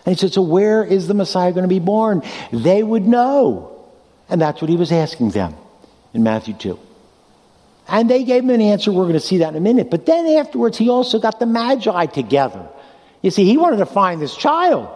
And 0.06 0.14
he 0.14 0.20
said, 0.20 0.34
So 0.34 0.42
where 0.42 0.84
is 0.84 1.08
the 1.08 1.14
Messiah 1.14 1.54
going 1.54 1.64
to 1.64 1.70
be 1.70 1.80
born? 1.80 2.22
They 2.52 2.84
would 2.84 3.08
know. 3.08 3.88
And 4.28 4.42
that's 4.42 4.62
what 4.62 4.70
he 4.70 4.76
was 4.76 4.92
asking 4.92 5.30
them 5.30 5.56
in 6.14 6.24
Matthew 6.24 6.54
2. 6.54 6.80
And 7.88 8.10
they 8.10 8.24
gave 8.24 8.44
him 8.44 8.50
an 8.50 8.62
answer. 8.62 8.92
We're 8.92 9.04
going 9.04 9.14
to 9.14 9.20
see 9.20 9.40
that 9.40 9.50
in 9.50 9.56
a 9.56 9.62
minute. 9.62 9.90
But 9.90 10.06
then 10.06 10.26
afterwards, 10.38 10.78
he 10.78 10.90
also 10.90 11.20
got 11.20 11.40
the 11.40 11.46
Magi 11.46 12.06
together. 12.08 12.68
You 13.22 13.32
see, 13.32 13.46
he 13.46 13.58
wanted 13.58 13.78
to 13.78 13.86
find 13.86 14.22
this 14.22 14.36
child. 14.36 14.90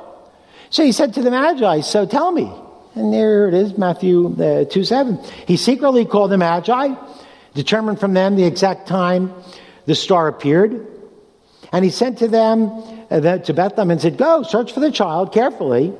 So 0.70 0.84
he 0.84 0.92
said 0.92 1.14
to 1.16 1.22
the 1.22 1.32
Magi, 1.32 1.82
So 1.82 2.06
tell 2.06 2.32
me. 2.32 2.52
And 2.96 3.14
there 3.14 3.48
it 3.48 3.54
is, 3.54 3.78
Matthew 3.78 4.36
uh, 4.42 4.66
2 4.66 4.84
7. 4.84 5.20
He 5.46 5.56
secretly 5.58 6.06
called 6.06 6.32
the 6.32 6.38
Magi, 6.38 6.96
determined 7.54 8.00
from 8.00 8.14
them 8.14 8.36
the 8.36 8.46
exact 8.46 8.88
time 8.88 9.34
the 9.86 9.94
star 9.94 10.28
appeared. 10.28 10.88
And 11.72 11.84
he 11.84 11.92
sent 11.92 12.20
to 12.20 12.28
them, 12.28 12.72
uh, 13.12 13.38
to 13.38 13.54
Bethlehem, 13.54 13.92
and 13.92 14.02
said, 14.02 14.18
Go, 14.18 14.44
search 14.44 14.74
for 14.74 14.80
the 14.80 14.92
child 14.92 15.34
carefully. 15.34 15.94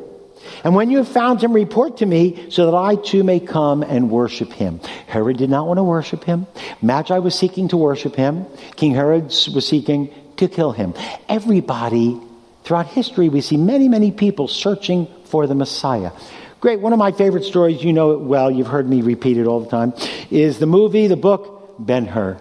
And 0.64 0.76
when 0.76 0.90
you 0.90 0.98
have 0.98 1.08
found 1.08 1.42
him, 1.42 1.54
report 1.54 1.98
to 1.98 2.06
me 2.06 2.50
so 2.50 2.66
that 2.66 2.78
I 2.78 2.96
too 2.96 3.24
may 3.24 3.40
come 3.40 3.84
and 3.84 4.10
worship 4.10 4.52
him. 4.52 4.80
Herod 5.08 5.38
did 5.38 5.50
not 5.50 5.68
want 5.68 5.78
to 5.78 5.84
worship 5.84 6.24
him. 6.24 6.48
Magi 6.82 7.18
was 7.20 7.36
seeking 7.36 7.68
to 7.70 7.78
worship 7.78 8.16
him. 8.16 8.46
King 8.76 8.94
Herod 8.94 9.26
was 9.26 9.68
seeking 9.68 10.14
to 10.38 10.48
kill 10.48 10.72
him. 10.72 10.94
Everybody 11.28 12.20
throughout 12.64 12.88
history, 12.88 13.30
we 13.30 13.42
see 13.42 13.58
many, 13.58 13.88
many 13.88 14.12
people 14.12 14.48
searching 14.48 15.08
for 15.26 15.48
the 15.48 15.56
Messiah. 15.56 16.12
Great. 16.60 16.80
One 16.80 16.92
of 16.92 17.00
my 17.00 17.12
favorite 17.12 17.44
stories, 17.44 17.84
you 17.84 17.94
know 17.94 18.12
it 18.12 18.22
well, 18.22 18.50
you've 18.50 18.68
heard 18.68 18.90
me 18.90 19.02
repeat 19.02 19.38
it 19.38 19.46
all 19.46 19.60
the 19.60 19.70
time, 19.70 19.94
is 20.32 20.58
the 20.60 20.66
movie, 20.66 21.08
the 21.08 21.16
book, 21.16 21.76
Ben 21.80 22.06
Hur. 22.06 22.40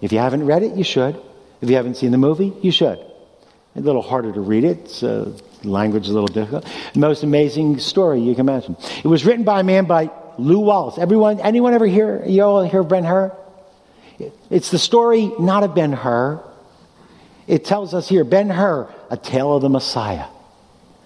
If 0.00 0.12
you 0.12 0.18
haven't 0.18 0.46
read 0.46 0.62
it, 0.62 0.76
you 0.76 0.84
should. 0.84 1.20
If 1.60 1.70
you 1.70 1.76
haven't 1.76 1.96
seen 1.96 2.10
the 2.10 2.18
movie, 2.18 2.52
you 2.62 2.70
should. 2.70 2.98
A 3.74 3.80
little 3.80 4.02
harder 4.02 4.32
to 4.32 4.40
read 4.40 4.64
it. 4.64 4.78
It's, 4.78 5.02
language 5.64 6.04
is 6.04 6.10
a 6.10 6.14
little 6.14 6.28
difficult. 6.28 6.66
Most 6.94 7.22
amazing 7.22 7.78
story 7.78 8.20
you 8.20 8.34
can 8.34 8.48
imagine. 8.48 8.76
It 9.02 9.08
was 9.08 9.24
written 9.24 9.44
by 9.44 9.60
a 9.60 9.64
man 9.64 9.84
by 9.86 10.10
Lew 10.38 10.60
Wallace. 10.60 10.98
Everyone, 10.98 11.40
anyone 11.40 11.74
ever 11.74 11.86
hear 11.86 12.24
you 12.26 12.42
all 12.42 12.64
hear 12.64 12.82
Ben 12.82 13.04
Hur? 13.04 13.36
It's 14.50 14.70
the 14.70 14.78
story 14.78 15.32
not 15.38 15.64
of 15.64 15.74
Ben 15.74 15.92
Hur. 15.92 16.42
It 17.46 17.64
tells 17.64 17.92
us 17.92 18.08
here 18.08 18.24
Ben 18.24 18.48
Hur, 18.50 18.92
a 19.10 19.16
tale 19.16 19.54
of 19.54 19.62
the 19.62 19.68
Messiah. 19.68 20.26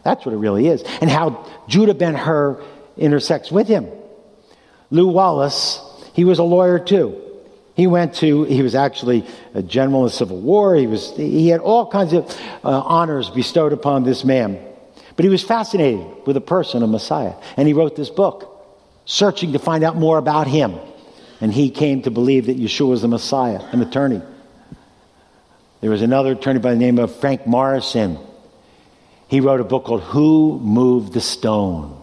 That's 0.04 0.24
what 0.24 0.32
it 0.32 0.38
really 0.38 0.68
is, 0.68 0.82
and 1.00 1.10
how 1.10 1.44
Judah 1.66 1.94
Ben 1.94 2.14
Hur 2.14 2.62
intersects 2.96 3.50
with 3.50 3.66
him. 3.66 3.88
Lew 4.90 5.08
Wallace, 5.08 5.80
he 6.12 6.24
was 6.24 6.38
a 6.38 6.44
lawyer 6.44 6.78
too. 6.78 7.20
He 7.76 7.86
went 7.86 8.14
to, 8.16 8.44
he 8.44 8.62
was 8.62 8.74
actually 8.74 9.26
a 9.52 9.62
general 9.62 10.00
in 10.00 10.06
the 10.06 10.10
Civil 10.10 10.40
War. 10.40 10.74
He, 10.74 10.86
was, 10.86 11.14
he 11.14 11.48
had 11.48 11.60
all 11.60 11.86
kinds 11.86 12.14
of 12.14 12.24
uh, 12.64 12.70
honors 12.70 13.28
bestowed 13.28 13.74
upon 13.74 14.02
this 14.02 14.24
man. 14.24 14.58
But 15.14 15.24
he 15.24 15.28
was 15.28 15.44
fascinated 15.44 16.04
with 16.26 16.38
a 16.38 16.40
person 16.40 16.82
a 16.82 16.86
Messiah. 16.86 17.34
And 17.58 17.68
he 17.68 17.74
wrote 17.74 17.94
this 17.94 18.08
book, 18.08 18.64
searching 19.04 19.52
to 19.52 19.58
find 19.58 19.84
out 19.84 19.94
more 19.94 20.16
about 20.16 20.46
him. 20.46 20.78
And 21.42 21.52
he 21.52 21.68
came 21.68 22.00
to 22.02 22.10
believe 22.10 22.46
that 22.46 22.58
Yeshua 22.58 22.88
was 22.88 23.02
the 23.02 23.08
Messiah, 23.08 23.60
an 23.72 23.82
attorney. 23.82 24.22
There 25.82 25.90
was 25.90 26.00
another 26.00 26.32
attorney 26.32 26.60
by 26.60 26.70
the 26.70 26.80
name 26.80 26.98
of 26.98 27.14
Frank 27.14 27.46
Morison. 27.46 28.18
He 29.28 29.40
wrote 29.40 29.60
a 29.60 29.64
book 29.64 29.84
called 29.84 30.02
Who 30.02 30.58
Moved 30.60 31.12
the 31.12 31.20
Stone? 31.20 32.02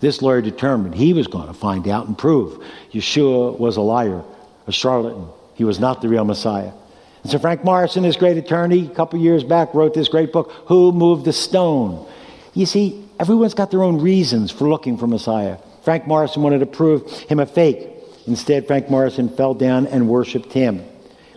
This 0.00 0.20
lawyer 0.20 0.42
determined 0.42 0.94
he 0.94 1.14
was 1.14 1.26
going 1.26 1.46
to 1.46 1.54
find 1.54 1.88
out 1.88 2.06
and 2.06 2.16
prove 2.16 2.62
Yeshua 2.92 3.58
was 3.58 3.78
a 3.78 3.80
liar, 3.80 4.22
a 4.68 4.72
charlatan. 4.72 5.26
He 5.54 5.64
was 5.64 5.80
not 5.80 6.00
the 6.02 6.08
real 6.08 6.24
Messiah. 6.24 6.72
And 7.22 7.32
so 7.32 7.38
Frank 7.38 7.64
Morison, 7.64 8.04
this 8.04 8.16
great 8.16 8.36
attorney, 8.36 8.86
a 8.86 8.94
couple 8.94 9.18
years 9.18 9.42
back, 9.42 9.74
wrote 9.74 9.94
this 9.94 10.08
great 10.08 10.32
book, 10.32 10.52
Who 10.66 10.92
Moved 10.92 11.24
the 11.24 11.32
Stone? 11.32 12.08
You 12.54 12.66
see, 12.66 13.04
everyone's 13.18 13.54
got 13.54 13.70
their 13.70 13.82
own 13.82 14.00
reasons 14.00 14.52
for 14.52 14.68
looking 14.68 14.96
for 14.96 15.06
Messiah. 15.06 15.58
Frank 15.82 16.06
Morison 16.06 16.42
wanted 16.42 16.60
to 16.60 16.66
prove 16.66 17.10
him 17.22 17.40
a 17.40 17.46
fake. 17.46 17.88
Instead, 18.26 18.66
Frank 18.66 18.90
Morison 18.90 19.28
fell 19.28 19.54
down 19.54 19.86
and 19.86 20.08
worshiped 20.08 20.52
him. 20.52 20.84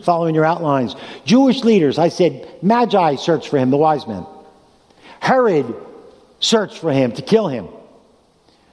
Following 0.03 0.35
your 0.35 0.45
outlines, 0.45 0.95
Jewish 1.25 1.63
leaders, 1.63 1.97
I 1.97 2.09
said, 2.09 2.49
Magi 2.61 3.15
searched 3.15 3.49
for 3.49 3.57
him, 3.57 3.69
the 3.69 3.77
wise 3.77 4.05
men. 4.07 4.25
Herod 5.19 5.73
searched 6.39 6.77
for 6.77 6.91
him 6.91 7.11
to 7.13 7.21
kill 7.21 7.47
him. 7.47 7.67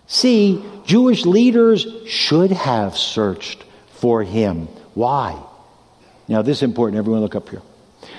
See, 0.06 0.64
Jewish 0.84 1.26
leaders 1.26 1.86
should 2.06 2.50
have 2.50 2.96
searched 2.96 3.62
for 4.01 4.22
him. 4.22 4.68
Why? 4.94 5.40
Now, 6.28 6.42
this 6.42 6.59
is 6.59 6.62
important. 6.62 6.99
Everyone, 6.99 7.22
look 7.22 7.34
up 7.34 7.49
here. 7.49 7.62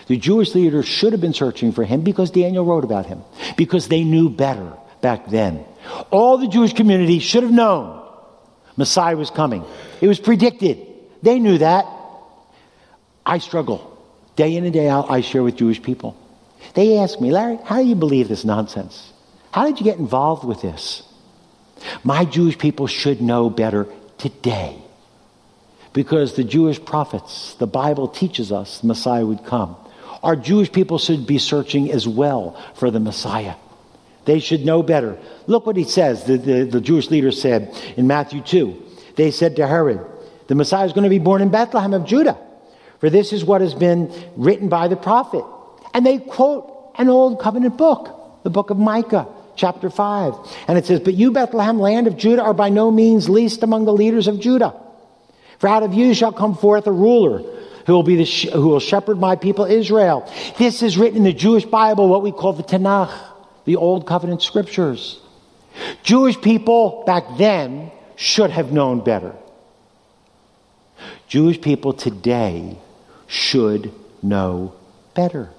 The 0.07 0.17
Jewish 0.17 0.55
leaders 0.55 0.88
should 0.88 1.13
have 1.13 1.21
been 1.21 1.34
searching 1.34 1.71
for 1.71 1.84
him 1.84 2.01
because 2.01 2.32
Daniel 2.32 2.65
wrote 2.65 2.84
about 2.84 3.05
him, 3.05 3.21
because 3.55 3.88
they 3.88 4.03
knew 4.03 4.30
better 4.30 4.73
back 5.01 5.27
then. 5.27 5.63
All 6.11 6.38
the 6.38 6.47
Jewish 6.47 6.73
community 6.73 7.19
should 7.19 7.43
have 7.43 7.51
known 7.51 8.03
Messiah 8.75 9.15
was 9.15 9.30
coming. 9.30 9.63
It 10.01 10.07
was 10.07 10.19
predicted. 10.19 10.86
They 11.21 11.39
knew 11.39 11.57
that. 11.59 11.86
I 13.25 13.38
struggle. 13.38 13.97
Day 14.36 14.55
in 14.55 14.63
and 14.63 14.73
day 14.73 14.88
out, 14.88 15.11
I 15.11 15.21
share 15.21 15.43
with 15.43 15.57
Jewish 15.57 15.82
people. 15.82 16.17
They 16.73 16.97
ask 16.97 17.19
me, 17.21 17.32
Larry, 17.32 17.59
how 17.63 17.82
do 17.82 17.88
you 17.88 17.95
believe 17.95 18.27
this 18.27 18.45
nonsense? 18.45 19.13
How 19.51 19.65
did 19.65 19.80
you 19.80 19.84
get 19.84 19.97
involved 19.97 20.43
with 20.43 20.61
this? 20.61 21.03
My 22.03 22.25
Jewish 22.25 22.57
people 22.57 22.88
should 22.88 23.21
know 23.21 23.49
better 23.49 23.88
today 24.17 24.82
because 25.93 26.35
the 26.35 26.43
Jewish 26.43 26.83
prophets, 26.83 27.55
the 27.55 27.67
Bible 27.67 28.07
teaches 28.07 28.51
us 28.51 28.79
the 28.79 28.87
Messiah 28.87 29.25
would 29.25 29.45
come. 29.45 29.75
Our 30.21 30.35
Jewish 30.35 30.71
people 30.71 30.99
should 30.99 31.25
be 31.25 31.37
searching 31.37 31.91
as 31.91 32.07
well 32.07 32.61
for 32.75 32.91
the 32.91 32.99
Messiah. 32.99 33.55
They 34.25 34.39
should 34.39 34.65
know 34.65 34.83
better. 34.83 35.17
Look 35.47 35.65
what 35.65 35.77
he 35.77 35.85
says, 35.85 36.25
the, 36.25 36.37
the, 36.37 36.63
the 36.65 36.81
Jewish 36.81 37.09
leaders 37.09 37.41
said 37.41 37.75
in 37.97 38.05
Matthew 38.07 38.41
2. 38.41 38.85
They 39.15 39.31
said 39.31 39.55
to 39.55 39.67
Herod, 39.67 40.05
The 40.47 40.55
Messiah 40.55 40.85
is 40.85 40.93
going 40.93 41.05
to 41.05 41.09
be 41.09 41.19
born 41.19 41.41
in 41.41 41.49
Bethlehem 41.49 41.93
of 41.93 42.05
Judah, 42.05 42.37
for 42.99 43.09
this 43.09 43.33
is 43.33 43.43
what 43.43 43.61
has 43.61 43.73
been 43.73 44.13
written 44.35 44.69
by 44.69 44.87
the 44.87 44.97
prophet. 44.97 45.43
And 45.93 46.05
they 46.05 46.19
quote 46.19 46.93
an 46.97 47.09
old 47.09 47.39
covenant 47.39 47.77
book, 47.77 48.43
the 48.43 48.49
book 48.49 48.69
of 48.69 48.77
Micah, 48.77 49.27
chapter 49.55 49.89
5. 49.89 50.33
And 50.67 50.77
it 50.77 50.85
says, 50.85 50.99
But 50.99 51.15
you, 51.15 51.31
Bethlehem, 51.31 51.79
land 51.79 52.07
of 52.07 52.17
Judah, 52.17 52.43
are 52.43 52.53
by 52.53 52.69
no 52.69 52.91
means 52.91 53.29
least 53.29 53.63
among 53.63 53.85
the 53.85 53.93
leaders 53.93 54.27
of 54.27 54.39
Judah. 54.39 54.75
For 55.60 55.68
out 55.68 55.84
of 55.84 55.93
you 55.93 56.14
shall 56.14 56.32
come 56.32 56.55
forth 56.55 56.88
a 56.88 56.91
ruler 56.91 57.43
who 57.86 57.93
will 57.93 58.03
be 58.03 58.16
the 58.16 58.26
sh- 58.26 58.49
who 58.49 58.68
will 58.68 58.80
shepherd 58.80 59.20
my 59.20 59.36
people 59.36 59.66
Israel. 59.66 60.32
This 60.57 60.82
is 60.82 60.97
written 60.97 61.18
in 61.18 61.24
the 61.24 61.34
Jewish 61.34 61.66
Bible, 61.66 62.07
what 62.07 62.24
we 62.24 62.32
call 62.32 62.53
the 62.53 62.64
Tanakh, 62.64 63.12
the 63.66 63.76
Old 63.76 64.07
Covenant 64.07 64.41
Scriptures. 64.41 65.20
Jewish 66.03 66.39
people 66.39 67.03
back 67.05 67.24
then 67.38 67.91
should 68.16 68.51
have 68.51 68.72
known 68.72 69.03
better. 69.03 69.36
Jewish 71.28 71.62
people 71.62 71.93
today 71.93 72.78
should 73.28 73.93
know 74.22 74.74
better. 75.14 75.49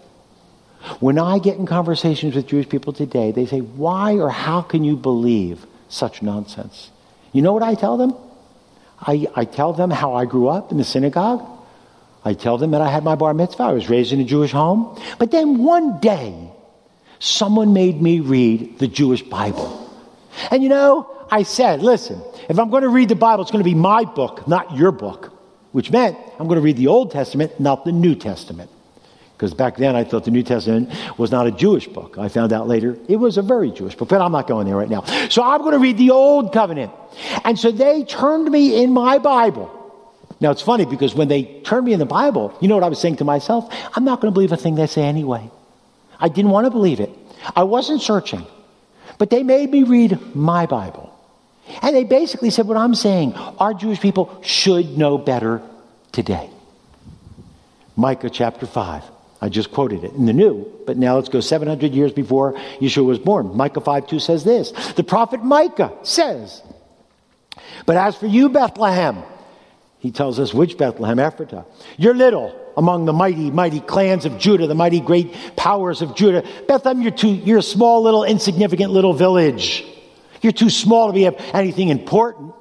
When 0.99 1.19
I 1.19 1.39
get 1.39 1.59
in 1.59 1.67
conversations 1.67 2.35
with 2.35 2.47
Jewish 2.47 2.69
people 2.69 2.93
today, 2.93 3.33
they 3.33 3.47
say, 3.47 3.61
Why 3.61 4.15
or 4.15 4.31
how 4.31 4.63
can 4.63 4.83
you 4.83 4.97
believe 4.97 5.67
such 5.89 6.23
nonsense? 6.23 6.91
You 7.33 7.43
know 7.43 7.53
what 7.53 7.63
I 7.63 7.75
tell 7.75 7.97
them? 7.97 8.15
I, 9.01 9.27
I 9.35 9.45
tell 9.45 9.73
them 9.73 9.91
how 9.91 10.15
I 10.15 10.25
grew 10.25 10.49
up 10.49 10.73
in 10.73 10.79
the 10.79 10.85
synagogue. 10.85 11.47
I 12.25 12.35
tell 12.35 12.59
them 12.59 12.73
that 12.73 12.81
I 12.81 12.91
had 12.91 13.03
my 13.03 13.15
bar 13.15 13.33
mitzvah. 13.33 13.63
I 13.63 13.73
was 13.73 13.89
raised 13.89 14.13
in 14.13 14.21
a 14.21 14.25
Jewish 14.25 14.53
home. 14.53 15.01
But 15.19 15.31
then 15.31 15.59
one 15.59 16.01
day, 16.01 16.51
someone 17.19 17.73
made 17.73 18.01
me 18.01 18.21
read 18.21 18.79
the 18.79 18.87
Jewish 18.87 19.23
Bible. 19.23 19.77
And 20.51 20.63
you 20.63 20.69
know, 20.69 21.11
I 21.31 21.45
said, 21.45 21.83
listen, 21.83 22.21
if 22.49 22.59
I'm 22.59 22.71
going 22.71 22.83
to 22.83 22.89
read 22.89 23.09
the 23.09 23.15
Bible, 23.15 23.43
it's 23.43 23.51
going 23.51 23.65
to 23.65 23.69
be 23.71 23.75
my 23.75 24.05
book, 24.05 24.47
not 24.47 24.77
your 24.77 24.93
book. 24.93 25.33
Which 25.73 25.91
meant 25.91 26.19
I'm 26.39 26.47
going 26.47 26.57
to 26.57 26.63
read 26.63 26.77
the 26.77 26.89
Old 26.89 27.13
Testament, 27.13 27.61
not 27.61 27.85
the 27.85 27.93
New 27.93 28.15
Testament. 28.17 28.71
Because 29.41 29.55
back 29.55 29.79
then 29.79 29.97
I 29.97 30.05
thought 30.05 30.25
the 30.25 30.31
New 30.31 30.43
Testament 30.43 30.91
was 31.17 31.31
not 31.31 31.47
a 31.47 31.51
Jewish 31.51 31.89
book. 31.89 32.19
I 32.19 32.29
found 32.29 32.53
out 32.53 32.69
later 32.69 32.99
it 33.09 33.17
was 33.17 33.39
a 33.39 33.43
very 33.43 33.71
Jewish 33.71 33.95
book, 33.95 34.11
but 34.11 34.21
I'm 34.21 34.33
not 34.33 34.47
going 34.47 34.67
there 34.67 34.77
right 34.77 34.91
now. 34.91 35.03
So 35.31 35.43
I'm 35.43 35.63
going 35.63 35.73
to 35.73 35.79
read 35.79 35.97
the 35.97 36.11
Old 36.11 36.53
Covenant. 36.53 36.93
And 37.43 37.59
so 37.59 37.71
they 37.71 38.05
turned 38.05 38.51
me 38.51 38.85
in 38.85 38.93
my 38.93 39.17
Bible. 39.17 39.75
Now 40.43 40.51
it's 40.51 40.61
funny 40.61 40.85
because 40.85 41.15
when 41.15 41.29
they 41.29 41.45
turned 41.63 41.87
me 41.87 41.95
in 41.95 41.99
the 41.99 42.05
Bible, 42.05 42.55
you 42.61 42.69
know 42.69 42.75
what 42.75 42.85
I 42.85 42.91
was 42.91 43.01
saying 43.01 43.17
to 43.17 43.25
myself? 43.25 43.75
I'm 43.97 44.05
not 44.05 44.21
going 44.21 44.31
to 44.31 44.35
believe 44.35 44.53
a 44.53 44.59
thing 44.59 44.75
they 44.75 44.87
say 44.87 45.05
anyway. 45.05 45.51
I 46.19 46.29
didn't 46.29 46.51
want 46.51 46.67
to 46.67 46.71
believe 46.71 47.01
it. 47.01 47.09
I 47.57 47.63
wasn't 47.63 48.03
searching. 48.03 48.47
But 49.17 49.31
they 49.31 49.43
made 49.43 49.71
me 49.71 49.85
read 49.85 50.37
my 50.37 50.67
Bible. 50.67 51.19
And 51.81 51.97
they 51.97 52.05
basically 52.05 52.51
said 52.51 52.69
what 52.69 52.77
I'm 52.77 52.95
saying. 52.95 53.33
Our 53.33 53.73
Jewish 53.73 54.01
people 54.01 54.39
should 54.43 54.99
know 54.99 55.17
better 55.17 55.63
today. 56.13 56.51
Micah 57.97 58.29
chapter 58.29 58.67
5. 58.67 59.03
I 59.41 59.49
just 59.49 59.73
quoted 59.73 60.05
it 60.05 60.13
in 60.13 60.27
the 60.27 60.33
new, 60.33 60.71
but 60.87 60.99
now 60.99 61.17
let's 61.17 61.31
go 61.31 61.41
700 61.41 61.93
years 61.93 62.13
before 62.13 62.53
Yeshua 62.79 63.05
was 63.05 63.19
born. 63.19 63.57
Micah 63.57 63.81
5 63.81 64.07
2 64.07 64.19
says 64.19 64.45
this. 64.45 64.73
The 64.93 65.05
prophet 65.05 65.43
Micah 65.43 65.93
says, 66.03 66.63
But 67.87 67.97
as 67.97 68.17
for 68.17 68.27
you, 68.27 68.51
Bethlehem, 68.51 69.23
he 69.99 70.11
tells 70.11 70.39
us 70.39 70.53
which 70.53 70.77
Bethlehem, 70.77 71.17
Ephratah, 71.17 71.65
you're 71.97 72.15
little 72.15 72.55
among 72.77 73.07
the 73.07 73.13
mighty, 73.13 73.51
mighty 73.51 73.81
clans 73.81 74.27
of 74.27 74.39
Judah, 74.39 74.67
the 74.67 74.75
mighty 74.75 75.01
great 75.01 75.35
powers 75.57 76.03
of 76.03 76.15
Judah. 76.15 76.43
Bethlehem, 76.69 77.01
you're, 77.01 77.11
too, 77.11 77.29
you're 77.29 77.59
a 77.59 77.63
small, 77.63 78.03
little, 78.03 78.25
insignificant 78.25 78.93
little 78.93 79.15
village. 79.15 79.85
You're 80.43 80.53
too 80.53 80.71
small 80.71 81.09
to 81.09 81.13
be 81.13 81.27
anything 81.53 81.89
important. 81.89 82.55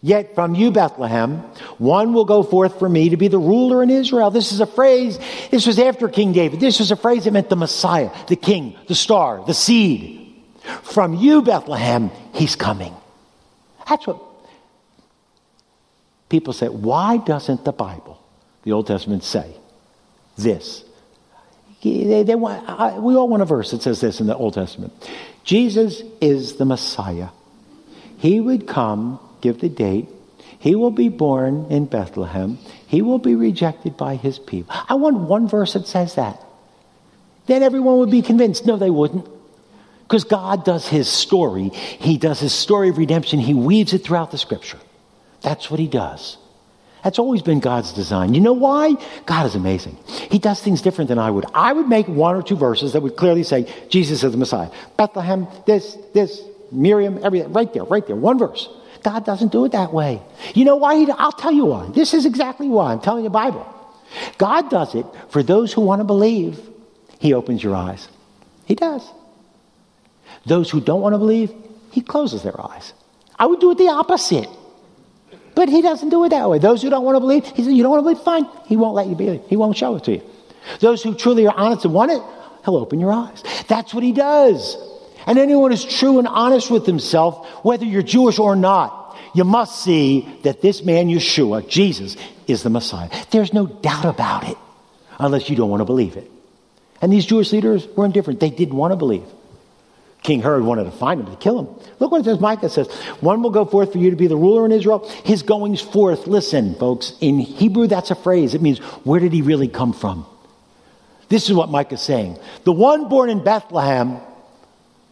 Yet 0.00 0.36
from 0.36 0.54
you, 0.54 0.70
Bethlehem, 0.70 1.38
one 1.78 2.12
will 2.12 2.24
go 2.24 2.44
forth 2.44 2.78
for 2.78 2.88
me 2.88 3.08
to 3.08 3.16
be 3.16 3.26
the 3.26 3.38
ruler 3.38 3.82
in 3.82 3.90
Israel. 3.90 4.30
This 4.30 4.52
is 4.52 4.60
a 4.60 4.66
phrase, 4.66 5.18
this 5.50 5.66
was 5.66 5.78
after 5.78 6.08
King 6.08 6.32
David. 6.32 6.60
This 6.60 6.78
was 6.78 6.92
a 6.92 6.96
phrase 6.96 7.24
that 7.24 7.32
meant 7.32 7.48
the 7.48 7.56
Messiah, 7.56 8.10
the 8.28 8.36
king, 8.36 8.76
the 8.86 8.94
star, 8.94 9.44
the 9.44 9.54
seed. 9.54 10.36
From 10.82 11.14
you, 11.14 11.42
Bethlehem, 11.42 12.10
he's 12.32 12.54
coming. 12.54 12.94
That's 13.88 14.06
what 14.06 14.22
people 16.28 16.52
say. 16.52 16.68
Why 16.68 17.16
doesn't 17.16 17.64
the 17.64 17.72
Bible, 17.72 18.22
the 18.62 18.72
Old 18.72 18.86
Testament, 18.86 19.24
say 19.24 19.52
this? 20.36 20.84
They, 21.82 22.22
they 22.22 22.34
want, 22.34 22.68
I, 22.68 22.98
we 22.98 23.14
all 23.16 23.28
want 23.28 23.42
a 23.42 23.46
verse 23.46 23.70
that 23.70 23.82
says 23.82 24.00
this 24.00 24.20
in 24.20 24.26
the 24.26 24.36
Old 24.36 24.54
Testament 24.54 24.92
Jesus 25.42 26.02
is 26.20 26.56
the 26.56 26.64
Messiah. 26.64 27.28
He 28.18 28.40
would 28.40 28.66
come 28.66 29.20
give 29.40 29.60
the 29.60 29.68
date. 29.68 30.08
He 30.58 30.74
will 30.74 30.90
be 30.90 31.08
born 31.08 31.66
in 31.70 31.86
Bethlehem. 31.86 32.58
He 32.86 33.02
will 33.02 33.18
be 33.18 33.34
rejected 33.34 33.96
by 33.96 34.16
his 34.16 34.38
people. 34.38 34.74
I 34.88 34.94
want 34.94 35.18
one 35.18 35.48
verse 35.48 35.74
that 35.74 35.86
says 35.86 36.16
that. 36.16 36.42
Then 37.46 37.62
everyone 37.62 37.98
would 37.98 38.10
be 38.10 38.22
convinced. 38.22 38.66
No, 38.66 38.76
they 38.76 38.90
wouldn't. 38.90 39.26
Because 40.02 40.24
God 40.24 40.64
does 40.64 40.88
his 40.88 41.08
story. 41.08 41.68
He 41.68 42.18
does 42.18 42.40
his 42.40 42.52
story 42.52 42.88
of 42.88 42.98
redemption. 42.98 43.38
He 43.38 43.54
weaves 43.54 43.92
it 43.92 44.04
throughout 44.04 44.30
the 44.30 44.38
scripture. 44.38 44.78
That's 45.42 45.70
what 45.70 45.78
he 45.78 45.86
does. 45.86 46.38
That's 47.04 47.18
always 47.18 47.42
been 47.42 47.60
God's 47.60 47.92
design. 47.92 48.34
You 48.34 48.40
know 48.40 48.54
why? 48.54 48.94
God 49.24 49.46
is 49.46 49.54
amazing. 49.54 49.96
He 50.30 50.38
does 50.38 50.60
things 50.60 50.82
different 50.82 51.08
than 51.08 51.18
I 51.18 51.30
would. 51.30 51.46
I 51.54 51.72
would 51.72 51.88
make 51.88 52.08
one 52.08 52.34
or 52.34 52.42
two 52.42 52.56
verses 52.56 52.94
that 52.94 53.02
would 53.02 53.16
clearly 53.16 53.44
say, 53.44 53.72
Jesus 53.88 54.24
is 54.24 54.32
the 54.32 54.38
Messiah. 54.38 54.70
Bethlehem, 54.96 55.46
this, 55.66 55.96
this, 56.12 56.42
Miriam, 56.72 57.20
everything, 57.22 57.52
right 57.52 57.72
there, 57.72 57.84
right 57.84 58.06
there, 58.06 58.16
one 58.16 58.38
verse. 58.38 58.68
God 59.08 59.24
doesn't 59.24 59.52
do 59.52 59.64
it 59.64 59.72
that 59.72 59.90
way. 59.90 60.20
You 60.54 60.66
know 60.66 60.76
why? 60.76 61.02
I'll 61.16 61.32
tell 61.32 61.50
you 61.50 61.64
why. 61.64 61.88
This 61.94 62.12
is 62.12 62.26
exactly 62.26 62.68
why. 62.68 62.92
I'm 62.92 63.00
telling 63.00 63.24
you 63.24 63.30
the 63.30 63.32
Bible. 63.32 63.66
God 64.36 64.68
does 64.68 64.94
it 64.94 65.06
for 65.30 65.42
those 65.42 65.72
who 65.72 65.80
want 65.80 66.00
to 66.00 66.04
believe. 66.04 66.60
He 67.18 67.32
opens 67.32 67.64
your 67.64 67.74
eyes. 67.74 68.06
He 68.66 68.74
does. 68.74 69.10
Those 70.44 70.70
who 70.70 70.82
don't 70.82 71.00
want 71.00 71.14
to 71.14 71.18
believe, 71.18 71.50
He 71.90 72.02
closes 72.02 72.42
their 72.42 72.60
eyes. 72.60 72.92
I 73.38 73.46
would 73.46 73.60
do 73.60 73.70
it 73.70 73.78
the 73.78 73.88
opposite. 73.88 74.50
But 75.54 75.70
He 75.70 75.80
doesn't 75.80 76.10
do 76.10 76.22
it 76.24 76.28
that 76.28 76.50
way. 76.50 76.58
Those 76.58 76.82
who 76.82 76.90
don't 76.90 77.06
want 77.06 77.16
to 77.16 77.20
believe, 77.20 77.46
He 77.46 77.64
says, 77.64 77.72
You 77.72 77.82
don't 77.82 77.92
want 77.92 78.00
to 78.00 78.10
believe? 78.10 78.22
Fine. 78.22 78.46
He 78.66 78.76
won't 78.76 78.94
let 78.94 79.06
you 79.06 79.14
believe. 79.14 79.40
He 79.48 79.56
won't 79.56 79.74
show 79.74 79.96
it 79.96 80.04
to 80.04 80.16
you. 80.16 80.22
Those 80.80 81.02
who 81.02 81.14
truly 81.14 81.46
are 81.46 81.56
honest 81.56 81.86
and 81.86 81.94
want 81.94 82.10
it, 82.10 82.20
He'll 82.66 82.76
open 82.76 83.00
your 83.00 83.12
eyes. 83.12 83.42
That's 83.68 83.94
what 83.94 84.02
He 84.02 84.12
does. 84.12 84.76
And 85.28 85.38
anyone 85.38 85.70
who's 85.70 85.84
true 85.84 86.18
and 86.18 86.26
honest 86.26 86.70
with 86.70 86.86
himself, 86.86 87.46
whether 87.62 87.84
you're 87.84 88.02
Jewish 88.02 88.38
or 88.38 88.56
not, 88.56 89.14
you 89.34 89.44
must 89.44 89.84
see 89.84 90.26
that 90.42 90.62
this 90.62 90.82
man, 90.82 91.08
Yeshua, 91.08 91.68
Jesus, 91.68 92.16
is 92.46 92.62
the 92.62 92.70
Messiah. 92.70 93.10
There's 93.30 93.52
no 93.52 93.66
doubt 93.66 94.06
about 94.06 94.48
it, 94.48 94.56
unless 95.18 95.50
you 95.50 95.54
don't 95.54 95.68
want 95.68 95.82
to 95.82 95.84
believe 95.84 96.16
it. 96.16 96.30
And 97.02 97.12
these 97.12 97.26
Jewish 97.26 97.52
leaders 97.52 97.86
were 97.94 98.06
indifferent. 98.06 98.40
They 98.40 98.48
didn't 98.48 98.74
want 98.74 98.92
to 98.92 98.96
believe. 98.96 99.26
King 100.22 100.40
Herod 100.40 100.64
wanted 100.64 100.84
to 100.84 100.90
find 100.92 101.20
him 101.20 101.26
to 101.26 101.36
kill 101.36 101.58
him. 101.58 101.66
Look 102.00 102.10
what 102.10 102.22
it 102.22 102.24
says. 102.24 102.40
Micah 102.40 102.70
says, 102.70 102.90
One 103.20 103.42
will 103.42 103.50
go 103.50 103.66
forth 103.66 103.92
for 103.92 103.98
you 103.98 104.10
to 104.10 104.16
be 104.16 104.28
the 104.28 104.36
ruler 104.36 104.64
in 104.64 104.72
Israel. 104.72 105.06
His 105.24 105.42
goings 105.42 105.82
forth, 105.82 106.26
listen, 106.26 106.74
folks, 106.74 107.12
in 107.20 107.38
Hebrew, 107.38 107.86
that's 107.86 108.10
a 108.10 108.14
phrase. 108.14 108.54
It 108.54 108.62
means, 108.62 108.78
where 109.04 109.20
did 109.20 109.34
he 109.34 109.42
really 109.42 109.68
come 109.68 109.92
from? 109.92 110.26
This 111.28 111.50
is 111.50 111.54
what 111.54 111.68
Micah's 111.68 112.02
saying. 112.02 112.38
The 112.64 112.72
one 112.72 113.10
born 113.10 113.28
in 113.28 113.44
Bethlehem, 113.44 114.20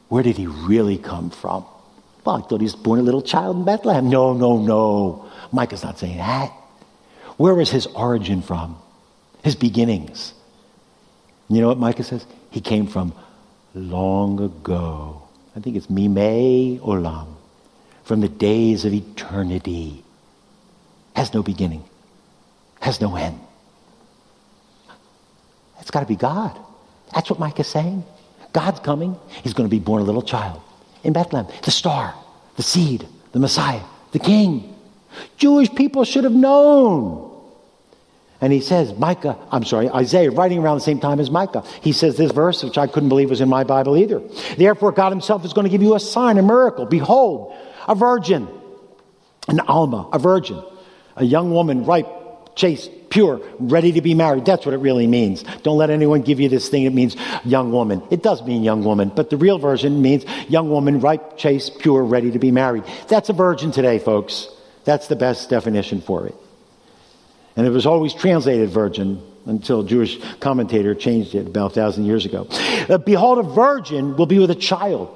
where 0.09 0.23
did 0.23 0.37
he 0.37 0.47
really 0.47 0.99
come 0.99 1.31
from? 1.31 1.65
Well, 2.25 2.37
I 2.37 2.41
thought 2.41 2.61
he 2.61 2.65
was 2.65 2.77
born 2.77 2.99
a 2.99 3.03
little 3.03 3.23
child 3.23 3.57
in 3.57 3.65
Bethlehem. 3.65 4.09
No, 4.09 4.33
no, 4.33 4.59
no. 4.59 5.31
Micah's 5.53 5.83
not 5.83 5.99
saying 5.99 6.19
that. 6.19 6.53
Where 7.37 7.55
was 7.55 7.71
his 7.71 7.87
origin 7.87 8.43
from? 8.43 8.77
His 9.43 9.55
beginnings. 9.55 10.33
You 11.49 11.61
know 11.61 11.69
what 11.69 11.79
Micah 11.79 12.03
says? 12.03 12.27
He 12.51 12.61
came 12.61 12.87
from 12.87 13.13
long 13.75 14.41
ago. 14.41 15.23
I 15.55 15.61
think 15.61 15.77
it's 15.77 15.89
Mime 15.89 16.79
Olam, 16.81 17.29
from 18.05 18.21
the 18.21 18.29
days 18.29 18.85
of 18.85 18.93
eternity. 18.93 20.03
Has 21.15 21.33
no 21.33 21.43
beginning, 21.43 21.85
has 22.81 23.01
no 23.01 23.17
end. 23.17 23.41
It's 25.81 25.91
got 25.91 26.01
to 26.01 26.07
be 26.07 26.17
God. 26.17 26.59
That's 27.15 27.31
what 27.31 27.39
Micah's 27.39 27.69
saying. 27.69 28.05
God's 28.57 28.81
coming. 28.81 29.19
He's 29.43 29.53
going 29.53 29.69
to 29.69 29.71
be 29.71 29.79
born 29.79 30.01
a 30.01 30.05
little 30.07 30.23
child 30.23 30.63
in 31.05 31.13
Bethlehem. 31.13 31.47
The 31.63 31.71
star, 31.71 32.15
the 32.57 32.63
seed, 32.63 33.07
the 33.33 33.39
Messiah, 33.39 33.83
the 34.13 34.19
king. 34.19 34.75
Jewish 35.37 35.71
people 35.75 36.05
should 36.05 36.25
have 36.25 36.33
known. 36.33 37.39
And 38.41 38.55
he 38.55 38.63
says, 38.63 38.95
Micah, 38.99 39.37
I'm 39.51 39.65
sorry, 39.65 39.91
Isaiah, 39.91 40.31
writing 40.31 40.59
around 40.59 40.79
the 40.79 40.85
same 40.85 41.01
time 41.01 41.21
as 41.21 41.31
Micah, 41.31 41.65
he 41.83 41.93
says 41.93 42.17
this 42.17 42.33
verse, 42.33 42.63
which 42.63 42.79
I 42.79 42.87
couldn't 42.87 43.11
believe 43.11 43.29
was 43.29 43.43
in 43.43 43.49
my 43.51 43.63
Bible 43.63 43.95
either. 43.95 44.23
Therefore, 44.57 44.91
God 44.91 45.13
himself 45.13 45.45
is 45.45 45.53
going 45.53 45.67
to 45.67 45.71
give 45.71 45.83
you 45.83 45.95
a 45.95 46.01
sign, 46.01 46.39
a 46.39 46.43
miracle. 46.43 46.87
Behold, 46.87 47.55
a 47.87 47.95
virgin, 47.95 48.49
an 49.49 49.61
Alma, 49.61 50.09
a 50.15 50.19
virgin, 50.19 50.63
a 51.15 51.27
young 51.27 51.53
woman, 51.53 51.85
ripe, 51.85 52.09
chaste, 52.57 52.91
pure, 53.17 53.41
ready 53.59 53.93
to 53.93 54.03
be 54.03 54.13
married. 54.13 54.45
That's 54.45 54.67
what 54.67 54.75
it 54.75 54.79
really 54.79 55.07
means. 55.07 55.43
Don't 55.63 55.79
let 55.79 55.89
anyone 55.89 56.21
give 56.21 56.39
you 56.39 56.51
this 56.51 56.69
thing 56.69 56.83
It 56.83 56.93
means 56.93 57.17
young 57.47 57.73
woman. 57.73 58.03
It 58.11 58.23
does 58.23 58.43
mean 58.43 58.63
young 58.63 58.85
woman, 58.85 59.09
but 59.09 59.31
the 59.31 59.39
real 59.39 59.59
version 59.59 60.03
means 60.03 60.27
young 60.51 60.69
woman, 60.69 61.01
ripe, 61.01 61.39
chaste, 61.39 61.79
pure, 61.79 62.05
ready 62.05 62.31
to 62.33 62.39
be 62.39 62.51
married. 62.51 62.85
That's 63.09 63.31
a 63.31 63.33
virgin 63.33 63.73
today, 63.73 63.99
folks. 64.01 64.51
That's 64.85 65.09
the 65.09 65.17
best 65.17 65.49
definition 65.49 66.03
for 66.03 66.27
it. 66.27 66.35
And 67.57 67.67
it 67.67 67.71
was 67.71 67.87
always 67.87 68.13
translated 68.13 68.69
virgin 68.69 69.23
until 69.47 69.81
a 69.81 69.87
Jewish 69.87 70.19
commentator 70.41 70.95
changed 70.95 71.35
it 71.35 71.47
about 71.47 71.71
a 71.73 71.75
thousand 71.75 72.05
years 72.05 72.27
ago. 72.27 72.47
Uh, 72.87 72.99
Behold, 72.99 73.39
a 73.39 73.45
virgin 73.45 74.19
will 74.19 74.27
be 74.27 74.39
with 74.39 74.51
a 74.51 74.55
child. 74.55 75.09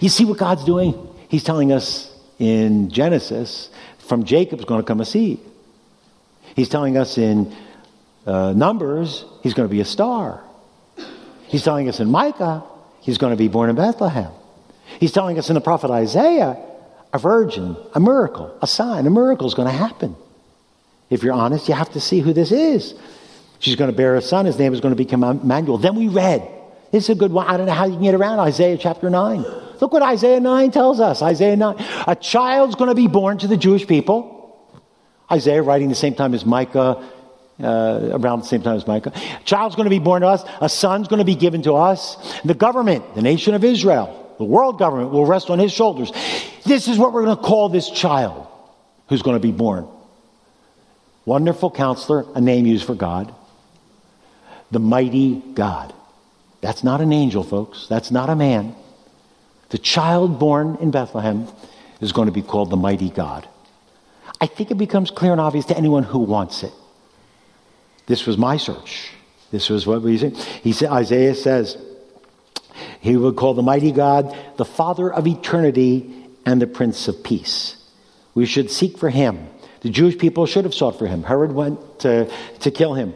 You 0.00 0.08
see 0.08 0.24
what 0.24 0.38
God's 0.38 0.64
doing? 0.64 0.94
He's 1.28 1.42
telling 1.42 1.72
us 1.72 2.08
in 2.38 2.90
Genesis, 2.90 3.68
from 3.98 4.22
Jacob's 4.22 4.64
going 4.64 4.80
to 4.80 4.86
come 4.86 5.00
a 5.00 5.04
seed. 5.04 5.40
He's 6.58 6.68
telling 6.68 6.96
us 6.96 7.18
in 7.18 7.54
uh, 8.26 8.52
Numbers, 8.52 9.24
he's 9.44 9.54
going 9.54 9.68
to 9.68 9.72
be 9.72 9.80
a 9.80 9.84
star. 9.84 10.42
He's 11.46 11.62
telling 11.62 11.88
us 11.88 12.00
in 12.00 12.10
Micah, 12.10 12.64
he's 13.00 13.16
going 13.16 13.30
to 13.30 13.36
be 13.36 13.46
born 13.46 13.70
in 13.70 13.76
Bethlehem. 13.76 14.32
He's 14.98 15.12
telling 15.12 15.38
us 15.38 15.50
in 15.50 15.54
the 15.54 15.60
prophet 15.60 15.92
Isaiah, 15.92 16.58
a 17.12 17.18
virgin, 17.20 17.76
a 17.94 18.00
miracle, 18.00 18.58
a 18.60 18.66
sign, 18.66 19.06
a 19.06 19.10
miracle 19.10 19.46
is 19.46 19.54
going 19.54 19.68
to 19.68 19.72
happen. 19.72 20.16
If 21.10 21.22
you're 21.22 21.32
honest, 21.32 21.68
you 21.68 21.74
have 21.74 21.92
to 21.92 22.00
see 22.00 22.18
who 22.18 22.32
this 22.32 22.50
is. 22.50 22.92
She's 23.60 23.76
going 23.76 23.92
to 23.92 23.96
bear 23.96 24.16
a 24.16 24.20
son. 24.20 24.44
His 24.44 24.58
name 24.58 24.74
is 24.74 24.80
going 24.80 24.90
to 24.90 24.96
become 24.96 25.22
Emmanuel. 25.22 25.78
Then 25.78 25.94
we 25.94 26.08
read. 26.08 26.42
This 26.90 27.04
is 27.04 27.10
a 27.10 27.14
good 27.14 27.30
one. 27.30 27.46
I 27.46 27.56
don't 27.56 27.66
know 27.66 27.72
how 27.72 27.86
you 27.86 27.92
can 27.92 28.02
get 28.02 28.16
around 28.16 28.40
Isaiah 28.40 28.76
chapter 28.76 29.08
9. 29.08 29.42
Look 29.80 29.92
what 29.92 30.02
Isaiah 30.02 30.40
9 30.40 30.72
tells 30.72 30.98
us. 30.98 31.22
Isaiah 31.22 31.54
9. 31.54 31.76
A 32.08 32.16
child's 32.16 32.74
going 32.74 32.88
to 32.88 32.96
be 32.96 33.06
born 33.06 33.38
to 33.38 33.46
the 33.46 33.56
Jewish 33.56 33.86
people. 33.86 34.37
Isaiah 35.30 35.62
writing 35.62 35.88
the 35.88 35.94
same 35.94 36.14
time 36.14 36.34
as 36.34 36.44
Micah, 36.44 37.04
uh, 37.62 38.10
around 38.12 38.40
the 38.40 38.46
same 38.46 38.62
time 38.62 38.76
as 38.76 38.86
Micah. 38.86 39.12
A 39.14 39.44
child's 39.44 39.76
going 39.76 39.86
to 39.86 39.90
be 39.90 39.98
born 39.98 40.22
to 40.22 40.28
us. 40.28 40.44
A 40.60 40.68
son's 40.68 41.08
going 41.08 41.18
to 41.18 41.24
be 41.24 41.34
given 41.34 41.62
to 41.62 41.74
us. 41.74 42.16
The 42.44 42.54
government, 42.54 43.14
the 43.14 43.22
nation 43.22 43.54
of 43.54 43.64
Israel, 43.64 44.34
the 44.38 44.44
world 44.44 44.78
government 44.78 45.10
will 45.10 45.26
rest 45.26 45.50
on 45.50 45.58
his 45.58 45.72
shoulders. 45.72 46.12
This 46.64 46.88
is 46.88 46.98
what 46.98 47.12
we're 47.12 47.24
going 47.24 47.36
to 47.36 47.42
call 47.42 47.68
this 47.68 47.90
child 47.90 48.46
who's 49.08 49.22
going 49.22 49.36
to 49.36 49.40
be 49.40 49.52
born. 49.52 49.86
Wonderful 51.24 51.70
counselor, 51.70 52.24
a 52.34 52.40
name 52.40 52.64
used 52.64 52.86
for 52.86 52.94
God. 52.94 53.34
The 54.70 54.80
mighty 54.80 55.42
God. 55.54 55.92
That's 56.60 56.82
not 56.82 57.00
an 57.00 57.12
angel, 57.12 57.42
folks. 57.42 57.86
That's 57.88 58.10
not 58.10 58.30
a 58.30 58.36
man. 58.36 58.74
The 59.70 59.78
child 59.78 60.38
born 60.38 60.76
in 60.80 60.90
Bethlehem 60.90 61.48
is 62.00 62.12
going 62.12 62.26
to 62.26 62.32
be 62.32 62.42
called 62.42 62.70
the 62.70 62.76
mighty 62.76 63.10
God. 63.10 63.48
I 64.40 64.46
think 64.46 64.70
it 64.70 64.78
becomes 64.78 65.10
clear 65.10 65.32
and 65.32 65.40
obvious 65.40 65.66
to 65.66 65.76
anyone 65.76 66.04
who 66.04 66.20
wants 66.20 66.62
it. 66.62 66.72
This 68.06 68.26
was 68.26 68.38
my 68.38 68.56
search. 68.56 69.10
This 69.50 69.68
was 69.68 69.86
what 69.86 70.02
we 70.02 70.18
said. 70.18 70.36
He 70.36 70.72
said 70.72 70.90
Isaiah 70.90 71.34
says 71.34 71.76
he 73.00 73.16
would 73.16 73.36
call 73.36 73.54
the 73.54 73.62
mighty 73.62 73.92
God 73.92 74.36
the 74.56 74.64
Father 74.64 75.12
of 75.12 75.26
eternity 75.26 76.26
and 76.46 76.62
the 76.62 76.66
Prince 76.66 77.08
of 77.08 77.22
Peace. 77.24 77.76
We 78.34 78.46
should 78.46 78.70
seek 78.70 78.98
for 78.98 79.10
him 79.10 79.48
the 79.80 79.90
Jewish 79.90 80.18
people 80.18 80.46
should 80.46 80.64
have 80.64 80.74
sought 80.74 80.98
for 80.98 81.06
him. 81.06 81.22
Herod 81.22 81.52
went 81.52 82.00
to, 82.00 82.30
to 82.60 82.70
kill 82.70 82.94
him. 82.94 83.14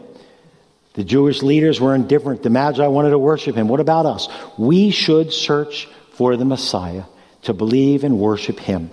The 0.94 1.04
Jewish 1.04 1.42
leaders 1.42 1.80
were 1.80 1.94
indifferent. 1.94 2.42
The 2.42 2.50
Magi 2.50 2.86
wanted 2.86 3.10
to 3.10 3.18
worship 3.18 3.56
him. 3.56 3.68
What 3.68 3.80
about 3.80 4.06
us? 4.06 4.28
We 4.58 4.90
should 4.90 5.32
search 5.32 5.88
for 6.12 6.36
the 6.36 6.44
Messiah 6.44 7.04
to 7.42 7.54
believe 7.54 8.04
and 8.04 8.18
worship 8.18 8.60
him. 8.60 8.90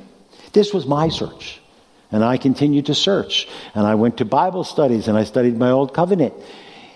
This 0.53 0.73
was 0.73 0.85
my 0.85 1.09
search. 1.09 1.61
And 2.11 2.23
I 2.23 2.37
continued 2.37 2.87
to 2.87 2.95
search. 2.95 3.47
And 3.75 3.85
I 3.85 3.95
went 3.95 4.17
to 4.17 4.25
Bible 4.25 4.63
studies 4.63 5.07
and 5.07 5.17
I 5.17 5.23
studied 5.23 5.57
my 5.57 5.71
Old 5.71 5.93
Covenant. 5.93 6.33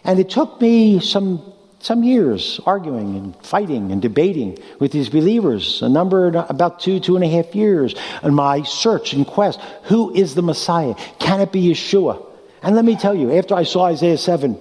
And 0.03 0.20
it 0.20 0.30
took 0.30 0.59
me 0.59 0.99
some 0.99 1.53
some 1.84 2.01
years 2.01 2.61
arguing 2.66 3.18
and 3.18 3.36
fighting 3.45 3.91
and 3.91 4.01
debating 4.01 4.57
with 4.80 4.93
these 4.93 5.09
believers, 5.09 5.82
a 5.82 5.89
number 5.89 6.28
about 6.28 6.80
two, 6.80 7.01
two 7.01 7.18
and 7.18 7.26
a 7.26 7.28
half 7.28 7.53
years, 7.53 7.93
in 8.24 8.34
my 8.34 8.64
search 8.64 9.11
and 9.11 9.28
quest. 9.28 9.59
Who 9.84 10.16
is 10.16 10.34
the 10.34 10.41
Messiah? 10.41 10.95
Can 11.20 11.41
it 11.41 11.51
be 11.51 11.61
Yeshua? 11.61 12.26
And 12.61 12.76
let 12.78 12.86
me 12.86 12.95
tell 12.95 13.14
you, 13.14 13.34
after 13.34 13.53
I 13.53 13.64
saw 13.64 13.88
Isaiah 13.88 14.18
7, 14.18 14.57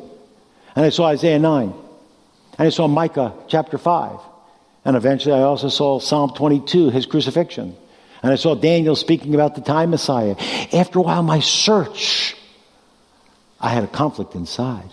and 0.75 0.85
I 0.85 0.89
saw 0.89 1.07
Isaiah 1.07 1.39
9, 1.39 1.73
and 2.59 2.67
I 2.67 2.71
saw 2.71 2.89
Micah 2.89 3.33
chapter 3.47 3.79
5, 3.79 4.19
and 4.85 4.97
eventually 4.97 5.37
I 5.37 5.43
also 5.43 5.69
saw 5.69 6.01
Psalm 6.01 6.33
22, 6.35 6.91
his 6.91 7.07
crucifixion, 7.07 7.77
and 8.23 8.33
I 8.33 8.37
saw 8.37 8.55
Daniel 8.55 8.95
speaking 8.95 9.35
about 9.35 9.55
the 9.55 9.61
time 9.61 9.91
Messiah. 9.91 10.37
After 10.73 11.01
a 11.01 11.03
while, 11.03 11.23
my 11.23 11.41
search, 11.41 12.37
I 13.61 13.70
had 13.70 13.85
a 13.85 13.89
conflict 13.89 14.35
inside. 14.35 14.91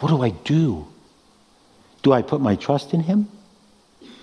What 0.00 0.10
do 0.10 0.22
I 0.22 0.30
do? 0.30 0.86
Do 2.02 2.12
I 2.12 2.22
put 2.22 2.40
my 2.40 2.56
trust 2.56 2.94
in 2.94 3.00
him? 3.00 3.28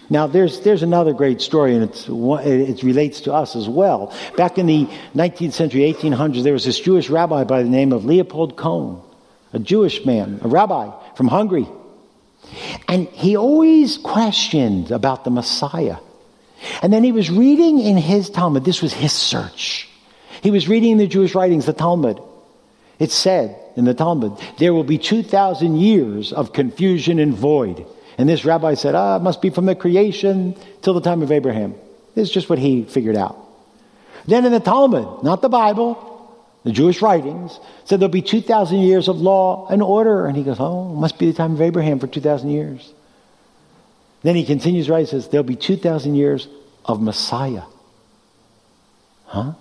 Now, 0.10 0.26
there's, 0.26 0.62
there's 0.62 0.82
another 0.82 1.14
great 1.14 1.40
story, 1.40 1.76
and 1.76 1.84
it's, 1.84 2.08
it 2.10 2.84
relates 2.84 3.22
to 3.22 3.34
us 3.34 3.56
as 3.56 3.70
well. 3.70 4.14
Back 4.36 4.58
in 4.58 4.66
the 4.66 4.88
19th 5.16 5.54
century, 5.54 5.82
1800s, 5.94 6.44
there 6.44 6.54
was 6.54 6.66
this 6.66 6.80
Jewish 6.80 7.10
rabbi 7.10 7.44
by 7.44 7.62
the 7.62 7.70
name 7.70 7.94
of 7.94 8.06
Leopold 8.06 8.58
Cohn, 8.58 9.02
a 9.54 9.60
Jewish 9.60 10.06
man, 10.06 10.40
a 10.44 10.48
rabbi 10.48 10.92
from 11.16 11.28
Hungary. 11.28 11.68
And 12.88 13.08
he 13.10 13.38
always 13.38 13.98
questioned 14.00 14.92
about 14.92 15.26
the 15.26 15.30
Messiah. 15.30 15.98
And 16.82 16.92
then 16.92 17.04
he 17.04 17.12
was 17.12 17.30
reading 17.30 17.80
in 17.80 17.98
his 17.98 18.30
Talmud, 18.30 18.66
this 18.66 18.82
was 18.82 18.94
his 18.94 19.14
search. 19.14 19.88
He 20.42 20.52
was 20.52 20.68
reading 20.68 20.98
the 20.98 21.08
Jewish 21.08 21.36
writings, 21.36 21.66
the 21.66 21.74
Talmud. 21.74 22.20
It 22.98 23.12
said 23.12 23.58
in 23.76 23.86
the 23.86 23.94
Talmud, 23.94 24.38
there 24.58 24.74
will 24.74 24.84
be 24.84 24.98
2,000 24.98 25.78
years 25.78 26.34
of 26.34 26.54
confusion 26.54 27.20
and 27.20 27.34
void. 27.34 27.86
And 28.18 28.28
this 28.28 28.44
rabbi 28.44 28.74
said, 28.74 28.96
ah, 28.96 29.16
it 29.16 29.22
must 29.22 29.42
be 29.42 29.50
from 29.50 29.66
the 29.66 29.76
creation 29.76 30.56
till 30.82 30.94
the 30.94 31.02
time 31.02 31.22
of 31.22 31.32
Abraham. 31.32 31.76
This 32.16 32.28
is 32.28 32.34
just 32.34 32.50
what 32.50 32.60
he 32.60 32.84
figured 32.84 33.16
out. 33.16 33.38
Then 34.28 34.46
in 34.46 34.52
the 34.52 34.60
Talmud, 34.60 35.24
not 35.24 35.42
the 35.42 35.50
Bible, 35.50 36.06
the 36.66 36.72
Jewish 36.72 37.02
writings, 37.02 37.58
said 37.86 38.02
there'll 38.02 38.12
be 38.12 38.22
2,000 38.22 38.80
years 38.80 39.08
of 39.08 39.22
law 39.22 39.68
and 39.70 39.82
order. 39.82 40.26
And 40.26 40.36
he 40.36 40.44
goes, 40.44 40.58
oh, 40.60 40.92
it 40.92 41.00
must 41.00 41.18
be 41.18 41.28
the 41.28 41.38
time 41.38 41.54
of 41.54 41.62
Abraham 41.62 42.00
for 42.00 42.08
2,000 42.08 42.50
years. 42.50 42.94
Then 44.22 44.36
he 44.36 44.46
continues 44.46 44.90
right, 44.90 45.02
he 45.02 45.06
says, 45.06 45.30
there'll 45.30 45.44
be 45.44 45.56
2,000 45.56 46.16
years 46.16 46.48
of 46.86 47.02
Messiah. 47.02 47.64
Huh? 49.26 49.54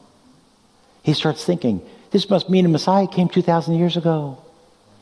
He 1.02 1.12
starts 1.12 1.44
thinking, 1.44 1.82
this 2.10 2.28
must 2.28 2.50
mean 2.50 2.64
the 2.64 2.70
Messiah 2.70 3.06
came 3.06 3.28
2,000 3.28 3.74
years 3.74 3.96
ago. 3.96 4.38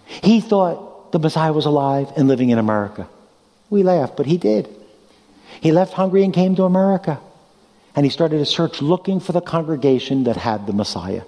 He 0.06 0.40
thought 0.40 1.12
the 1.12 1.18
Messiah 1.18 1.52
was 1.52 1.66
alive 1.66 2.12
and 2.16 2.28
living 2.28 2.50
in 2.50 2.58
America. 2.58 3.08
We 3.70 3.82
laugh, 3.82 4.16
but 4.16 4.26
he 4.26 4.36
did. 4.38 4.68
He 5.60 5.72
left 5.72 5.92
Hungary 5.92 6.24
and 6.24 6.34
came 6.34 6.54
to 6.56 6.64
America. 6.64 7.20
And 7.94 8.04
he 8.04 8.10
started 8.10 8.40
a 8.40 8.46
search 8.46 8.82
looking 8.82 9.20
for 9.20 9.32
the 9.32 9.40
congregation 9.40 10.24
that 10.24 10.36
had 10.36 10.66
the 10.66 10.72
Messiah. 10.72 11.22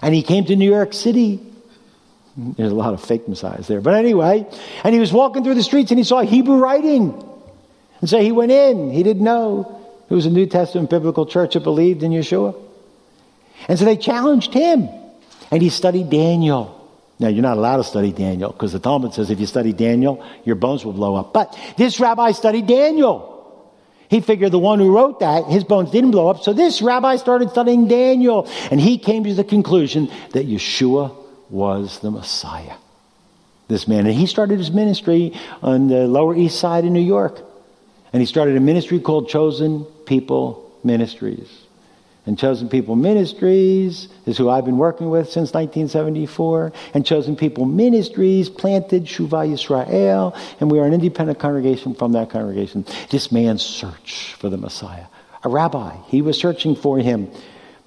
And 0.00 0.14
he 0.14 0.22
came 0.22 0.44
to 0.44 0.54
New 0.54 0.70
York 0.70 0.92
City. 0.92 1.40
There's 2.38 2.70
a 2.70 2.76
lot 2.76 2.94
of 2.94 3.02
fake 3.02 3.26
messiahs 3.26 3.66
there. 3.66 3.80
But 3.80 3.94
anyway, 3.94 4.46
and 4.84 4.94
he 4.94 5.00
was 5.00 5.12
walking 5.12 5.42
through 5.42 5.54
the 5.54 5.62
streets 5.62 5.90
and 5.90 5.98
he 5.98 6.04
saw 6.04 6.20
Hebrew 6.20 6.56
writing. 6.56 7.12
And 8.00 8.08
so 8.08 8.20
he 8.20 8.30
went 8.30 8.52
in. 8.52 8.92
He 8.92 9.02
didn't 9.02 9.24
know 9.24 9.74
it 10.08 10.14
was 10.14 10.24
a 10.24 10.30
New 10.30 10.46
Testament 10.46 10.88
biblical 10.88 11.26
church 11.26 11.54
that 11.54 11.64
believed 11.64 12.04
in 12.04 12.12
Yeshua. 12.12 12.54
And 13.66 13.76
so 13.76 13.84
they 13.84 13.96
challenged 13.96 14.54
him. 14.54 14.88
And 15.50 15.60
he 15.60 15.68
studied 15.68 16.10
Daniel. 16.10 16.76
Now, 17.18 17.26
you're 17.26 17.42
not 17.42 17.56
allowed 17.56 17.78
to 17.78 17.84
study 17.84 18.12
Daniel 18.12 18.52
because 18.52 18.72
the 18.72 18.78
Talmud 18.78 19.14
says 19.14 19.30
if 19.30 19.40
you 19.40 19.46
study 19.46 19.72
Daniel, 19.72 20.24
your 20.44 20.54
bones 20.54 20.84
will 20.84 20.92
blow 20.92 21.16
up. 21.16 21.32
But 21.32 21.58
this 21.76 21.98
rabbi 21.98 22.30
studied 22.30 22.68
Daniel. 22.68 23.34
He 24.08 24.20
figured 24.20 24.52
the 24.52 24.60
one 24.60 24.78
who 24.78 24.94
wrote 24.94 25.20
that, 25.20 25.46
his 25.46 25.64
bones 25.64 25.90
didn't 25.90 26.12
blow 26.12 26.28
up. 26.28 26.42
So 26.42 26.52
this 26.52 26.80
rabbi 26.80 27.16
started 27.16 27.50
studying 27.50 27.88
Daniel. 27.88 28.48
And 28.70 28.80
he 28.80 28.96
came 28.96 29.24
to 29.24 29.34
the 29.34 29.42
conclusion 29.42 30.08
that 30.34 30.46
Yeshua 30.46 31.27
was 31.50 32.00
the 32.00 32.10
Messiah. 32.10 32.74
This 33.68 33.86
man. 33.86 34.06
And 34.06 34.14
he 34.14 34.26
started 34.26 34.58
his 34.58 34.70
ministry 34.70 35.38
on 35.62 35.88
the 35.88 36.06
Lower 36.06 36.34
East 36.34 36.58
Side 36.58 36.84
in 36.84 36.92
New 36.92 37.00
York. 37.00 37.40
And 38.12 38.20
he 38.20 38.26
started 38.26 38.56
a 38.56 38.60
ministry 38.60 39.00
called 39.00 39.28
Chosen 39.28 39.84
People 40.06 40.72
Ministries. 40.82 41.48
And 42.28 42.38
Chosen 42.38 42.68
People 42.68 42.94
Ministries 42.94 44.08
is 44.26 44.36
who 44.36 44.50
I've 44.50 44.66
been 44.66 44.76
working 44.76 45.08
with 45.08 45.26
since 45.26 45.54
1974. 45.54 46.72
And 46.92 47.04
Chosen 47.04 47.36
People 47.36 47.64
Ministries 47.64 48.50
planted 48.50 49.04
Shuva 49.04 49.48
Yisrael, 49.48 50.38
and 50.60 50.70
we 50.70 50.78
are 50.78 50.84
an 50.84 50.92
independent 50.92 51.38
congregation 51.38 51.94
from 51.94 52.12
that 52.12 52.28
congregation. 52.28 52.84
This 53.08 53.32
man's 53.32 53.62
search 53.62 54.34
for 54.34 54.50
the 54.50 54.58
Messiah. 54.58 55.06
A 55.42 55.48
rabbi, 55.48 55.96
he 56.08 56.20
was 56.20 56.38
searching 56.38 56.76
for 56.76 56.98
him. 56.98 57.30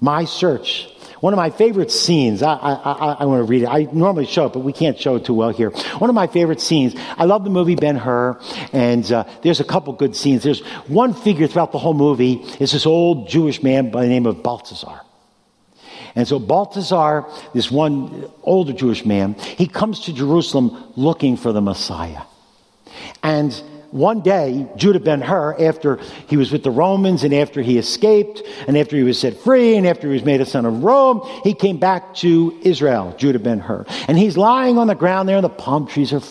My 0.00 0.24
search 0.24 0.88
one 1.22 1.32
of 1.32 1.36
my 1.36 1.50
favorite 1.50 1.92
scenes, 1.92 2.42
I, 2.42 2.52
I, 2.52 2.72
I, 2.72 3.12
I 3.20 3.24
want 3.26 3.46
to 3.46 3.48
read 3.48 3.62
it. 3.62 3.66
I 3.66 3.86
normally 3.92 4.26
show 4.26 4.46
it, 4.46 4.52
but 4.52 4.58
we 4.58 4.72
can't 4.72 4.98
show 4.98 5.14
it 5.14 5.24
too 5.24 5.34
well 5.34 5.50
here. 5.50 5.70
One 6.00 6.10
of 6.10 6.14
my 6.14 6.26
favorite 6.26 6.60
scenes, 6.60 6.96
I 7.16 7.26
love 7.26 7.44
the 7.44 7.50
movie 7.50 7.76
Ben 7.76 7.94
Hur, 7.94 8.40
and 8.72 9.10
uh, 9.12 9.22
there's 9.42 9.60
a 9.60 9.64
couple 9.64 9.92
good 9.92 10.16
scenes. 10.16 10.42
There's 10.42 10.66
one 10.88 11.14
figure 11.14 11.46
throughout 11.46 11.70
the 11.70 11.78
whole 11.78 11.94
movie, 11.94 12.42
is 12.58 12.72
this 12.72 12.86
old 12.86 13.28
Jewish 13.28 13.62
man 13.62 13.92
by 13.92 14.02
the 14.02 14.08
name 14.08 14.26
of 14.26 14.42
Balthazar. 14.42 15.00
And 16.16 16.26
so 16.26 16.40
Balthazar, 16.40 17.26
this 17.54 17.70
one 17.70 18.28
older 18.42 18.72
Jewish 18.72 19.06
man, 19.06 19.34
he 19.34 19.68
comes 19.68 20.00
to 20.06 20.12
Jerusalem 20.12 20.92
looking 20.96 21.36
for 21.36 21.52
the 21.52 21.60
Messiah. 21.60 22.22
And 23.22 23.62
one 23.92 24.22
day, 24.22 24.66
Judah 24.76 25.00
ben 25.00 25.20
Hur, 25.20 25.54
after 25.60 26.00
he 26.26 26.36
was 26.36 26.50
with 26.50 26.62
the 26.62 26.70
Romans 26.70 27.24
and 27.24 27.34
after 27.34 27.60
he 27.62 27.78
escaped 27.78 28.42
and 28.66 28.76
after 28.76 28.96
he 28.96 29.02
was 29.02 29.18
set 29.18 29.36
free 29.36 29.76
and 29.76 29.86
after 29.86 30.08
he 30.08 30.14
was 30.14 30.24
made 30.24 30.40
a 30.40 30.46
son 30.46 30.64
of 30.64 30.82
Rome, 30.82 31.20
he 31.44 31.52
came 31.52 31.76
back 31.76 32.14
to 32.16 32.58
Israel, 32.62 33.14
Judah 33.18 33.38
ben 33.38 33.60
Hur. 33.60 33.84
And 34.08 34.18
he's 34.18 34.36
lying 34.36 34.78
on 34.78 34.86
the 34.86 34.94
ground 34.94 35.28
there, 35.28 35.36
and 35.36 35.44
the 35.44 35.50
palm 35.50 35.86
trees 35.86 36.12
are 36.12 36.22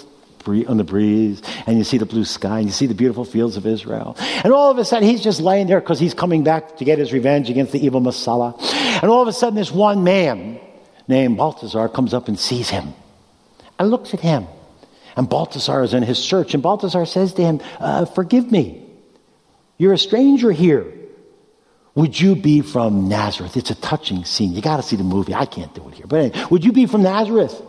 on 0.68 0.78
the 0.78 0.84
breeze, 0.84 1.39
and 1.68 1.78
you 1.78 1.84
see 1.84 1.99
the 1.99 2.05
blue 2.05 2.26
sky, 2.26 2.57
and 2.57 2.66
you 2.66 2.74
see 2.74 2.88
the 2.88 2.95
beautiful 2.95 3.24
fields 3.24 3.57
of 3.57 3.68
Israel. 3.68 4.16
And 4.43 4.51
all 4.51 4.72
of 4.72 4.80
a 4.80 4.84
sudden, 4.84 5.07
he's 5.07 5.24
just 5.24 5.39
laying 5.39 5.68
there 5.68 5.80
because 5.80 5.99
he's 5.99 6.16
coming 6.16 6.43
back 6.43 6.78
to 6.78 6.84
get 6.84 6.97
his 6.97 7.14
revenge 7.14 7.49
against 7.51 7.72
the 7.74 7.86
evil 7.86 7.99
Messiah. 7.99 8.53
And 9.03 9.12
all 9.12 9.22
of 9.22 9.28
a 9.28 9.34
sudden, 9.34 9.53
this 9.53 9.72
one 9.72 10.03
man 10.03 10.59
named 11.07 11.38
Balthazar 11.38 11.89
comes 11.89 12.14
up 12.14 12.28
and 12.28 12.39
sees 12.39 12.70
him 12.70 12.93
and 13.78 13.91
looks 13.91 14.16
at 14.16 14.20
him. 14.20 14.47
And 15.16 15.30
Balthasar 15.30 15.84
is 15.84 15.93
in 15.93 16.03
his 16.03 16.18
search, 16.18 16.53
and 16.53 16.64
Balthasar 16.64 17.05
says 17.05 17.34
to 17.34 17.41
him, 17.41 17.62
uh, 17.80 18.05
Forgive 18.05 18.51
me. 18.51 18.86
You're 19.78 19.93
a 19.93 19.97
stranger 19.97 20.51
here. 20.51 20.86
Would 21.95 22.20
you 22.20 22.36
be 22.36 22.62
from 22.62 23.09
Nazareth? 23.09 23.57
It's 23.57 23.72
a 23.72 23.76
touching 23.76 24.24
scene. 24.24 24.53
You 24.53 24.62
got 24.62 24.78
to 24.78 24.84
see 24.84 24.95
the 24.95 25.03
movie. 25.03 25.34
I 25.34 25.45
can't 25.45 25.74
do 25.74 25.88
it 25.89 25.95
here. 25.95 26.07
But 26.07 26.20
anyway, 26.20 26.45
would 26.49 26.64
you 26.64 26.72
be 26.72 26.86
from 26.86 27.03
Nazareth? 27.03 27.59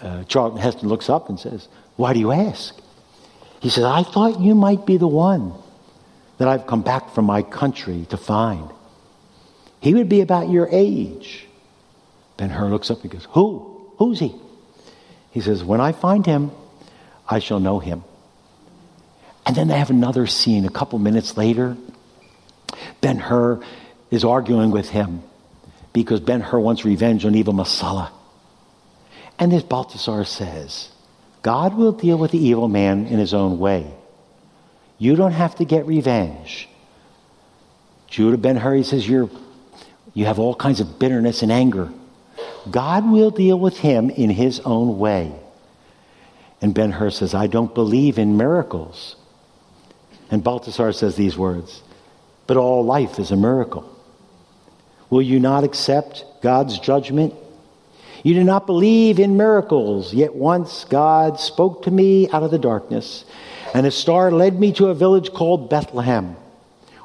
Uh, 0.00 0.24
Charlton 0.24 0.60
Heston 0.60 0.88
looks 0.88 1.10
up 1.10 1.28
and 1.28 1.38
says, 1.38 1.68
Why 1.96 2.12
do 2.12 2.20
you 2.20 2.32
ask? 2.32 2.74
He 3.60 3.70
says, 3.70 3.84
I 3.84 4.04
thought 4.04 4.40
you 4.40 4.54
might 4.54 4.86
be 4.86 4.96
the 4.96 5.08
one 5.08 5.52
that 6.38 6.48
I've 6.48 6.66
come 6.66 6.82
back 6.82 7.10
from 7.14 7.24
my 7.24 7.42
country 7.42 8.06
to 8.10 8.16
find. 8.16 8.70
He 9.80 9.94
would 9.94 10.08
be 10.08 10.20
about 10.20 10.48
your 10.48 10.68
age. 10.70 11.46
Ben 12.36 12.50
Hur 12.50 12.68
looks 12.68 12.90
up 12.90 13.02
and 13.02 13.10
goes, 13.10 13.26
Who? 13.32 13.92
Who's 13.98 14.20
he? 14.20 14.34
He 15.38 15.44
says, 15.44 15.62
When 15.62 15.80
I 15.80 15.92
find 15.92 16.26
him, 16.26 16.50
I 17.28 17.38
shall 17.38 17.60
know 17.60 17.78
him. 17.78 18.02
And 19.46 19.54
then 19.54 19.68
they 19.68 19.78
have 19.78 19.88
another 19.88 20.26
scene 20.26 20.64
a 20.64 20.68
couple 20.68 20.98
minutes 20.98 21.36
later. 21.36 21.76
Ben 23.00 23.20
Hur 23.20 23.62
is 24.10 24.24
arguing 24.24 24.72
with 24.72 24.88
him 24.88 25.22
because 25.92 26.18
Ben 26.18 26.40
Hur 26.40 26.58
wants 26.58 26.84
revenge 26.84 27.24
on 27.24 27.36
evil 27.36 27.54
Messala. 27.54 28.10
And 29.38 29.52
this 29.52 29.62
Balthasar 29.62 30.24
says, 30.24 30.88
God 31.42 31.74
will 31.74 31.92
deal 31.92 32.18
with 32.18 32.32
the 32.32 32.44
evil 32.44 32.66
man 32.66 33.06
in 33.06 33.20
his 33.20 33.32
own 33.32 33.60
way. 33.60 33.94
You 34.98 35.14
don't 35.14 35.30
have 35.30 35.54
to 35.58 35.64
get 35.64 35.86
revenge. 35.86 36.68
Judah 38.08 38.38
Ben 38.38 38.56
Hur, 38.56 38.82
says, 38.82 39.08
You're, 39.08 39.30
you 40.14 40.24
have 40.24 40.40
all 40.40 40.56
kinds 40.56 40.80
of 40.80 40.98
bitterness 40.98 41.44
and 41.44 41.52
anger. 41.52 41.92
God 42.70 43.10
will 43.10 43.30
deal 43.30 43.58
with 43.58 43.78
him 43.78 44.10
in 44.10 44.30
his 44.30 44.60
own 44.60 44.98
way. 44.98 45.32
And 46.60 46.74
Ben 46.74 46.92
Hur 46.92 47.10
says, 47.10 47.34
I 47.34 47.46
don't 47.46 47.74
believe 47.74 48.18
in 48.18 48.36
miracles. 48.36 49.16
And 50.30 50.42
Balthasar 50.42 50.92
says 50.92 51.16
these 51.16 51.38
words, 51.38 51.82
but 52.46 52.56
all 52.56 52.84
life 52.84 53.18
is 53.18 53.30
a 53.30 53.36
miracle. 53.36 53.94
Will 55.10 55.22
you 55.22 55.40
not 55.40 55.64
accept 55.64 56.24
God's 56.42 56.78
judgment? 56.78 57.34
You 58.22 58.34
do 58.34 58.44
not 58.44 58.66
believe 58.66 59.18
in 59.18 59.36
miracles, 59.36 60.12
yet 60.12 60.34
once 60.34 60.84
God 60.84 61.38
spoke 61.38 61.84
to 61.84 61.90
me 61.90 62.28
out 62.30 62.42
of 62.42 62.50
the 62.50 62.58
darkness, 62.58 63.24
and 63.74 63.86
a 63.86 63.90
star 63.90 64.30
led 64.30 64.58
me 64.58 64.72
to 64.72 64.88
a 64.88 64.94
village 64.94 65.32
called 65.32 65.70
Bethlehem, 65.70 66.36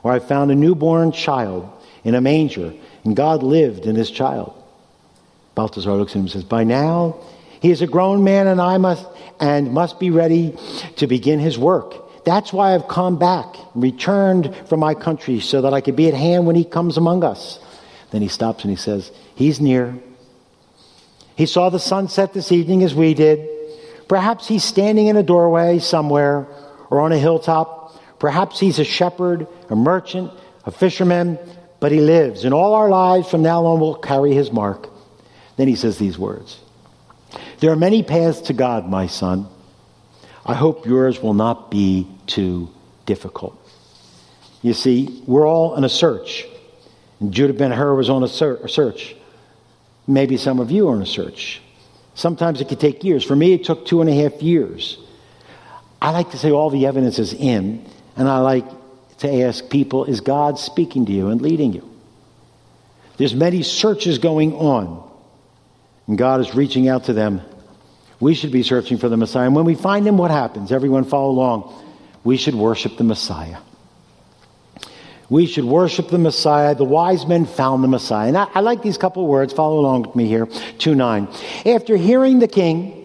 where 0.01 0.13
I 0.13 0.19
found 0.19 0.51
a 0.51 0.55
newborn 0.55 1.11
child 1.11 1.69
in 2.03 2.15
a 2.15 2.21
manger, 2.21 2.73
and 3.03 3.15
God 3.15 3.43
lived 3.43 3.85
in 3.85 3.95
this 3.95 4.09
child. 4.09 4.53
Balthazar 5.55 5.93
looks 5.93 6.11
at 6.11 6.15
him 6.15 6.21
and 6.21 6.31
says, 6.31 6.43
By 6.43 6.63
now 6.63 7.17
he 7.61 7.71
is 7.71 7.81
a 7.81 7.87
grown 7.87 8.23
man 8.23 8.47
and 8.47 8.59
I 8.59 8.77
must 8.77 9.05
and 9.39 9.73
must 9.73 9.99
be 9.99 10.09
ready 10.09 10.55
to 10.97 11.07
begin 11.07 11.39
his 11.39 11.57
work. 11.57 12.03
That's 12.25 12.53
why 12.53 12.73
I've 12.73 12.87
come 12.87 13.19
back, 13.19 13.55
returned 13.75 14.55
from 14.67 14.79
my 14.79 14.93
country, 14.93 15.39
so 15.39 15.61
that 15.61 15.73
I 15.73 15.81
could 15.81 15.95
be 15.95 16.07
at 16.07 16.13
hand 16.13 16.45
when 16.45 16.55
he 16.55 16.63
comes 16.63 16.97
among 16.97 17.23
us. 17.23 17.59
Then 18.11 18.21
he 18.21 18.29
stops 18.29 18.63
and 18.63 18.71
he 18.71 18.77
says, 18.77 19.11
He's 19.35 19.59
near. 19.59 19.97
He 21.35 21.45
saw 21.45 21.69
the 21.69 21.79
sunset 21.79 22.33
this 22.33 22.51
evening 22.51 22.83
as 22.83 22.93
we 22.93 23.13
did. 23.13 23.49
Perhaps 24.07 24.47
he's 24.47 24.63
standing 24.63 25.07
in 25.07 25.17
a 25.17 25.23
doorway 25.23 25.79
somewhere 25.79 26.47
or 26.89 27.01
on 27.01 27.11
a 27.11 27.17
hilltop. 27.17 27.99
Perhaps 28.19 28.59
he's 28.59 28.79
a 28.79 28.83
shepherd, 28.83 29.47
a 29.69 29.75
merchant, 29.75 30.31
a 30.65 30.71
fisherman, 30.71 31.39
but 31.79 31.91
he 31.91 31.99
lives. 31.99 32.45
And 32.45 32.53
all 32.53 32.75
our 32.75 32.87
lives 32.87 33.29
from 33.29 33.41
now 33.41 33.65
on 33.65 33.79
will 33.79 33.95
carry 33.95 34.33
his 34.33 34.51
mark. 34.51 34.92
Then 35.55 35.67
he 35.67 35.75
says 35.75 35.97
these 35.97 36.17
words 36.17 36.59
There 37.59 37.71
are 37.71 37.75
many 37.75 38.03
paths 38.03 38.41
to 38.41 38.53
God, 38.53 38.89
my 38.89 39.07
son. 39.07 39.47
I 40.45 40.55
hope 40.55 40.85
yours 40.85 41.21
will 41.21 41.33
not 41.33 41.71
be 41.71 42.07
too 42.27 42.69
difficult. 43.05 43.57
You 44.61 44.73
see, 44.73 45.23
we're 45.25 45.47
all 45.47 45.75
in 45.75 45.83
a 45.83 45.89
search. 45.89 46.45
And 47.19 47.33
Judah 47.33 47.53
ben 47.53 47.71
Hur 47.71 47.95
was 47.95 48.09
on 48.09 48.23
a 48.23 48.27
search. 48.27 49.15
Maybe 50.05 50.35
some 50.35 50.59
of 50.59 50.71
you 50.71 50.89
are 50.89 50.95
on 50.95 51.01
a 51.01 51.05
search. 51.05 51.61
Sometimes 52.15 52.59
it 52.59 52.67
could 52.67 52.79
take 52.79 53.03
years. 53.03 53.23
For 53.23 53.35
me, 53.35 53.53
it 53.53 53.63
took 53.63 53.85
two 53.85 54.01
and 54.01 54.09
a 54.09 54.13
half 54.13 54.41
years. 54.41 54.97
I 56.01 56.11
like 56.11 56.31
to 56.31 56.37
say 56.37 56.51
all 56.51 56.69
the 56.69 56.85
evidence 56.85 57.19
is 57.19 57.33
in, 57.33 57.85
and 58.17 58.27
I 58.27 58.39
like 58.39 58.65
to 59.19 59.43
ask 59.43 59.69
people, 59.69 60.03
is 60.05 60.19
God 60.19 60.59
speaking 60.59 61.05
to 61.05 61.11
you 61.13 61.29
and 61.29 61.41
leading 61.41 61.71
you? 61.71 61.89
There's 63.17 63.33
many 63.33 63.63
searches 63.63 64.17
going 64.17 64.53
on 64.55 65.09
and 66.07 66.17
God 66.17 66.41
is 66.41 66.55
reaching 66.55 66.87
out 66.87 67.05
to 67.05 67.13
them. 67.13 67.41
We 68.19 68.33
should 68.33 68.51
be 68.51 68.63
searching 68.63 68.97
for 68.97 69.09
the 69.09 69.17
Messiah. 69.17 69.47
And 69.47 69.55
when 69.55 69.65
we 69.65 69.75
find 69.75 70.07
him, 70.07 70.17
what 70.17 70.31
happens? 70.31 70.71
Everyone 70.71 71.03
follow 71.03 71.31
along. 71.31 71.83
We 72.23 72.37
should 72.37 72.55
worship 72.55 72.97
the 72.97 73.03
Messiah. 73.03 73.57
We 75.29 75.45
should 75.45 75.65
worship 75.65 76.09
the 76.09 76.17
Messiah. 76.17 76.75
The 76.75 76.85
wise 76.85 77.25
men 77.25 77.45
found 77.45 77.83
the 77.83 77.87
Messiah. 77.87 78.27
And 78.27 78.37
I, 78.37 78.47
I 78.53 78.59
like 78.59 78.81
these 78.81 78.97
couple 78.97 79.25
words. 79.27 79.51
Follow 79.51 79.79
along 79.79 80.03
with 80.03 80.15
me 80.15 80.27
here. 80.27 80.47
2 80.77 80.95
9. 80.95 81.27
After 81.65 81.97
hearing 81.97 82.39
the 82.39 82.47
king, 82.47 82.99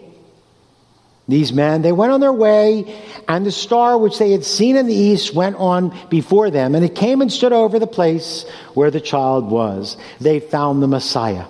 these 1.27 1.53
men, 1.53 1.81
they 1.83 1.91
went 1.91 2.11
on 2.11 2.21
their 2.21 2.33
way, 2.33 3.01
and 3.27 3.45
the 3.45 3.51
star 3.51 3.97
which 3.97 4.17
they 4.17 4.31
had 4.31 4.43
seen 4.43 4.75
in 4.75 4.87
the 4.87 4.95
east 4.95 5.33
went 5.35 5.57
on 5.57 5.95
before 6.09 6.49
them, 6.49 6.73
and 6.73 6.83
it 6.83 6.95
came 6.95 7.21
and 7.21 7.31
stood 7.31 7.53
over 7.53 7.77
the 7.77 7.87
place 7.87 8.49
where 8.73 8.89
the 8.89 8.99
child 8.99 9.51
was. 9.51 9.95
They 10.19 10.39
found 10.39 10.81
the 10.81 10.87
Messiah. 10.87 11.45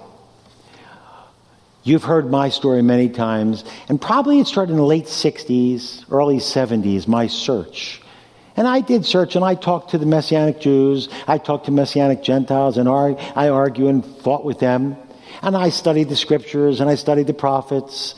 You've 1.90 2.04
heard 2.04 2.30
my 2.30 2.50
story 2.50 2.84
many 2.84 3.10
times, 3.10 3.64
and 3.88 4.00
probably 4.00 4.40
it 4.40 4.46
started 4.46 4.74
in 4.74 4.78
the 4.78 4.84
late 4.84 5.06
60s, 5.06 6.06
early 6.12 6.38
70s, 6.38 7.08
my 7.08 7.26
search. 7.26 8.00
And 8.56 8.68
I 8.68 8.82
did 8.82 9.08
search, 9.08 9.36
and 9.36 9.44
I 9.44 9.56
talked 9.56 9.90
to 9.92 9.98
the 9.98 10.06
Messianic 10.06 10.60
Jews, 10.60 11.10
I 11.28 11.40
talked 11.40 11.66
to 11.66 11.72
Messianic 11.72 12.22
Gentiles, 12.22 12.78
and 12.78 12.88
I 12.88 13.50
argued 13.50 13.90
and 13.90 14.06
fought 14.06 14.46
with 14.46 14.60
them. 14.60 14.98
And 15.42 15.58
I 15.58 15.70
studied 15.70 16.10
the 16.10 16.16
scriptures, 16.16 16.80
and 16.80 16.92
I 16.92 16.94
studied 16.94 17.26
the 17.26 17.34
prophets, 17.34 18.14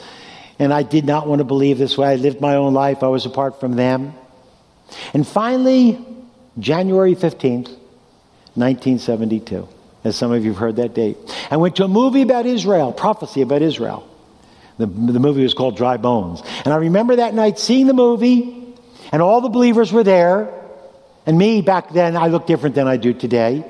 and 0.59 0.73
I 0.73 0.83
did 0.83 1.05
not 1.05 1.25
want 1.25 1.39
to 1.39 1.45
believe 1.45 1.77
this 1.77 1.97
way. 1.97 2.09
I 2.09 2.15
lived 2.15 2.41
my 2.41 2.55
own 2.55 2.73
life, 2.73 3.03
I 3.03 3.07
was 3.07 3.25
apart 3.25 3.61
from 3.61 3.77
them. 3.77 4.13
And 5.13 5.25
finally, 5.25 5.97
January 6.59 7.15
15th, 7.15 7.69
1972, 8.55 9.65
as 10.03 10.15
some 10.15 10.31
of 10.31 10.43
you 10.43 10.51
have 10.51 10.59
heard 10.59 10.75
that 10.77 10.93
date, 10.93 11.17
I 11.49 11.57
went 11.57 11.75
to 11.77 11.83
a 11.83 11.87
movie 11.87 12.21
about 12.21 12.45
Israel, 12.45 12.91
prophecy 12.91 13.41
about 13.41 13.61
Israel. 13.61 14.07
The, 14.77 14.87
the 14.87 15.19
movie 15.19 15.43
was 15.43 15.53
called 15.53 15.77
Dry 15.77 15.97
Bones. 15.97 16.41
And 16.65 16.73
I 16.73 16.77
remember 16.77 17.17
that 17.17 17.33
night 17.33 17.59
seeing 17.59 17.87
the 17.87 17.93
movie, 17.93 18.75
and 19.11 19.21
all 19.21 19.41
the 19.41 19.49
believers 19.49 19.93
were 19.93 20.03
there. 20.03 20.51
And 21.25 21.37
me, 21.37 21.61
back 21.61 21.91
then, 21.91 22.17
I 22.17 22.27
looked 22.27 22.47
different 22.47 22.73
than 22.75 22.87
I 22.87 22.97
do 22.97 23.13
today. 23.13 23.63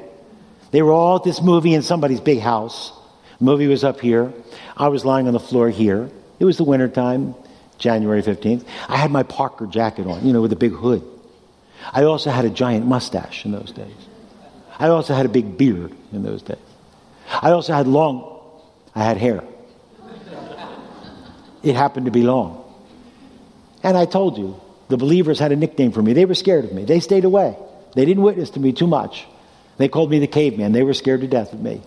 They 0.71 0.81
were 0.81 0.93
all 0.93 1.17
at 1.17 1.23
this 1.23 1.41
movie 1.41 1.73
in 1.73 1.81
somebody's 1.81 2.21
big 2.21 2.39
house. 2.39 2.93
The 3.39 3.45
movie 3.45 3.67
was 3.67 3.83
up 3.83 3.99
here. 3.99 4.31
I 4.77 4.87
was 4.87 5.03
lying 5.03 5.27
on 5.27 5.33
the 5.33 5.39
floor 5.39 5.69
here. 5.69 6.09
It 6.39 6.45
was 6.45 6.57
the 6.57 6.63
wintertime, 6.63 7.35
January 7.77 8.23
15th. 8.23 8.65
I 8.87 8.95
had 8.95 9.11
my 9.11 9.23
Parker 9.23 9.67
jacket 9.67 10.07
on, 10.07 10.25
you 10.25 10.31
know, 10.31 10.41
with 10.41 10.53
a 10.53 10.55
big 10.55 10.71
hood. 10.71 11.03
I 11.91 12.03
also 12.03 12.29
had 12.29 12.45
a 12.45 12.49
giant 12.49 12.85
mustache 12.85 13.43
in 13.45 13.51
those 13.51 13.71
days. 13.71 14.07
I 14.81 14.87
also 14.87 15.13
had 15.13 15.27
a 15.27 15.29
big 15.29 15.59
beard 15.59 15.95
in 16.11 16.23
those 16.23 16.41
days. 16.41 16.57
I 17.29 17.51
also 17.51 17.71
had 17.71 17.85
long, 17.85 18.41
I 18.95 19.03
had 19.03 19.17
hair. 19.17 19.43
It 21.61 21.75
happened 21.75 22.07
to 22.07 22.11
be 22.11 22.23
long. 22.23 22.65
And 23.83 23.95
I 23.95 24.05
told 24.05 24.39
you, 24.39 24.59
the 24.89 24.97
believers 24.97 25.37
had 25.37 25.51
a 25.51 25.55
nickname 25.55 25.91
for 25.91 26.01
me. 26.01 26.13
They 26.13 26.25
were 26.25 26.33
scared 26.33 26.65
of 26.65 26.73
me. 26.73 26.83
They 26.83 26.99
stayed 26.99 27.25
away. 27.25 27.55
They 27.93 28.05
didn't 28.05 28.23
witness 28.23 28.49
to 28.51 28.59
me 28.59 28.73
too 28.73 28.87
much. 28.87 29.27
They 29.77 29.87
called 29.87 30.09
me 30.09 30.17
the 30.17 30.25
caveman. 30.25 30.71
They 30.71 30.81
were 30.81 30.95
scared 30.95 31.21
to 31.21 31.27
death 31.27 31.53
of 31.53 31.61
me. 31.61 31.83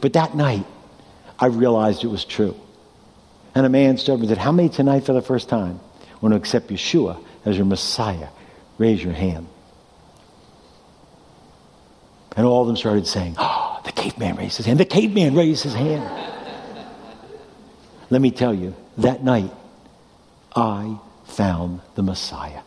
But 0.00 0.12
that 0.12 0.36
night, 0.36 0.64
I 1.40 1.46
realized 1.46 2.04
it 2.04 2.08
was 2.08 2.24
true. 2.24 2.54
And 3.56 3.66
a 3.66 3.68
man 3.68 3.98
stood 3.98 4.14
up 4.14 4.20
and 4.20 4.28
said, 4.28 4.38
How 4.38 4.52
many 4.52 4.68
tonight 4.68 5.04
for 5.04 5.12
the 5.12 5.22
first 5.22 5.48
time 5.48 5.80
want 6.20 6.34
to 6.34 6.36
accept 6.36 6.68
Yeshua 6.68 7.20
as 7.44 7.56
your 7.56 7.66
Messiah? 7.66 8.28
Raise 8.78 9.02
your 9.02 9.12
hand. 9.12 9.48
And 12.36 12.44
all 12.44 12.60
of 12.60 12.66
them 12.66 12.76
started 12.76 13.06
saying, 13.06 13.34
Oh, 13.38 13.80
the 13.84 13.92
caveman 13.92 14.36
raised 14.36 14.58
his 14.58 14.66
hand. 14.66 14.78
The 14.78 14.84
caveman 14.84 15.34
raised 15.34 15.64
his 15.64 15.74
hand. 15.74 16.04
Let 18.10 18.20
me 18.20 18.30
tell 18.30 18.54
you, 18.54 18.74
that 18.98 19.24
night, 19.24 19.52
I 20.54 20.98
found 21.24 21.80
the 21.94 22.02
Messiah. 22.02 22.60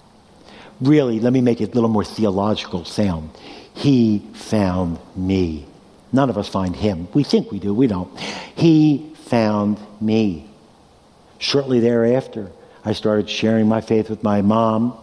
Really, 0.82 1.20
let 1.20 1.34
me 1.34 1.42
make 1.42 1.62
it 1.62 1.72
a 1.72 1.74
little 1.74 1.90
more 1.90 2.04
theological 2.04 2.84
sound. 2.86 3.30
He 3.74 4.28
found 4.34 5.00
me. 5.16 5.66
None 6.12 6.30
of 6.30 6.38
us 6.38 6.50
find 6.50 6.76
him. 6.76 7.08
We 7.14 7.24
think 7.24 7.52
we 7.52 7.60
do, 7.60 7.74
we 7.74 7.88
don't. 7.88 8.18
He 8.56 9.14
found 9.26 9.80
me. 10.02 10.50
Shortly 11.38 11.80
thereafter, 11.80 12.52
I 12.84 12.94
started 12.94 13.30
sharing 13.30 13.68
my 13.68 13.82
faith 13.82 14.10
with 14.10 14.24
my 14.24 14.42
mom, 14.42 14.98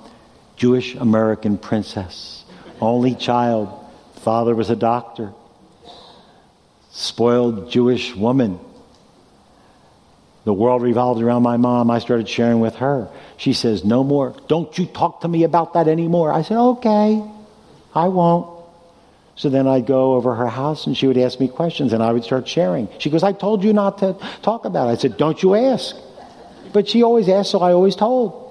Jewish 0.57 0.95
American 0.95 1.57
princess, 1.57 2.45
only 2.81 3.15
child. 3.15 3.86
Father 4.27 4.57
was 4.57 4.71
a 4.71 4.75
doctor, 4.75 5.33
spoiled 6.91 7.71
Jewish 7.71 8.13
woman. 8.13 8.59
The 10.43 10.53
world 10.53 10.83
revolved 10.83 11.23
around 11.23 11.45
my 11.45 11.59
mom. 11.59 11.93
I 11.93 12.01
started 12.01 12.29
sharing 12.29 12.59
with 12.59 12.75
her. 12.75 13.09
She 13.37 13.53
says, 13.53 13.85
No 13.85 14.03
more. 14.03 14.35
Don't 14.49 14.77
you 14.77 14.87
talk 14.87 15.21
to 15.21 15.29
me 15.29 15.45
about 15.45 15.75
that 15.75 15.87
anymore. 15.87 16.33
I 16.33 16.43
said, 16.43 16.59
Okay, 16.59 17.23
I 17.95 18.09
won't. 18.09 18.65
So 19.37 19.49
then 19.49 19.69
I'd 19.69 19.87
go 19.87 20.15
over 20.15 20.35
her 20.35 20.49
house 20.49 20.89
and 20.89 20.97
she 20.97 21.07
would 21.07 21.19
ask 21.19 21.39
me 21.39 21.47
questions 21.47 21.93
and 21.93 22.03
I 22.03 22.11
would 22.13 22.25
start 22.25 22.49
sharing. 22.49 22.89
She 22.99 23.11
goes, 23.11 23.23
I 23.23 23.31
told 23.31 23.63
you 23.63 23.73
not 23.73 23.99
to 23.99 24.17
talk 24.43 24.65
about 24.65 24.89
it. 24.89 24.91
I 24.91 24.97
said, 24.97 25.19
Don't 25.19 25.41
you 25.41 25.55
ask. 25.55 25.95
But 26.73 26.89
she 26.89 27.05
always 27.05 27.29
asked, 27.29 27.53
so 27.53 27.61
I 27.61 27.71
always 27.71 27.95
told. 27.95 28.46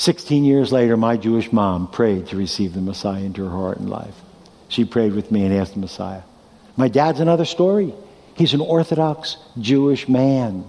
16 0.00 0.44
years 0.46 0.72
later, 0.72 0.96
my 0.96 1.18
Jewish 1.18 1.52
mom 1.52 1.86
prayed 1.86 2.28
to 2.28 2.36
receive 2.36 2.72
the 2.72 2.80
Messiah 2.80 3.22
into 3.22 3.44
her 3.44 3.50
heart 3.50 3.76
and 3.76 3.90
life. 3.90 4.14
She 4.68 4.86
prayed 4.86 5.12
with 5.12 5.30
me 5.30 5.44
and 5.44 5.52
asked 5.52 5.74
the 5.74 5.80
Messiah. 5.80 6.22
My 6.74 6.88
dad's 6.88 7.20
another 7.20 7.44
story. 7.44 7.92
He's 8.34 8.54
an 8.54 8.62
Orthodox 8.62 9.36
Jewish 9.58 10.08
man. 10.08 10.64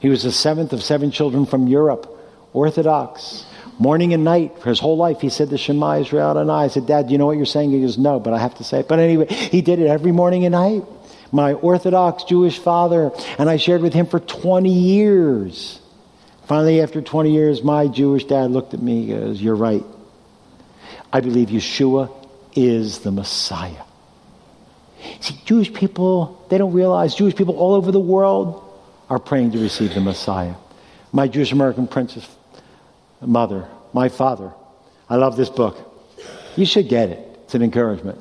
He 0.00 0.08
was 0.08 0.22
the 0.22 0.32
seventh 0.32 0.72
of 0.72 0.82
seven 0.82 1.10
children 1.10 1.44
from 1.44 1.66
Europe, 1.66 2.08
Orthodox. 2.54 3.44
Morning 3.78 4.14
and 4.14 4.24
night, 4.24 4.60
for 4.60 4.70
his 4.70 4.80
whole 4.80 4.96
life, 4.96 5.20
he 5.20 5.28
said 5.28 5.50
the 5.50 5.58
Shema 5.58 5.98
Israel 5.98 6.30
Adonai. 6.30 6.64
I 6.64 6.68
said, 6.68 6.86
Dad, 6.86 7.08
do 7.08 7.12
you 7.12 7.18
know 7.18 7.26
what 7.26 7.36
you're 7.36 7.44
saying? 7.44 7.70
He 7.70 7.82
goes, 7.82 7.98
No, 7.98 8.18
but 8.18 8.32
I 8.32 8.38
have 8.38 8.54
to 8.54 8.64
say 8.64 8.80
it. 8.80 8.88
But 8.88 8.98
anyway, 8.98 9.26
he 9.26 9.60
did 9.60 9.78
it 9.78 9.88
every 9.88 10.12
morning 10.12 10.46
and 10.46 10.52
night. 10.52 10.84
My 11.32 11.52
Orthodox 11.52 12.24
Jewish 12.24 12.58
father, 12.58 13.10
and 13.36 13.50
I 13.50 13.58
shared 13.58 13.82
with 13.82 13.92
him 13.92 14.06
for 14.06 14.20
20 14.20 14.72
years. 14.72 15.82
Finally, 16.46 16.80
after 16.80 17.02
20 17.02 17.32
years, 17.32 17.62
my 17.62 17.88
Jewish 17.88 18.24
dad 18.24 18.50
looked 18.50 18.72
at 18.72 18.80
me 18.80 19.10
and 19.10 19.20
goes, 19.20 19.42
You're 19.42 19.56
right. 19.56 19.84
I 21.12 21.20
believe 21.20 21.48
Yeshua 21.48 22.10
is 22.54 23.00
the 23.00 23.10
Messiah. 23.10 23.82
See, 25.20 25.34
Jewish 25.44 25.72
people, 25.72 26.44
they 26.48 26.58
don't 26.58 26.72
realize 26.72 27.14
Jewish 27.14 27.34
people 27.34 27.56
all 27.56 27.74
over 27.74 27.90
the 27.92 28.00
world 28.00 28.62
are 29.08 29.18
praying 29.18 29.52
to 29.52 29.58
receive 29.58 29.94
the 29.94 30.00
Messiah. 30.00 30.54
My 31.12 31.28
Jewish 31.28 31.52
American 31.52 31.86
princess 31.86 32.28
mother, 33.20 33.68
my 33.92 34.08
father. 34.08 34.52
I 35.08 35.16
love 35.16 35.36
this 35.36 35.48
book. 35.48 35.76
You 36.56 36.66
should 36.66 36.88
get 36.88 37.10
it. 37.10 37.38
It's 37.44 37.54
an 37.54 37.62
encouragement. 37.62 38.20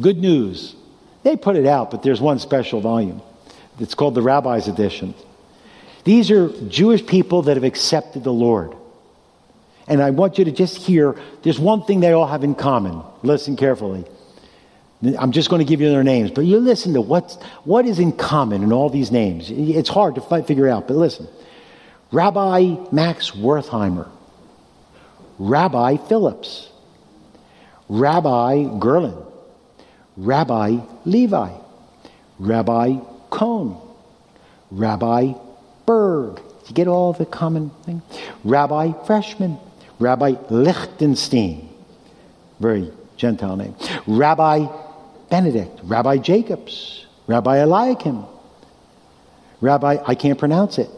Good 0.00 0.18
news. 0.18 0.74
They 1.22 1.36
put 1.36 1.56
it 1.56 1.66
out, 1.66 1.90
but 1.90 2.02
there's 2.02 2.20
one 2.20 2.38
special 2.38 2.80
volume. 2.80 3.22
It's 3.78 3.94
called 3.94 4.14
the 4.14 4.22
Rabbi's 4.22 4.68
Edition. 4.68 5.14
These 6.04 6.30
are 6.30 6.48
Jewish 6.68 7.06
people 7.06 7.42
that 7.42 7.56
have 7.56 7.64
accepted 7.64 8.24
the 8.24 8.32
Lord. 8.32 8.74
And 9.86 10.02
I 10.02 10.10
want 10.10 10.38
you 10.38 10.44
to 10.44 10.52
just 10.52 10.76
hear 10.76 11.16
there's 11.42 11.58
one 11.58 11.82
thing 11.84 12.00
they 12.00 12.12
all 12.12 12.26
have 12.26 12.44
in 12.44 12.54
common. 12.54 13.02
Listen 13.22 13.56
carefully. 13.56 14.04
I'm 15.18 15.32
just 15.32 15.50
going 15.50 15.58
to 15.58 15.64
give 15.64 15.80
you 15.80 15.90
their 15.90 16.04
names, 16.04 16.30
but 16.30 16.42
you 16.42 16.58
listen 16.58 16.94
to 16.94 17.00
what's, 17.00 17.34
what 17.64 17.86
is 17.86 17.98
in 17.98 18.12
common 18.12 18.62
in 18.62 18.72
all 18.72 18.88
these 18.88 19.10
names. 19.10 19.50
It's 19.50 19.88
hard 19.88 20.14
to 20.14 20.42
figure 20.44 20.68
out, 20.68 20.86
but 20.86 20.96
listen. 20.96 21.26
Rabbi 22.12 22.76
Max 22.92 23.32
Wertheimer, 23.32 24.08
Rabbi 25.38 25.96
Phillips, 25.96 26.70
Rabbi 27.88 28.64
Gerlin, 28.78 29.26
Rabbi 30.16 30.78
Levi, 31.04 31.50
Rabbi 32.38 32.96
Cohn, 33.30 33.80
Rabbi 34.70 35.32
Berg. 35.86 36.40
You 36.66 36.74
get 36.74 36.88
all 36.88 37.12
the 37.12 37.26
common 37.26 37.70
thing? 37.84 38.02
Rabbi 38.44 38.92
Freshman, 39.06 39.58
Rabbi 39.98 40.34
Lichtenstein, 40.48 41.68
very 42.60 42.90
Gentile 43.16 43.56
name, 43.56 43.74
Rabbi 44.06 44.66
Benedict, 45.28 45.80
Rabbi 45.84 46.18
Jacobs, 46.18 47.06
Rabbi 47.26 47.58
Eliakim, 47.58 48.24
Rabbi, 49.60 49.98
I 50.06 50.14
can't 50.14 50.38
pronounce 50.38 50.78
it. 50.78 50.90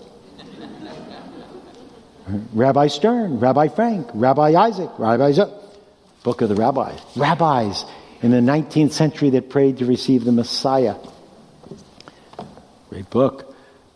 Rabbi 2.54 2.86
Stern, 2.86 3.38
Rabbi 3.38 3.68
Frank, 3.68 4.08
Rabbi 4.14 4.54
Isaac, 4.54 4.90
Rabbi 4.98 5.32
Z- 5.32 5.44
Book 6.22 6.40
of 6.40 6.48
the 6.48 6.54
Rabbis. 6.54 6.98
Rabbis 7.16 7.84
in 8.22 8.30
the 8.30 8.40
19th 8.40 8.92
century 8.92 9.28
that 9.30 9.50
prayed 9.50 9.78
to 9.78 9.84
receive 9.84 10.24
the 10.24 10.32
Messiah. 10.32 10.96
Great 12.88 13.10
book. 13.10 13.53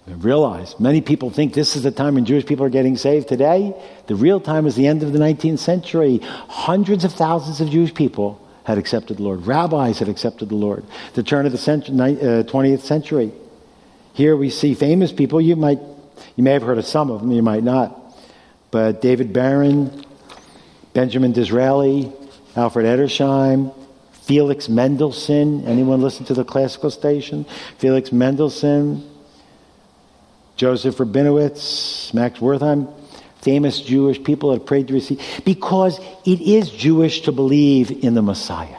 I 0.09 0.13
realize 0.13 0.79
many 0.81 1.03
people 1.03 1.29
think 1.29 1.53
this 1.53 1.77
is 1.77 1.83
the 1.83 1.91
time 1.91 2.15
when 2.15 2.25
Jewish 2.25 2.47
people 2.47 2.65
are 2.65 2.71
getting 2.71 2.97
saved 2.97 3.29
today. 3.29 3.75
The 4.07 4.15
real 4.15 4.41
time 4.41 4.67
is 4.67 4.75
the 4.75 4.87
end 4.87 5.03
of 5.03 5.13
the 5.13 5.19
19th 5.19 5.59
century. 5.59 6.21
Hundreds 6.23 7.05
of 7.05 7.13
thousands 7.13 7.61
of 7.61 7.69
Jewish 7.69 7.93
people 7.93 8.41
had 8.65 8.79
accepted 8.79 9.19
the 9.19 9.23
Lord. 9.23 9.47
Rabbis 9.47 9.99
had 9.99 10.09
accepted 10.09 10.49
the 10.49 10.55
Lord. 10.55 10.85
The 11.13 11.23
turn 11.23 11.45
of 11.45 11.53
the 11.53 11.59
century, 11.59 11.95
uh, 11.95 12.43
20th 12.45 12.81
century. 12.81 13.33
Here 14.15 14.35
we 14.35 14.49
see 14.49 14.75
famous 14.75 15.13
people. 15.13 15.43
You 15.43 15.57
might, 15.57 15.79
you 16.37 16.43
may 16.43 16.53
have 16.53 16.63
heard 16.63 16.79
of 16.79 16.87
some 16.87 17.11
of 17.11 17.21
them. 17.21 17.31
You 17.31 17.43
might 17.43 17.63
not. 17.63 18.01
But 18.71 19.03
David 19.03 19.35
Baron, 19.35 20.05
Benjamin 20.95 21.33
Disraeli, 21.33 22.11
Alfred 22.57 22.87
Edersheim, 22.87 23.75
Felix 24.13 24.71
Mendelssohn. 24.71 25.67
Anyone 25.67 26.01
listen 26.01 26.25
to 26.27 26.35
the 26.35 26.45
classical 26.45 26.91
station? 26.91 27.45
Felix 27.79 28.11
Mendelssohn, 28.11 29.09
Joseph 30.59 30.97
Rabinowitz, 30.97 32.13
Max 32.13 32.41
Wertheim 32.41 32.93
famous 33.41 33.81
Jewish 33.81 34.23
people 34.23 34.53
have 34.53 34.67
prayed 34.67 34.89
to 34.89 34.95
receive, 34.95 35.23
because 35.45 35.99
it 36.27 36.41
is 36.41 36.71
Jewish 36.71 37.23
to 37.23 37.33
believe 37.33 38.05
in 38.05 38.15
the 38.15 38.23
Messiah. 38.23 38.77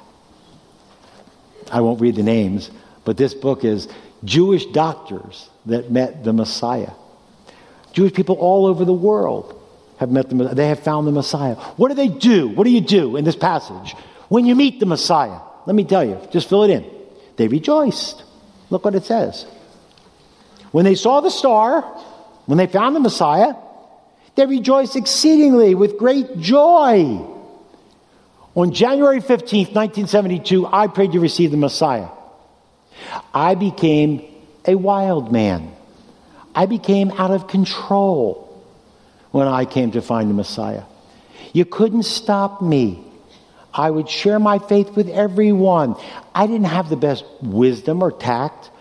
I 1.71 1.81
won't 1.81 2.01
read 2.01 2.15
the 2.15 2.23
names, 2.23 2.69
but 3.05 3.17
this 3.17 3.33
book 3.33 3.63
is 3.63 3.87
Jewish 4.23 4.65
doctors 4.67 5.49
that 5.65 5.91
met 5.91 6.23
the 6.23 6.33
Messiah. 6.33 6.91
Jewish 7.93 8.13
people 8.13 8.35
all 8.35 8.65
over 8.65 8.85
the 8.85 8.93
world 8.93 9.55
have 9.97 10.11
met 10.11 10.29
the 10.29 10.35
they 10.53 10.67
have 10.67 10.79
found 10.81 11.07
the 11.07 11.11
Messiah. 11.11 11.55
What 11.55 11.89
do 11.89 11.95
they 11.95 12.07
do? 12.07 12.47
What 12.49 12.65
do 12.65 12.69
you 12.69 12.81
do 12.81 13.17
in 13.17 13.25
this 13.25 13.35
passage? 13.35 13.95
When 14.27 14.45
you 14.45 14.55
meet 14.55 14.79
the 14.79 14.85
Messiah, 14.85 15.39
let 15.65 15.75
me 15.75 15.83
tell 15.83 16.03
you, 16.03 16.19
just 16.31 16.49
fill 16.49 16.63
it 16.63 16.69
in. 16.69 16.85
They 17.37 17.47
rejoiced. 17.47 18.23
Look 18.69 18.85
what 18.85 18.95
it 18.95 19.05
says. 19.05 19.45
When 20.71 20.85
they 20.85 20.95
saw 20.95 21.21
the 21.21 21.31
star, 21.31 21.81
when 22.45 22.57
they 22.57 22.67
found 22.67 22.95
the 22.95 22.99
Messiah, 22.99 23.53
They 24.39 24.45
rejoiced 24.45 24.95
exceedingly 24.95 25.75
with 25.75 25.97
great 25.97 26.39
joy. 26.39 27.19
On 28.55 28.71
January 28.71 29.19
15th, 29.19 29.75
1972, 29.75 30.65
I 30.65 30.87
prayed 30.87 31.11
to 31.11 31.19
receive 31.19 31.51
the 31.51 31.57
Messiah. 31.57 32.07
I 33.33 33.55
became 33.55 34.23
a 34.65 34.75
wild 34.75 35.31
man. 35.33 35.73
I 36.55 36.67
became 36.67 37.11
out 37.11 37.31
of 37.31 37.49
control 37.49 38.63
when 39.31 39.47
I 39.47 39.65
came 39.65 39.91
to 39.91 40.01
find 40.01 40.29
the 40.29 40.33
Messiah. 40.33 40.83
You 41.51 41.65
couldn't 41.65 42.03
stop 42.03 42.61
me. 42.61 43.03
I 43.73 43.89
would 43.89 44.09
share 44.09 44.39
my 44.39 44.59
faith 44.59 44.95
with 44.95 45.09
everyone. 45.09 45.95
I 46.33 46.47
didn't 46.47 46.67
have 46.67 46.87
the 46.89 46.95
best 46.95 47.25
wisdom 47.41 48.01
or 48.01 48.11
tact. 48.11 48.71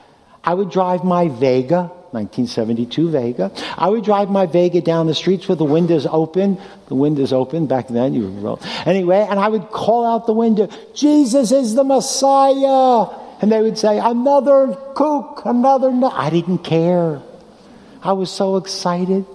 I 0.48 0.54
would 0.54 0.70
drive 0.70 1.04
my 1.04 1.28
Vega, 1.28 1.92
1972 2.12 3.10
Vega. 3.10 3.52
I 3.76 3.90
would 3.90 4.02
drive 4.02 4.30
my 4.30 4.46
Vega 4.46 4.80
down 4.80 5.06
the 5.06 5.14
streets 5.14 5.46
with 5.46 5.58
the 5.58 5.66
windows 5.66 6.06
open. 6.06 6.58
The 6.86 6.94
windows 6.94 7.34
open 7.34 7.66
back 7.66 7.88
then. 7.88 8.14
You 8.14 8.58
anyway, 8.86 9.26
and 9.28 9.38
I 9.38 9.46
would 9.46 9.68
call 9.68 10.06
out 10.06 10.24
the 10.24 10.32
window, 10.32 10.70
Jesus 10.94 11.52
is 11.52 11.74
the 11.74 11.84
Messiah. 11.84 13.14
And 13.42 13.52
they 13.52 13.60
would 13.60 13.76
say, 13.76 13.98
another 13.98 14.74
kook, 14.94 15.42
another. 15.44 15.92
No. 15.92 16.08
I 16.08 16.30
didn't 16.30 16.64
care. 16.64 17.20
I 18.02 18.14
was 18.14 18.30
so 18.30 18.56
excited. 18.56 19.26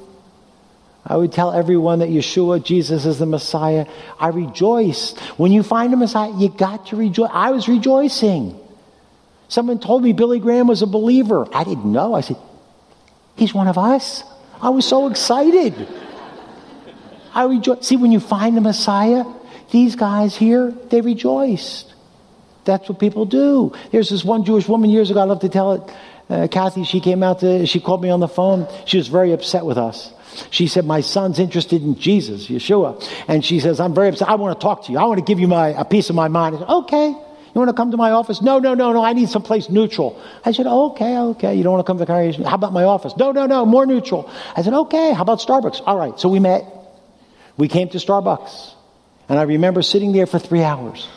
I 1.05 1.15
would 1.15 1.31
tell 1.31 1.51
everyone 1.51 1.99
that 1.99 2.09
Yeshua, 2.09 2.65
Jesus 2.65 3.05
is 3.05 3.19
the 3.19 3.27
Messiah. 3.27 3.85
I 4.19 4.29
rejoiced. 4.29 5.19
When 5.37 5.51
you 5.51 5.61
find 5.61 5.93
a 5.93 5.97
Messiah, 5.97 6.33
you 6.35 6.49
got 6.49 6.87
to 6.87 6.95
rejoice. 6.95 7.29
I 7.31 7.51
was 7.51 7.67
rejoicing. 7.67 8.59
Someone 9.47 9.79
told 9.79 10.03
me 10.03 10.13
Billy 10.13 10.39
Graham 10.39 10.67
was 10.67 10.81
a 10.81 10.87
believer. 10.87 11.47
I 11.53 11.63
didn't 11.63 11.91
know. 11.91 12.13
I 12.13 12.21
said, 12.21 12.37
He's 13.35 13.53
one 13.53 13.67
of 13.67 13.77
us. 13.77 14.23
I 14.61 14.69
was 14.69 14.85
so 14.85 15.07
excited. 15.07 15.87
I 17.33 17.45
rejoice. 17.45 17.87
See, 17.87 17.97
when 17.97 18.11
you 18.11 18.19
find 18.19 18.55
the 18.55 18.61
Messiah, 18.61 19.25
these 19.71 19.95
guys 19.95 20.35
here, 20.35 20.71
they 20.89 21.01
rejoiced. 21.01 21.93
That's 22.65 22.87
what 22.87 22.99
people 22.99 23.25
do. 23.25 23.73
There's 23.91 24.09
this 24.09 24.23
one 24.23 24.45
Jewish 24.45 24.67
woman 24.67 24.89
years 24.89 25.09
ago, 25.09 25.19
I 25.19 25.23
love 25.23 25.41
to 25.41 25.49
tell 25.49 25.73
it. 25.73 25.93
Uh, 26.29 26.47
Kathy, 26.47 26.83
she 26.85 27.01
came 27.01 27.21
out 27.21 27.39
to, 27.41 27.65
she 27.65 27.79
called 27.79 28.01
me 28.01 28.09
on 28.09 28.19
the 28.19 28.27
phone. 28.27 28.67
She 28.85 28.97
was 28.97 29.07
very 29.07 29.33
upset 29.33 29.65
with 29.65 29.77
us. 29.77 30.13
She 30.49 30.67
said, 30.67 30.85
My 30.85 31.01
son's 31.01 31.39
interested 31.39 31.83
in 31.83 31.99
Jesus, 31.99 32.47
Yeshua. 32.47 33.03
And 33.27 33.43
she 33.43 33.59
says, 33.59 33.79
I'm 33.79 33.93
very 33.93 34.09
upset. 34.09 34.29
I 34.29 34.35
want 34.35 34.57
to 34.59 34.63
talk 34.63 34.85
to 34.85 34.91
you. 34.91 34.97
I 34.97 35.05
want 35.05 35.19
to 35.19 35.25
give 35.25 35.39
you 35.39 35.47
my, 35.47 35.69
a 35.69 35.83
piece 35.85 36.09
of 36.09 36.15
my 36.15 36.27
mind. 36.27 36.55
I 36.55 36.59
said, 36.59 36.69
Okay. 36.69 37.15
You 37.53 37.59
want 37.59 37.69
to 37.69 37.73
come 37.73 37.91
to 37.91 37.97
my 37.97 38.11
office? 38.11 38.41
No, 38.41 38.57
no, 38.57 38.73
no, 38.73 38.93
no. 38.93 39.03
I 39.03 39.13
need 39.13 39.29
someplace 39.29 39.69
neutral. 39.69 40.19
I 40.43 40.53
said, 40.53 40.65
okay, 40.65 41.17
okay. 41.17 41.55
You 41.55 41.63
don't 41.63 41.73
want 41.73 41.85
to 41.85 41.89
come 41.89 41.97
to 41.97 42.01
the 42.01 42.07
congregation? 42.07 42.45
How 42.45 42.55
about 42.55 42.73
my 42.73 42.83
office? 42.83 43.13
No, 43.15 43.31
no, 43.31 43.45
no. 43.45 43.65
More 43.65 43.85
neutral. 43.85 44.31
I 44.55 44.63
said, 44.63 44.73
okay. 44.73 45.13
How 45.13 45.21
about 45.21 45.39
Starbucks? 45.39 45.81
All 45.85 45.97
right. 45.97 46.19
So 46.19 46.29
we 46.29 46.39
met. 46.39 46.65
We 47.55 47.67
came 47.67 47.89
to 47.89 47.99
Starbucks. 47.99 48.73
And 49.29 49.37
I 49.37 49.43
remember 49.43 49.83
sitting 49.83 50.13
there 50.13 50.25
for 50.25 50.39
three 50.39 50.63
hours 50.63 51.07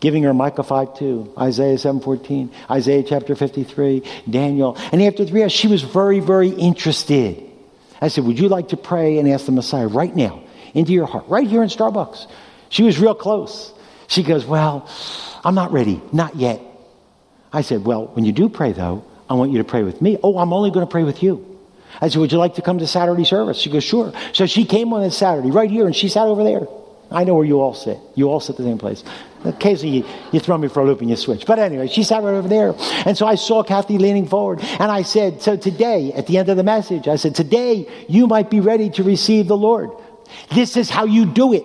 giving 0.00 0.22
her 0.22 0.34
Micah 0.34 0.62
5 0.62 0.98
2, 0.98 1.34
Isaiah 1.38 1.76
7.14, 1.76 2.52
Isaiah 2.70 3.02
chapter 3.02 3.34
53, 3.34 4.02
Daniel. 4.30 4.76
And 4.92 5.02
after 5.02 5.24
three 5.24 5.42
hours, 5.42 5.52
she 5.52 5.66
was 5.66 5.82
very, 5.82 6.20
very 6.20 6.50
interested. 6.50 7.42
I 8.00 8.08
said, 8.08 8.24
Would 8.24 8.38
you 8.38 8.48
like 8.48 8.68
to 8.68 8.76
pray 8.76 9.18
and 9.18 9.28
ask 9.28 9.46
the 9.46 9.52
Messiah 9.52 9.88
right 9.88 10.14
now 10.14 10.42
into 10.74 10.92
your 10.92 11.06
heart, 11.06 11.26
right 11.28 11.46
here 11.46 11.62
in 11.62 11.68
Starbucks? 11.68 12.30
She 12.68 12.82
was 12.82 12.98
real 12.98 13.14
close. 13.14 13.72
She 14.08 14.22
goes, 14.22 14.44
Well, 14.44 14.88
I'm 15.44 15.54
not 15.54 15.70
ready, 15.70 16.02
not 16.12 16.34
yet. 16.34 16.60
I 17.52 17.60
said, 17.60 17.84
Well, 17.84 18.06
when 18.08 18.24
you 18.24 18.32
do 18.32 18.48
pray, 18.48 18.72
though, 18.72 19.04
I 19.30 19.34
want 19.34 19.52
you 19.52 19.58
to 19.58 19.64
pray 19.64 19.84
with 19.84 20.02
me. 20.02 20.18
Oh, 20.22 20.38
I'm 20.38 20.52
only 20.52 20.70
going 20.70 20.84
to 20.84 20.90
pray 20.90 21.04
with 21.04 21.22
you. 21.22 21.44
I 22.00 22.08
said, 22.08 22.18
Would 22.18 22.32
you 22.32 22.38
like 22.38 22.56
to 22.56 22.62
come 22.62 22.78
to 22.78 22.86
Saturday 22.86 23.24
service? 23.24 23.58
She 23.58 23.70
goes, 23.70 23.84
Sure. 23.84 24.12
So 24.32 24.46
she 24.46 24.64
came 24.64 24.92
on 24.92 25.02
this 25.02 25.16
Saturday, 25.16 25.50
right 25.50 25.70
here, 25.70 25.86
and 25.86 25.94
she 25.94 26.08
sat 26.08 26.26
over 26.26 26.42
there. 26.42 26.66
I 27.10 27.24
know 27.24 27.34
where 27.34 27.44
you 27.44 27.60
all 27.60 27.74
sit. 27.74 27.98
You 28.14 28.28
all 28.28 28.40
sit 28.40 28.56
the 28.56 28.64
same 28.64 28.76
place. 28.76 29.02
Occasionally, 29.44 29.98
you, 29.98 30.04
you, 30.32 30.40
throw 30.40 30.58
me 30.58 30.68
for 30.68 30.80
a 30.80 30.86
loop 30.86 31.00
and 31.00 31.08
you 31.08 31.16
switch. 31.16 31.46
But 31.46 31.58
anyway, 31.58 31.86
she 31.88 32.02
sat 32.02 32.22
right 32.22 32.34
over 32.34 32.48
there. 32.48 32.74
And 33.06 33.16
so 33.16 33.26
I 33.26 33.36
saw 33.36 33.62
Kathy 33.62 33.96
leaning 33.96 34.26
forward. 34.26 34.60
And 34.60 34.90
I 34.90 35.02
said, 35.02 35.40
So 35.40 35.56
today, 35.56 36.12
at 36.12 36.26
the 36.26 36.36
end 36.36 36.48
of 36.50 36.56
the 36.56 36.64
message, 36.64 37.08
I 37.08 37.16
said, 37.16 37.34
Today, 37.34 37.88
you 38.08 38.26
might 38.26 38.50
be 38.50 38.60
ready 38.60 38.90
to 38.90 39.02
receive 39.02 39.48
the 39.48 39.56
Lord. 39.56 39.90
This 40.50 40.76
is 40.76 40.90
how 40.90 41.06
you 41.06 41.24
do 41.24 41.54
it. 41.54 41.64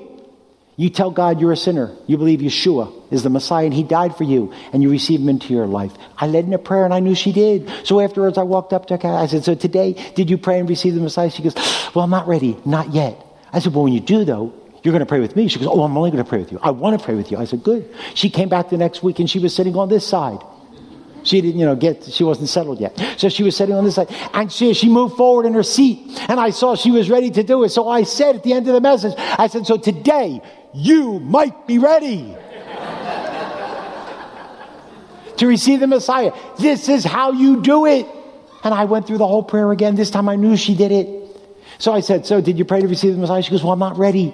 You 0.76 0.90
tell 0.90 1.12
God 1.12 1.40
you're 1.40 1.52
a 1.52 1.58
sinner. 1.58 1.96
You 2.08 2.18
believe 2.18 2.40
Yeshua 2.40 3.12
is 3.12 3.22
the 3.22 3.30
Messiah 3.30 3.66
and 3.66 3.74
He 3.74 3.84
died 3.84 4.16
for 4.16 4.24
you, 4.24 4.52
and 4.72 4.82
you 4.82 4.90
receive 4.90 5.20
Him 5.20 5.30
into 5.30 5.54
your 5.54 5.68
life. 5.68 5.94
I 6.18 6.28
led 6.28 6.46
in 6.46 6.54
a 6.54 6.58
prayer 6.58 6.84
and 6.84 6.94
I 6.94 7.00
knew 7.00 7.14
she 7.14 7.32
did. 7.32 7.72
So 7.84 8.00
afterwards, 8.00 8.38
I 8.38 8.44
walked 8.44 8.74
up 8.74 8.88
to 8.88 8.98
her. 8.98 9.10
I 9.10 9.28
said, 9.28 9.44
So 9.44 9.54
today, 9.54 9.94
did 10.16 10.30
you 10.30 10.38
pray 10.38 10.60
and 10.60 10.68
receive 10.68 10.96
the 10.96 11.02
Messiah? 11.02 11.30
She 11.30 11.44
goes, 11.44 11.56
Well, 11.94 12.04
I'm 12.04 12.10
not 12.10 12.28
ready. 12.28 12.58
Not 12.66 12.94
yet. 12.94 13.24
I 13.52 13.60
said, 13.60 13.74
Well, 13.74 13.84
when 13.84 13.94
you 13.94 14.00
do, 14.00 14.26
though, 14.26 14.54
you're 14.82 14.92
going 14.92 15.00
to 15.00 15.06
pray 15.06 15.20
with 15.20 15.36
me. 15.36 15.48
She 15.48 15.60
goes, 15.60 15.68
Oh, 15.68 15.84
I'm 15.84 15.96
only 15.96 16.10
going 16.10 16.24
to 16.24 16.30
pray 16.30 16.40
with 16.40 16.52
you. 16.52 16.60
I 16.62 16.72
want 16.72 17.00
to 17.00 17.06
pray 17.06 17.14
with 17.14 17.32
you. 17.32 17.38
I 17.38 17.46
said, 17.46 17.64
Good. 17.64 17.94
She 18.16 18.32
came 18.32 18.50
back 18.50 18.70
the 18.70 18.78
next 18.78 19.04
week 19.04 19.20
and 19.20 19.30
she 19.30 19.38
was 19.40 19.56
sitting 19.56 19.76
on 19.76 19.90
this 19.90 20.08
side. 20.08 20.40
She 21.24 21.40
didn't, 21.40 21.60
you 21.60 21.66
know, 21.66 21.76
get, 21.76 22.04
she 22.04 22.24
wasn't 22.24 22.50
settled 22.50 22.82
yet. 22.82 23.00
So 23.18 23.30
she 23.30 23.44
was 23.44 23.56
sitting 23.56 23.76
on 23.76 23.86
this 23.86 23.96
side. 23.96 24.14
And 24.34 24.52
she, 24.52 24.74
she 24.74 24.90
moved 24.90 25.16
forward 25.16 25.46
in 25.46 25.54
her 25.54 25.64
seat. 25.64 26.20
And 26.28 26.40
I 26.40 26.50
saw 26.50 26.76
she 26.76 26.92
was 26.92 27.10
ready 27.10 27.32
to 27.32 27.44
do 27.44 27.64
it. 27.64 27.70
So 27.70 27.88
I 27.88 28.04
said 28.04 28.36
at 28.36 28.44
the 28.44 28.52
end 28.52 28.68
of 28.68 28.74
the 28.74 28.82
message, 28.82 29.14
I 29.18 29.48
said, 29.48 29.66
So 29.66 29.78
today, 29.78 30.42
you 30.74 31.20
might 31.20 31.68
be 31.68 31.78
ready 31.78 32.36
to 35.38 35.48
receive 35.48 35.80
the 35.80 35.88
Messiah. 35.88 36.32
This 36.60 36.90
is 36.90 37.04
how 37.04 37.32
you 37.32 37.62
do 37.62 37.86
it. 37.86 38.08
And 38.64 38.74
I 38.74 38.86
went 38.86 39.08
through 39.08 39.18
the 39.18 39.28
whole 39.28 39.44
prayer 39.44 39.72
again. 39.72 39.96
This 39.96 40.10
time 40.10 40.30
I 40.30 40.36
knew 40.36 40.56
she 40.56 40.76
did 40.76 40.92
it. 40.92 41.08
So 41.80 41.92
I 41.92 42.00
said, 42.00 42.26
So 42.26 42.40
did 42.40 42.58
you 42.58 42.66
pray 42.66 42.82
to 42.82 42.88
receive 42.88 43.14
the 43.14 43.20
Messiah? 43.20 43.42
She 43.42 43.52
goes, 43.52 43.64
Well, 43.64 43.74
I'm 43.74 43.80
not 43.80 43.98
ready. 43.98 44.34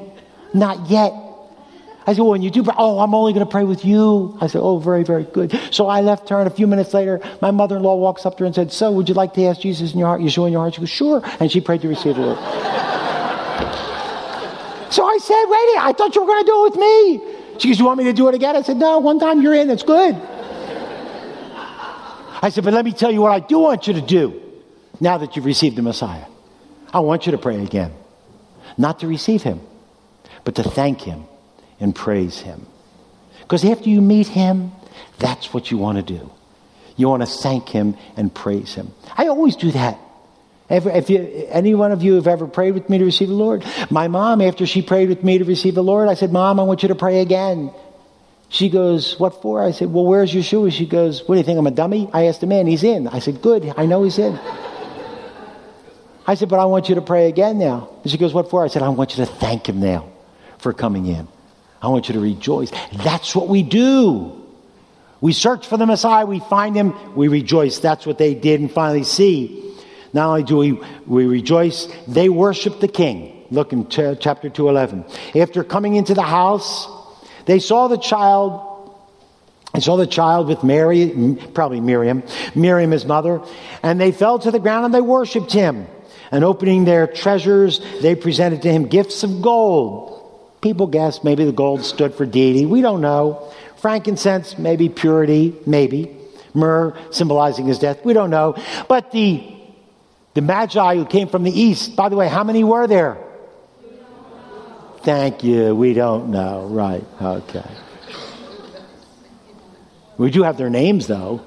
Not 0.53 0.89
yet. 0.89 1.13
I 2.09 2.13
said, 2.13 2.21
well, 2.21 2.31
when 2.31 2.41
you 2.41 2.49
do 2.49 2.63
oh, 2.75 2.97
I'm 2.97 3.13
only 3.13 3.33
going 3.33 3.45
to 3.45 3.51
pray 3.51 3.63
with 3.65 3.85
you. 3.85 4.35
I 4.41 4.47
said, 4.47 4.61
oh, 4.61 4.79
very, 4.79 5.03
very 5.03 5.25
good. 5.25 5.59
So 5.69 5.85
I 5.87 6.01
left 6.01 6.29
her, 6.29 6.39
and 6.39 6.47
a 6.47 6.49
few 6.49 6.65
minutes 6.65 6.91
later, 6.91 7.21
my 7.39 7.51
mother-in-law 7.51 7.97
walks 7.97 8.25
up 8.25 8.35
to 8.37 8.39
her 8.39 8.45
and 8.47 8.55
said, 8.55 8.71
so 8.71 8.91
would 8.93 9.07
you 9.07 9.13
like 9.13 9.35
to 9.35 9.43
ask 9.43 9.61
Jesus 9.61 9.93
in 9.93 9.99
your 9.99 10.07
heart, 10.07 10.21
Yeshua 10.21 10.47
in 10.47 10.53
your 10.53 10.61
heart? 10.61 10.73
She 10.73 10.79
goes, 10.79 10.89
sure. 10.89 11.21
And 11.39 11.51
she 11.51 11.61
prayed 11.61 11.81
to 11.81 11.87
receive 11.87 12.15
the 12.15 12.21
Lord. 12.21 12.88
So 14.89 15.05
I 15.05 15.17
said, 15.17 15.45
wait, 15.45 15.77
I 15.79 15.93
thought 15.97 16.15
you 16.15 16.21
were 16.21 16.27
going 16.27 16.43
to 16.43 16.47
do 16.47 16.65
it 16.65 16.71
with 16.71 16.79
me. 16.79 17.59
She 17.59 17.67
goes, 17.67 17.79
you 17.79 17.85
want 17.85 17.97
me 17.97 18.05
to 18.05 18.13
do 18.13 18.27
it 18.29 18.35
again? 18.35 18.55
I 18.55 18.61
said, 18.61 18.77
no, 18.77 18.99
one 18.99 19.19
time 19.19 19.41
you're 19.41 19.53
in, 19.53 19.69
it's 19.69 19.83
good. 19.83 20.15
I 22.41 22.49
said, 22.49 22.63
but 22.63 22.73
let 22.73 22.85
me 22.85 22.93
tell 22.93 23.11
you 23.11 23.21
what 23.21 23.31
I 23.31 23.39
do 23.39 23.59
want 23.59 23.87
you 23.87 23.93
to 23.93 24.01
do 24.01 24.41
now 25.01 25.17
that 25.17 25.35
you've 25.35 25.45
received 25.45 25.75
the 25.75 25.81
Messiah. 25.81 26.25
I 26.93 27.01
want 27.01 27.25
you 27.25 27.33
to 27.33 27.37
pray 27.37 27.61
again. 27.61 27.93
Not 28.77 28.99
to 28.99 29.07
receive 29.07 29.43
him, 29.43 29.59
but 30.43 30.55
to 30.55 30.63
thank 30.63 31.01
Him 31.01 31.25
and 31.79 31.93
praise 31.93 32.39
Him. 32.39 32.65
Because 33.41 33.65
after 33.65 33.89
you 33.89 34.01
meet 34.01 34.27
Him, 34.27 34.71
that's 35.17 35.53
what 35.53 35.69
you 35.69 35.77
want 35.77 35.97
to 35.97 36.03
do. 36.03 36.31
You 36.95 37.09
want 37.09 37.23
to 37.23 37.27
thank 37.27 37.69
Him 37.69 37.97
and 38.15 38.33
praise 38.33 38.73
Him. 38.73 38.93
I 39.17 39.27
always 39.27 39.55
do 39.55 39.71
that. 39.71 39.99
If, 40.69 41.09
you, 41.09 41.47
any 41.49 41.73
one 41.73 41.91
of 41.91 42.03
you 42.03 42.13
have 42.15 42.27
ever 42.27 42.45
prayed 42.45 42.75
with 42.75 42.89
me 42.89 42.99
to 42.99 43.05
receive 43.05 43.27
the 43.27 43.33
Lord, 43.33 43.65
my 43.89 44.07
mom, 44.07 44.39
after 44.39 44.67
she 44.67 44.83
prayed 44.83 45.09
with 45.09 45.23
me 45.23 45.39
to 45.39 45.43
receive 45.43 45.73
the 45.73 45.83
Lord, 45.83 46.07
I 46.09 46.13
said, 46.13 46.31
Mom, 46.31 46.59
I 46.59 46.63
want 46.63 46.83
you 46.83 46.89
to 46.89 46.95
pray 46.95 47.21
again. 47.21 47.73
She 48.49 48.69
goes, 48.69 49.19
What 49.19 49.41
for? 49.41 49.63
I 49.63 49.71
said, 49.71 49.91
Well, 49.91 50.05
where's 50.05 50.31
Yeshua? 50.31 50.71
She 50.71 50.85
goes, 50.85 51.27
What 51.27 51.35
do 51.35 51.39
you 51.39 51.43
think? 51.43 51.57
I'm 51.57 51.65
a 51.65 51.71
dummy? 51.71 52.07
I 52.13 52.27
asked 52.27 52.43
him 52.43 52.49
man, 52.49 52.67
He's 52.67 52.83
in. 52.83 53.07
I 53.07 53.19
said, 53.19 53.41
Good. 53.41 53.73
I 53.77 53.87
know 53.87 54.03
he's 54.03 54.19
in. 54.19 54.37
I 56.27 56.35
said, 56.35 56.49
But 56.49 56.59
I 56.59 56.65
want 56.65 56.89
you 56.89 56.95
to 56.95 57.01
pray 57.01 57.29
again 57.29 57.57
now. 57.57 57.89
And 58.03 58.11
she 58.11 58.17
goes, 58.17 58.33
What 58.33 58.51
for? 58.51 58.63
I 58.63 58.67
said, 58.67 58.83
I 58.83 58.89
want 58.89 59.17
you 59.17 59.25
to 59.25 59.31
thank 59.31 59.67
him 59.67 59.79
now 59.79 60.11
for 60.59 60.73
coming 60.73 61.07
in. 61.07 61.27
I 61.81 61.87
want 61.87 62.09
you 62.09 62.13
to 62.13 62.19
rejoice. 62.19 62.71
That's 62.91 63.35
what 63.35 63.47
we 63.47 63.63
do. 63.63 64.35
We 65.21 65.33
search 65.33 65.67
for 65.67 65.77
the 65.77 65.85
Messiah, 65.85 66.25
we 66.25 66.39
find 66.39 66.75
him, 66.75 66.93
we 67.15 67.27
rejoice. 67.27 67.79
That's 67.79 68.05
what 68.05 68.17
they 68.17 68.35
did 68.35 68.61
and 68.61 68.71
finally 68.71 69.03
see. 69.03 69.68
Not 70.13 70.29
only 70.29 70.43
do 70.43 70.57
we, 70.57 70.81
we 71.05 71.25
rejoice, 71.25 71.87
they 72.07 72.29
worship 72.29 72.79
the 72.79 72.87
king. 72.87 73.45
Look 73.51 73.73
in 73.73 73.87
ch- 73.87 74.19
chapter 74.19 74.49
211. 74.49 75.05
After 75.41 75.63
coming 75.63 75.95
into 75.95 76.13
the 76.13 76.21
house, 76.23 76.87
they 77.45 77.59
saw 77.59 77.87
the 77.87 77.97
child. 77.97 78.65
They 79.73 79.79
saw 79.81 79.97
the 79.97 80.07
child 80.07 80.47
with 80.47 80.63
Mary, 80.63 81.37
probably 81.53 81.79
Miriam, 81.79 82.23
Miriam 82.55 82.91
his 82.91 83.05
mother, 83.05 83.41
and 83.83 84.01
they 84.01 84.11
fell 84.11 84.39
to 84.39 84.51
the 84.51 84.59
ground 84.59 84.85
and 84.85 84.93
they 84.93 85.01
worshiped 85.01 85.51
him. 85.51 85.87
And 86.31 86.43
opening 86.43 86.85
their 86.85 87.07
treasures, 87.07 87.81
they 88.01 88.15
presented 88.15 88.61
to 88.63 88.71
him 88.71 88.87
gifts 88.87 89.23
of 89.23 89.41
gold 89.41 90.19
People 90.61 90.87
guess 90.87 91.23
maybe 91.23 91.45
the 91.45 91.53
gold 91.53 91.85
stood 91.85 92.13
for 92.13 92.25
deity. 92.25 92.65
We 92.65 92.81
don't 92.81 93.01
know. 93.01 93.51
Frankincense, 93.77 94.57
maybe 94.57 94.89
purity, 94.89 95.55
maybe. 95.65 96.15
Myrrh, 96.53 96.97
symbolizing 97.11 97.67
his 97.67 97.79
death. 97.79 98.03
We 98.03 98.13
don't 98.13 98.29
know. 98.29 98.55
But 98.89 99.11
the, 99.11 99.55
the 100.33 100.41
Magi 100.41 100.95
who 100.95 101.05
came 101.05 101.27
from 101.27 101.43
the 101.43 101.51
east, 101.51 101.95
by 101.95 102.09
the 102.09 102.15
way, 102.15 102.27
how 102.27 102.43
many 102.43 102.63
were 102.63 102.87
there? 102.87 103.17
Thank 105.01 105.43
you. 105.43 105.75
We 105.75 105.93
don't 105.93 106.29
know. 106.29 106.67
Right. 106.67 107.03
Okay. 107.21 107.65
We 110.17 110.29
do 110.31 110.43
have 110.43 110.57
their 110.57 110.69
names, 110.69 111.07
though. 111.07 111.41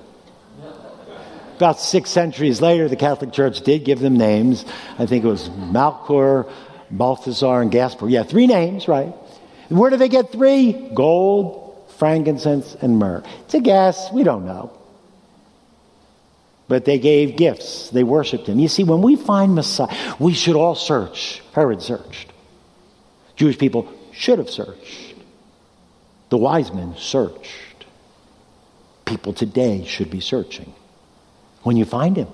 about 1.57 1.79
six 1.79 2.11
centuries 2.11 2.61
later, 2.63 2.89
the 2.89 2.97
Catholic 2.97 3.33
Church 3.33 3.61
did 3.61 3.85
give 3.85 4.01
them 4.01 4.17
names. 4.17 4.65
I 4.99 5.07
think 5.07 5.25
it 5.25 5.29
was 5.29 5.51
Melchior, 5.51 6.47
Balthazar, 6.91 7.61
and 7.61 7.71
Gaspar. 7.71 8.09
Yeah, 8.09 8.23
three 8.23 8.47
names, 8.47 8.89
right? 8.89 9.15
Where 9.69 9.91
do 9.91 9.97
they 9.97 10.09
get 10.09 10.33
three? 10.33 10.73
Gold, 10.95 11.87
frankincense, 11.99 12.75
and 12.81 12.99
myrrh. 12.99 13.23
It's 13.45 13.55
a 13.55 13.61
guess. 13.61 14.11
We 14.13 14.23
don't 14.25 14.47
know. 14.47 14.73
But 16.69 16.85
they 16.85 16.99
gave 16.99 17.37
gifts. 17.37 17.91
They 17.91 18.05
worshiped 18.05 18.47
him. 18.49 18.59
You 18.59 18.69
see, 18.69 18.85
when 18.85 19.03
we 19.03 19.17
find 19.17 19.55
Messiah, 19.55 20.15
we 20.19 20.33
should 20.33 20.57
all 20.57 20.75
search. 20.75 21.43
Herod 21.53 21.83
searched. 21.83 22.33
Jewish 23.37 23.59
people 23.59 23.93
should 24.13 24.39
have 24.39 24.51
searched. 24.51 25.15
The 26.31 26.39
wise 26.39 26.73
men 26.73 26.95
searched. 26.97 27.85
People 29.05 29.33
today 29.33 29.85
should 29.85 30.11
be 30.11 30.21
searching. 30.21 30.73
When 31.63 31.77
you 31.77 31.85
find 31.85 32.17
him, 32.17 32.29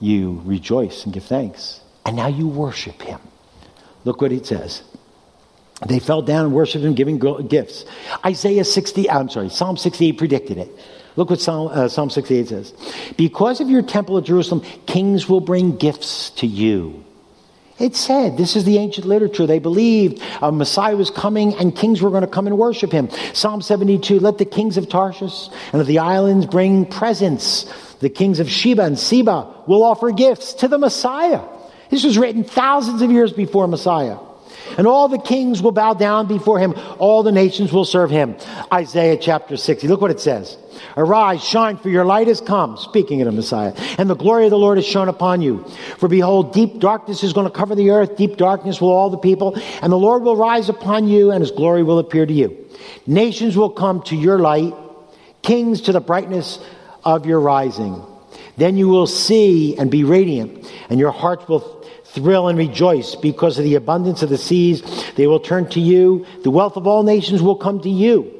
you 0.00 0.40
rejoice 0.44 1.04
and 1.04 1.12
give 1.12 1.24
thanks. 1.24 1.80
And 2.06 2.16
now 2.16 2.28
you 2.28 2.48
worship 2.48 3.02
him. 3.02 3.20
Look 4.04 4.20
what 4.20 4.32
it 4.32 4.46
says. 4.46 4.82
They 5.86 5.98
fell 5.98 6.22
down 6.22 6.46
and 6.46 6.54
worshiped 6.54 6.84
him, 6.84 6.94
giving 6.94 7.18
gifts. 7.48 7.84
Isaiah 8.24 8.64
60, 8.64 9.10
I'm 9.10 9.28
sorry, 9.28 9.50
Psalm 9.50 9.76
68 9.76 10.18
predicted 10.18 10.58
it. 10.58 10.70
Look 11.16 11.30
what 11.30 11.40
Psalm, 11.40 11.68
uh, 11.68 11.88
Psalm 11.88 12.10
68 12.10 12.48
says. 12.48 12.72
Because 13.16 13.60
of 13.60 13.68
your 13.68 13.82
temple 13.82 14.18
at 14.18 14.24
Jerusalem, 14.24 14.62
kings 14.86 15.28
will 15.28 15.40
bring 15.40 15.76
gifts 15.76 16.30
to 16.30 16.46
you. 16.46 17.04
It 17.78 17.96
said, 17.96 18.36
this 18.36 18.54
is 18.54 18.64
the 18.64 18.78
ancient 18.78 19.06
literature. 19.06 19.46
They 19.46 19.58
believed 19.58 20.22
a 20.40 20.52
Messiah 20.52 20.96
was 20.96 21.10
coming 21.10 21.54
and 21.56 21.74
kings 21.74 22.00
were 22.00 22.10
going 22.10 22.22
to 22.22 22.28
come 22.28 22.46
and 22.46 22.56
worship 22.56 22.92
him. 22.92 23.10
Psalm 23.32 23.62
72, 23.62 24.20
let 24.20 24.38
the 24.38 24.44
kings 24.44 24.76
of 24.76 24.88
Tarshish 24.88 25.48
and 25.72 25.80
of 25.80 25.88
the 25.88 25.98
islands 25.98 26.46
bring 26.46 26.86
presents. 26.86 27.64
The 27.96 28.08
kings 28.08 28.38
of 28.38 28.48
Sheba 28.48 28.82
and 28.82 28.98
Seba 28.98 29.62
will 29.66 29.82
offer 29.82 30.12
gifts 30.12 30.54
to 30.54 30.68
the 30.68 30.78
Messiah. 30.78 31.40
This 31.90 32.04
was 32.04 32.16
written 32.16 32.44
thousands 32.44 33.02
of 33.02 33.10
years 33.10 33.32
before 33.32 33.66
Messiah. 33.66 34.18
And 34.76 34.86
all 34.86 35.08
the 35.08 35.18
kings 35.18 35.62
will 35.62 35.72
bow 35.72 35.94
down 35.94 36.26
before 36.26 36.58
him. 36.58 36.74
All 36.98 37.22
the 37.22 37.32
nations 37.32 37.72
will 37.72 37.84
serve 37.84 38.10
him. 38.10 38.36
Isaiah 38.72 39.16
chapter 39.16 39.56
60. 39.56 39.88
Look 39.88 40.00
what 40.00 40.10
it 40.10 40.20
says. 40.20 40.56
Arise, 40.96 41.42
shine, 41.42 41.76
for 41.76 41.88
your 41.88 42.04
light 42.04 42.26
has 42.28 42.40
come. 42.40 42.76
Speaking 42.76 43.20
of 43.20 43.26
the 43.26 43.32
Messiah. 43.32 43.74
And 43.98 44.08
the 44.10 44.16
glory 44.16 44.44
of 44.44 44.50
the 44.50 44.58
Lord 44.58 44.78
is 44.78 44.86
shone 44.86 45.08
upon 45.08 45.42
you. 45.42 45.64
For 45.98 46.08
behold, 46.08 46.52
deep 46.52 46.78
darkness 46.78 47.22
is 47.22 47.32
going 47.32 47.46
to 47.46 47.52
cover 47.52 47.74
the 47.74 47.90
earth. 47.90 48.16
Deep 48.16 48.36
darkness 48.36 48.80
will 48.80 48.90
all 48.90 49.10
the 49.10 49.18
people. 49.18 49.56
And 49.82 49.92
the 49.92 49.98
Lord 49.98 50.22
will 50.22 50.36
rise 50.36 50.68
upon 50.68 51.08
you 51.08 51.30
and 51.30 51.40
his 51.40 51.50
glory 51.50 51.82
will 51.82 51.98
appear 51.98 52.26
to 52.26 52.32
you. 52.32 52.66
Nations 53.06 53.56
will 53.56 53.70
come 53.70 54.02
to 54.04 54.16
your 54.16 54.38
light. 54.38 54.74
Kings 55.42 55.82
to 55.82 55.92
the 55.92 56.00
brightness 56.00 56.58
of 57.04 57.26
your 57.26 57.40
rising. 57.40 58.02
Then 58.56 58.76
you 58.76 58.88
will 58.88 59.06
see 59.06 59.76
and 59.76 59.90
be 59.90 60.04
radiant, 60.04 60.72
and 60.88 61.00
your 61.00 61.10
hearts 61.10 61.48
will 61.48 61.83
thrill 62.14 62.48
and 62.48 62.56
rejoice 62.56 63.16
because 63.16 63.58
of 63.58 63.64
the 63.64 63.74
abundance 63.74 64.22
of 64.22 64.30
the 64.30 64.38
seas. 64.38 64.82
They 65.16 65.26
will 65.26 65.40
turn 65.40 65.68
to 65.70 65.80
you. 65.80 66.24
The 66.44 66.50
wealth 66.50 66.76
of 66.76 66.86
all 66.86 67.02
nations 67.02 67.42
will 67.42 67.56
come 67.56 67.80
to 67.80 67.90
you. 67.90 68.32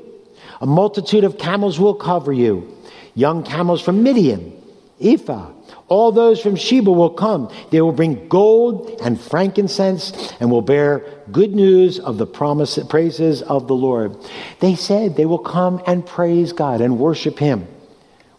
A 0.60 0.66
multitude 0.66 1.24
of 1.24 1.38
camels 1.38 1.78
will 1.78 1.94
cover 1.94 2.32
you. 2.32 2.72
Young 3.14 3.42
camels 3.42 3.82
from 3.82 4.02
Midian, 4.02 4.52
Ephah. 5.00 5.50
All 5.88 6.12
those 6.12 6.40
from 6.40 6.56
Sheba 6.56 6.90
will 6.90 7.10
come. 7.10 7.52
They 7.70 7.80
will 7.80 7.92
bring 7.92 8.28
gold 8.28 8.98
and 9.02 9.20
frankincense 9.20 10.32
and 10.40 10.50
will 10.50 10.62
bear 10.62 11.04
good 11.30 11.54
news 11.54 11.98
of 11.98 12.16
the 12.16 12.26
promise, 12.26 12.78
praises 12.88 13.42
of 13.42 13.68
the 13.68 13.74
Lord. 13.74 14.16
They 14.60 14.76
said 14.76 15.16
they 15.16 15.26
will 15.26 15.38
come 15.38 15.82
and 15.86 16.06
praise 16.06 16.52
God 16.52 16.80
and 16.80 16.98
worship 16.98 17.38
Him. 17.38 17.66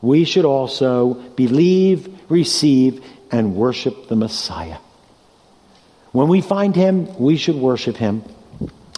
We 0.01 0.23
should 0.25 0.45
also 0.45 1.13
believe, 1.13 2.19
receive, 2.29 3.03
and 3.31 3.55
worship 3.55 4.07
the 4.07 4.15
Messiah. 4.15 4.77
When 6.15 6.29
we 6.29 6.39
find 6.39 6.73
him, 6.73 7.13
we 7.19 7.35
should 7.35 7.57
worship 7.57 7.97
him. 7.97 8.23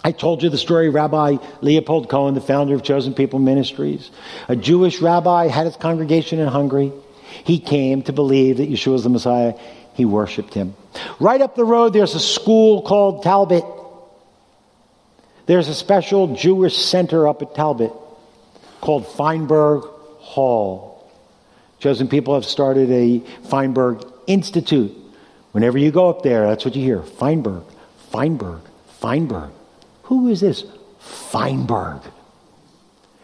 I 0.04 0.12
told 0.12 0.40
you 0.40 0.50
the 0.50 0.56
story 0.56 0.88
Rabbi 0.88 1.38
Leopold 1.62 2.08
Cohn, 2.08 2.34
the 2.34 2.40
founder 2.40 2.76
of 2.76 2.84
Chosen 2.84 3.12
People 3.12 3.40
Ministries. 3.40 4.12
A 4.46 4.54
Jewish 4.54 5.00
rabbi 5.00 5.48
had 5.48 5.66
his 5.66 5.74
congregation 5.74 6.38
in 6.38 6.46
Hungary. 6.46 6.92
He 7.42 7.58
came 7.58 8.02
to 8.02 8.12
believe 8.12 8.58
that 8.58 8.70
Yeshua 8.70 8.92
was 8.92 9.02
the 9.02 9.08
Messiah. 9.08 9.54
He 9.94 10.04
worshiped 10.04 10.54
him. 10.54 10.76
Right 11.18 11.40
up 11.40 11.56
the 11.56 11.64
road, 11.64 11.92
there's 11.92 12.14
a 12.14 12.20
school 12.20 12.82
called 12.82 13.24
Talbot. 13.24 13.64
There's 15.46 15.66
a 15.66 15.74
special 15.74 16.36
Jewish 16.36 16.76
center 16.76 17.26
up 17.26 17.42
at 17.42 17.52
Talbot 17.52 17.90
called 18.80 19.08
Feinberg 19.08 19.82
Hall. 20.20 21.10
Chosen 21.80 22.06
People 22.06 22.34
have 22.34 22.44
started 22.44 22.92
a 22.92 23.18
Feinberg 23.48 24.06
Institute 24.28 24.94
Whenever 25.52 25.78
you 25.78 25.90
go 25.90 26.08
up 26.08 26.22
there, 26.22 26.46
that's 26.46 26.64
what 26.64 26.76
you 26.76 26.82
hear 26.82 27.02
Feinberg, 27.02 27.64
Feinberg, 28.10 28.60
Feinberg. 29.00 29.50
Who 30.04 30.28
is 30.28 30.40
this 30.40 30.64
Feinberg? 30.98 32.02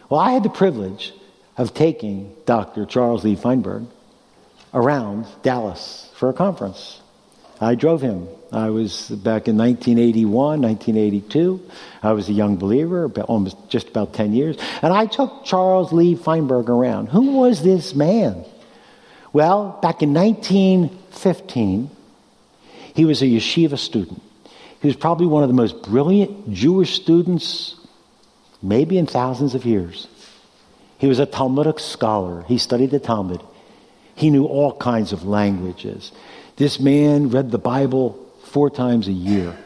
Well, 0.09 0.19
I 0.19 0.31
had 0.31 0.43
the 0.43 0.49
privilege 0.49 1.13
of 1.57 1.73
taking 1.73 2.35
Dr. 2.45 2.85
Charles 2.85 3.23
Lee 3.23 3.35
Feinberg 3.35 3.85
around 4.73 5.25
Dallas 5.41 6.09
for 6.15 6.29
a 6.29 6.33
conference. 6.33 7.01
I 7.59 7.75
drove 7.75 8.01
him. 8.01 8.27
I 8.51 8.69
was 8.69 9.09
back 9.09 9.47
in 9.47 9.57
1981, 9.57 10.61
1982. 10.61 11.61
I 12.03 12.11
was 12.11 12.27
a 12.27 12.33
young 12.33 12.57
believer, 12.57 13.09
almost 13.21 13.57
just 13.69 13.87
about 13.87 14.13
10 14.13 14.33
years. 14.33 14.57
And 14.81 14.93
I 14.93 15.05
took 15.05 15.45
Charles 15.45 15.93
Lee 15.93 16.15
Feinberg 16.15 16.69
around. 16.69 17.07
Who 17.07 17.37
was 17.37 17.63
this 17.63 17.95
man? 17.95 18.45
Well, 19.31 19.79
back 19.81 20.01
in 20.01 20.13
1915, 20.13 21.89
he 22.95 23.05
was 23.05 23.21
a 23.21 23.25
yeshiva 23.25 23.77
student. 23.77 24.21
He 24.81 24.87
was 24.87 24.95
probably 24.95 25.27
one 25.27 25.43
of 25.43 25.49
the 25.49 25.55
most 25.55 25.83
brilliant 25.83 26.53
Jewish 26.53 26.95
students, 26.95 27.75
maybe 28.61 28.97
in 28.97 29.05
thousands 29.05 29.53
of 29.53 29.65
years. 29.65 30.07
He 30.97 31.07
was 31.07 31.19
a 31.19 31.25
Talmudic 31.25 31.79
scholar. 31.79 32.43
He 32.43 32.57
studied 32.57 32.91
the 32.91 32.99
Talmud. 32.99 33.41
He 34.15 34.29
knew 34.29 34.45
all 34.45 34.75
kinds 34.77 35.11
of 35.11 35.25
languages. 35.25 36.13
This 36.55 36.79
man 36.79 37.29
read 37.29 37.51
the 37.51 37.57
Bible 37.57 38.17
four 38.45 38.69
times 38.69 39.09
a 39.09 39.11
year. 39.11 39.57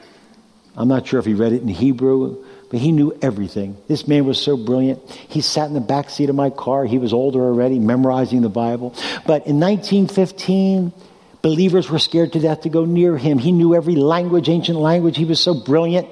I'm 0.75 0.87
not 0.87 1.05
sure 1.05 1.19
if 1.19 1.25
he 1.25 1.35
read 1.35 1.53
it 1.53 1.61
in 1.61 1.67
Hebrew, 1.67 2.43
but 2.71 2.79
he 2.79 2.91
knew 2.91 3.15
everything. 3.21 3.77
This 3.87 4.07
man 4.07 4.25
was 4.25 4.41
so 4.41 4.57
brilliant. 4.57 5.07
He 5.11 5.41
sat 5.41 5.67
in 5.67 5.75
the 5.75 5.81
back 5.81 6.09
seat 6.09 6.29
of 6.29 6.35
my 6.35 6.49
car. 6.49 6.85
He 6.85 6.97
was 6.97 7.13
older 7.13 7.41
already, 7.41 7.77
memorizing 7.77 8.41
the 8.41 8.49
Bible. 8.49 8.95
But 9.27 9.45
in 9.45 9.59
1915, 9.59 10.93
Believers 11.41 11.89
were 11.89 11.99
scared 11.99 12.33
to 12.33 12.39
death 12.39 12.61
to 12.61 12.69
go 12.69 12.85
near 12.85 13.17
him. 13.17 13.37
He 13.37 13.51
knew 13.51 13.75
every 13.75 13.95
language, 13.95 14.49
ancient 14.49 14.77
language. 14.77 15.17
He 15.17 15.25
was 15.25 15.39
so 15.39 15.53
brilliant. 15.53 16.07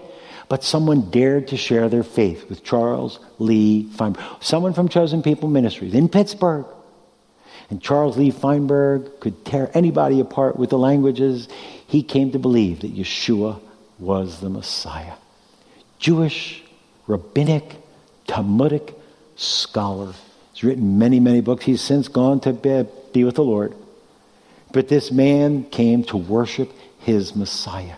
But 0.49 0.63
someone 0.63 1.09
dared 1.09 1.49
to 1.49 1.57
share 1.57 1.89
their 1.89 2.03
faith 2.03 2.47
with 2.47 2.63
Charles 2.63 3.19
Lee 3.37 3.83
Feinberg, 3.91 4.23
someone 4.39 4.73
from 4.73 4.87
Chosen 4.87 5.21
People 5.21 5.49
Ministries 5.49 5.93
in 5.93 6.07
Pittsburgh. 6.07 6.65
And 7.69 7.81
Charles 7.81 8.15
Lee 8.15 8.31
Feinberg 8.31 9.19
could 9.19 9.43
tear 9.43 9.69
anybody 9.73 10.21
apart 10.21 10.55
with 10.57 10.69
the 10.69 10.77
languages. 10.77 11.49
He 11.87 12.01
came 12.01 12.31
to 12.31 12.39
believe 12.39 12.79
that 12.79 12.95
Yeshua 12.95 13.59
was 13.99 14.39
the 14.39 14.49
Messiah. 14.49 15.15
Jewish, 15.99 16.63
rabbinic, 17.07 17.75
Talmudic 18.25 18.93
scholar. 19.35 20.13
He's 20.53 20.63
written 20.63 20.97
many, 20.97 21.19
many 21.19 21.41
books. 21.41 21.65
He's 21.65 21.81
since 21.81 22.07
gone 22.07 22.39
to 22.41 22.53
be 22.53 23.23
with 23.25 23.35
the 23.35 23.43
Lord. 23.43 23.73
But 24.77 24.89
this 24.89 25.11
man 25.11 25.63
came 25.63 26.03
to 26.03 26.17
worship 26.17 26.71
his 26.99 27.35
Messiah. 27.35 27.95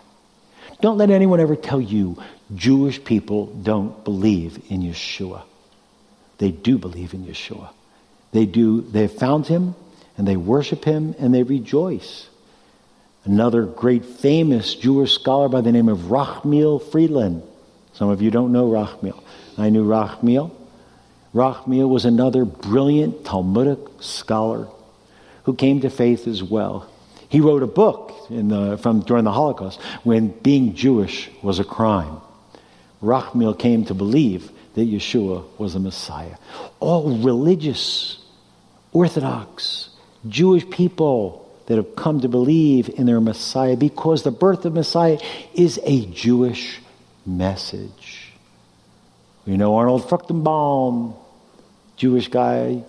Don't 0.80 0.96
let 0.96 1.10
anyone 1.10 1.38
ever 1.38 1.54
tell 1.54 1.78
you 1.78 2.16
Jewish 2.54 3.04
people 3.04 3.48
don't 3.48 4.02
believe 4.02 4.58
in 4.70 4.80
Yeshua. 4.80 5.42
They 6.38 6.50
do 6.50 6.78
believe 6.78 7.12
in 7.12 7.26
Yeshua. 7.26 7.68
They 8.32 8.46
do, 8.46 8.80
they 8.80 9.08
found 9.08 9.46
him 9.46 9.74
and 10.16 10.26
they 10.26 10.38
worship 10.38 10.82
him 10.82 11.14
and 11.18 11.34
they 11.34 11.42
rejoice. 11.42 12.30
Another 13.26 13.66
great 13.66 14.06
famous 14.06 14.74
Jewish 14.74 15.12
scholar 15.12 15.50
by 15.50 15.60
the 15.60 15.72
name 15.72 15.90
of 15.90 16.10
Rachmiel 16.10 16.80
Frydland. 16.80 17.42
Some 17.92 18.08
of 18.08 18.22
you 18.22 18.30
don't 18.30 18.52
know 18.52 18.70
Rachmiel. 18.70 19.22
I 19.58 19.68
knew 19.68 19.84
Rachmiel. 19.84 20.50
Rachmiel 21.34 21.90
was 21.90 22.06
another 22.06 22.46
brilliant 22.46 23.26
Talmudic 23.26 23.80
scholar 24.00 24.66
who 25.50 25.56
came 25.56 25.80
to 25.80 25.90
faith 25.90 26.28
as 26.28 26.44
well. 26.44 26.88
He 27.28 27.40
wrote 27.40 27.64
a 27.64 27.66
book 27.66 28.14
the, 28.30 28.78
from 28.80 29.00
during 29.00 29.24
the 29.24 29.32
Holocaust 29.32 29.82
when 30.04 30.28
being 30.28 30.76
Jewish 30.76 31.28
was 31.42 31.58
a 31.58 31.64
crime. 31.64 32.20
Rachmiel 33.00 33.54
came 33.54 33.84
to 33.86 33.94
believe 33.94 34.52
that 34.74 34.82
Yeshua 34.82 35.44
was 35.58 35.74
the 35.74 35.80
Messiah. 35.80 36.36
All 36.78 37.18
religious, 37.18 38.22
Orthodox, 38.92 39.90
Jewish 40.28 40.70
people 40.70 41.50
that 41.66 41.74
have 41.74 41.96
come 41.96 42.20
to 42.20 42.28
believe 42.28 42.88
in 42.88 43.06
their 43.06 43.20
Messiah 43.20 43.76
because 43.76 44.22
the 44.22 44.30
birth 44.30 44.64
of 44.64 44.74
Messiah 44.74 45.18
is 45.52 45.80
a 45.82 46.06
Jewish 46.06 46.78
message. 47.26 48.30
We 49.46 49.56
know 49.56 49.74
Arnold 49.74 50.02
Fruchtenbaum, 50.02 51.16
Jewish 51.96 52.28
guy, 52.28 52.84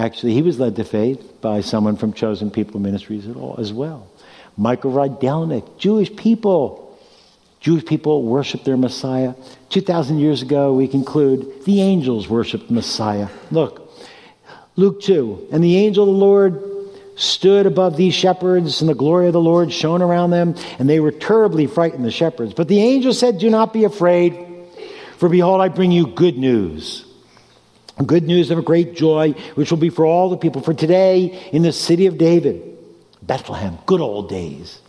Actually, 0.00 0.32
he 0.32 0.40
was 0.40 0.58
led 0.58 0.76
to 0.76 0.84
faith 0.84 1.42
by 1.42 1.60
someone 1.60 1.94
from 1.94 2.14
Chosen 2.14 2.50
People 2.50 2.80
Ministries 2.80 3.28
at 3.28 3.36
all 3.36 3.56
as 3.58 3.70
well. 3.70 4.10
Michael 4.56 4.92
Rydelnik, 4.92 5.76
Jewish 5.76 6.14
people. 6.16 6.98
Jewish 7.60 7.84
people 7.84 8.22
worship 8.22 8.64
their 8.64 8.78
Messiah. 8.78 9.34
2,000 9.68 10.18
years 10.18 10.40
ago, 10.40 10.72
we 10.72 10.88
conclude 10.88 11.66
the 11.66 11.82
angels 11.82 12.30
worshiped 12.30 12.70
Messiah. 12.70 13.28
Look, 13.50 13.92
Luke 14.74 15.02
2. 15.02 15.48
And 15.52 15.62
the 15.62 15.76
angel 15.76 16.04
of 16.04 16.14
the 16.14 16.18
Lord 16.18 16.62
stood 17.16 17.66
above 17.66 17.98
these 17.98 18.14
shepherds, 18.14 18.80
and 18.80 18.88
the 18.88 18.94
glory 18.94 19.26
of 19.26 19.34
the 19.34 19.38
Lord 19.38 19.70
shone 19.70 20.00
around 20.00 20.30
them, 20.30 20.54
and 20.78 20.88
they 20.88 21.00
were 21.00 21.12
terribly 21.12 21.66
frightened, 21.66 22.06
the 22.06 22.10
shepherds. 22.10 22.54
But 22.54 22.68
the 22.68 22.80
angel 22.80 23.12
said, 23.12 23.36
Do 23.36 23.50
not 23.50 23.74
be 23.74 23.84
afraid, 23.84 24.46
for 25.18 25.28
behold, 25.28 25.60
I 25.60 25.68
bring 25.68 25.92
you 25.92 26.06
good 26.06 26.38
news. 26.38 27.04
Good 28.04 28.24
news 28.24 28.50
of 28.50 28.58
a 28.58 28.62
great 28.62 28.94
joy, 28.94 29.32
which 29.54 29.70
will 29.70 29.78
be 29.78 29.90
for 29.90 30.06
all 30.06 30.30
the 30.30 30.36
people. 30.36 30.62
For 30.62 30.74
today, 30.74 31.48
in 31.52 31.62
the 31.62 31.72
city 31.72 32.06
of 32.06 32.18
David, 32.18 32.78
Bethlehem, 33.22 33.78
good 33.86 34.00
old 34.00 34.28
days, 34.28 34.80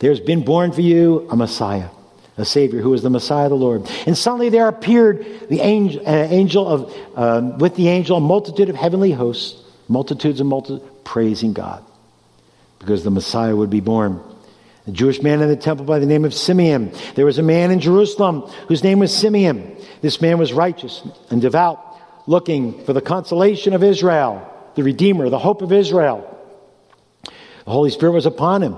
there's 0.00 0.20
been 0.20 0.44
born 0.44 0.72
for 0.72 0.80
you 0.80 1.28
a 1.30 1.36
Messiah 1.36 1.88
a 2.36 2.44
Savior 2.44 2.80
who 2.80 2.92
is 2.94 3.02
the 3.02 3.10
Messiah 3.10 3.44
of 3.44 3.50
the 3.50 3.56
Lord. 3.56 3.88
And 4.06 4.18
suddenly 4.18 4.48
there 4.48 4.66
appeared 4.66 5.24
the 5.48 5.60
angel, 5.60 6.02
uh, 6.04 6.10
angel 6.10 6.66
of, 6.66 6.94
uh, 7.14 7.56
with 7.58 7.76
the 7.76 7.88
angel, 7.88 8.16
a 8.16 8.20
multitude 8.20 8.68
of 8.68 8.74
heavenly 8.74 9.12
hosts, 9.12 9.62
multitudes 9.86 10.40
and 10.40 10.48
multitudes, 10.48 10.84
praising 11.04 11.52
God 11.52 11.84
because 12.84 13.02
the 13.04 13.10
Messiah 13.10 13.56
would 13.56 13.70
be 13.70 13.80
born. 13.80 14.20
A 14.86 14.90
Jewish 14.90 15.22
man 15.22 15.40
in 15.40 15.48
the 15.48 15.56
temple 15.56 15.86
by 15.86 15.98
the 15.98 16.06
name 16.06 16.26
of 16.26 16.34
Simeon. 16.34 16.92
There 17.14 17.24
was 17.24 17.38
a 17.38 17.42
man 17.42 17.70
in 17.70 17.80
Jerusalem 17.80 18.42
whose 18.68 18.84
name 18.84 18.98
was 18.98 19.16
Simeon. 19.16 19.76
This 20.02 20.20
man 20.20 20.36
was 20.36 20.52
righteous 20.52 21.02
and 21.30 21.40
devout, 21.40 21.93
looking 22.26 22.84
for 22.84 22.92
the 22.92 23.00
consolation 23.00 23.74
of 23.74 23.82
Israel, 23.82 24.50
the 24.74 24.82
Redeemer, 24.82 25.28
the 25.28 25.38
hope 25.38 25.62
of 25.62 25.72
Israel. 25.72 26.30
The 27.24 27.70
Holy 27.70 27.90
Spirit 27.90 28.12
was 28.12 28.26
upon 28.26 28.62
him 28.62 28.76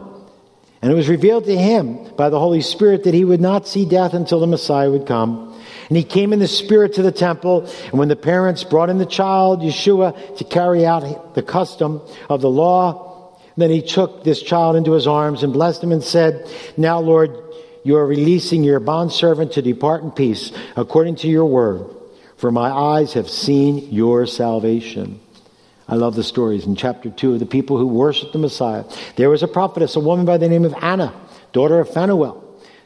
and 0.86 0.92
it 0.92 0.94
was 0.94 1.08
revealed 1.08 1.46
to 1.46 1.56
him 1.56 2.14
by 2.16 2.28
the 2.28 2.38
Holy 2.38 2.60
Spirit 2.60 3.04
that 3.04 3.12
he 3.14 3.24
would 3.24 3.40
not 3.40 3.66
see 3.66 3.84
death 3.84 4.14
until 4.14 4.40
the 4.40 4.46
Messiah 4.46 4.90
would 4.90 5.06
come. 5.06 5.60
And 5.88 5.96
he 5.96 6.04
came 6.04 6.32
in 6.32 6.38
the 6.38 6.46
Spirit 6.46 6.94
to 6.94 7.02
the 7.02 7.12
temple. 7.12 7.68
And 7.86 7.94
when 7.94 8.08
the 8.08 8.16
parents 8.16 8.62
brought 8.62 8.90
in 8.90 8.98
the 8.98 9.04
child, 9.04 9.62
Yeshua, 9.62 10.36
to 10.36 10.44
carry 10.44 10.86
out 10.86 11.34
the 11.34 11.42
custom 11.42 12.02
of 12.28 12.40
the 12.40 12.50
law, 12.50 13.36
then 13.56 13.70
he 13.70 13.82
took 13.82 14.22
this 14.22 14.42
child 14.42 14.76
into 14.76 14.92
his 14.92 15.06
arms 15.06 15.42
and 15.42 15.52
blessed 15.52 15.82
him 15.82 15.92
and 15.92 16.04
said, 16.04 16.48
Now, 16.76 17.00
Lord, 17.00 17.30
you 17.82 17.96
are 17.96 18.06
releasing 18.06 18.62
your 18.62 18.78
bondservant 18.78 19.52
to 19.52 19.62
depart 19.62 20.02
in 20.02 20.10
peace 20.10 20.52
according 20.76 21.16
to 21.16 21.28
your 21.28 21.46
word. 21.46 21.84
For 22.36 22.50
my 22.50 22.70
eyes 22.70 23.14
have 23.14 23.28
seen 23.28 23.92
your 23.92 24.26
salvation 24.26 25.20
I 25.88 25.94
love 25.94 26.16
the 26.16 26.24
stories 26.24 26.66
in 26.66 26.74
chapter 26.74 27.10
2 27.10 27.34
of 27.34 27.38
the 27.38 27.46
people 27.46 27.78
who 27.78 27.86
worshiped 27.86 28.32
the 28.32 28.38
Messiah. 28.38 28.84
There 29.14 29.30
was 29.30 29.42
a 29.42 29.48
prophetess, 29.48 29.94
a 29.94 30.00
woman 30.00 30.26
by 30.26 30.36
the 30.36 30.48
name 30.48 30.64
of 30.64 30.74
Anna, 30.80 31.14
daughter 31.52 31.78
of 31.78 31.88
Phanuel, 31.90 32.42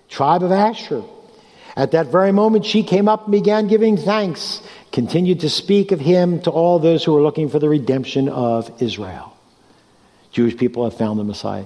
tribe 0.09 0.43
of 0.43 0.53
Asher. 0.53 1.03
At 1.77 1.93
that 1.93 2.09
very 2.09 2.33
moment, 2.33 2.67
she 2.67 2.83
came 2.83 3.09
up 3.09 3.25
and 3.25 3.33
began 3.33 3.69
giving 3.69 3.97
thanks, 3.97 4.61
continued 4.93 5.41
to 5.41 5.49
speak 5.49 5.93
of 5.93 6.01
him 6.01 6.43
to 6.43 6.51
all 6.51 6.79
those 6.79 7.03
who 7.03 7.15
were 7.15 7.23
looking 7.23 7.49
for 7.49 7.59
the 7.59 7.69
redemption 7.69 8.29
of 8.29 8.83
Israel. 8.83 9.35
Jewish 10.31 10.57
people 10.57 10.85
have 10.85 10.99
found 10.99 11.19
the 11.19 11.25
Messiah. 11.25 11.65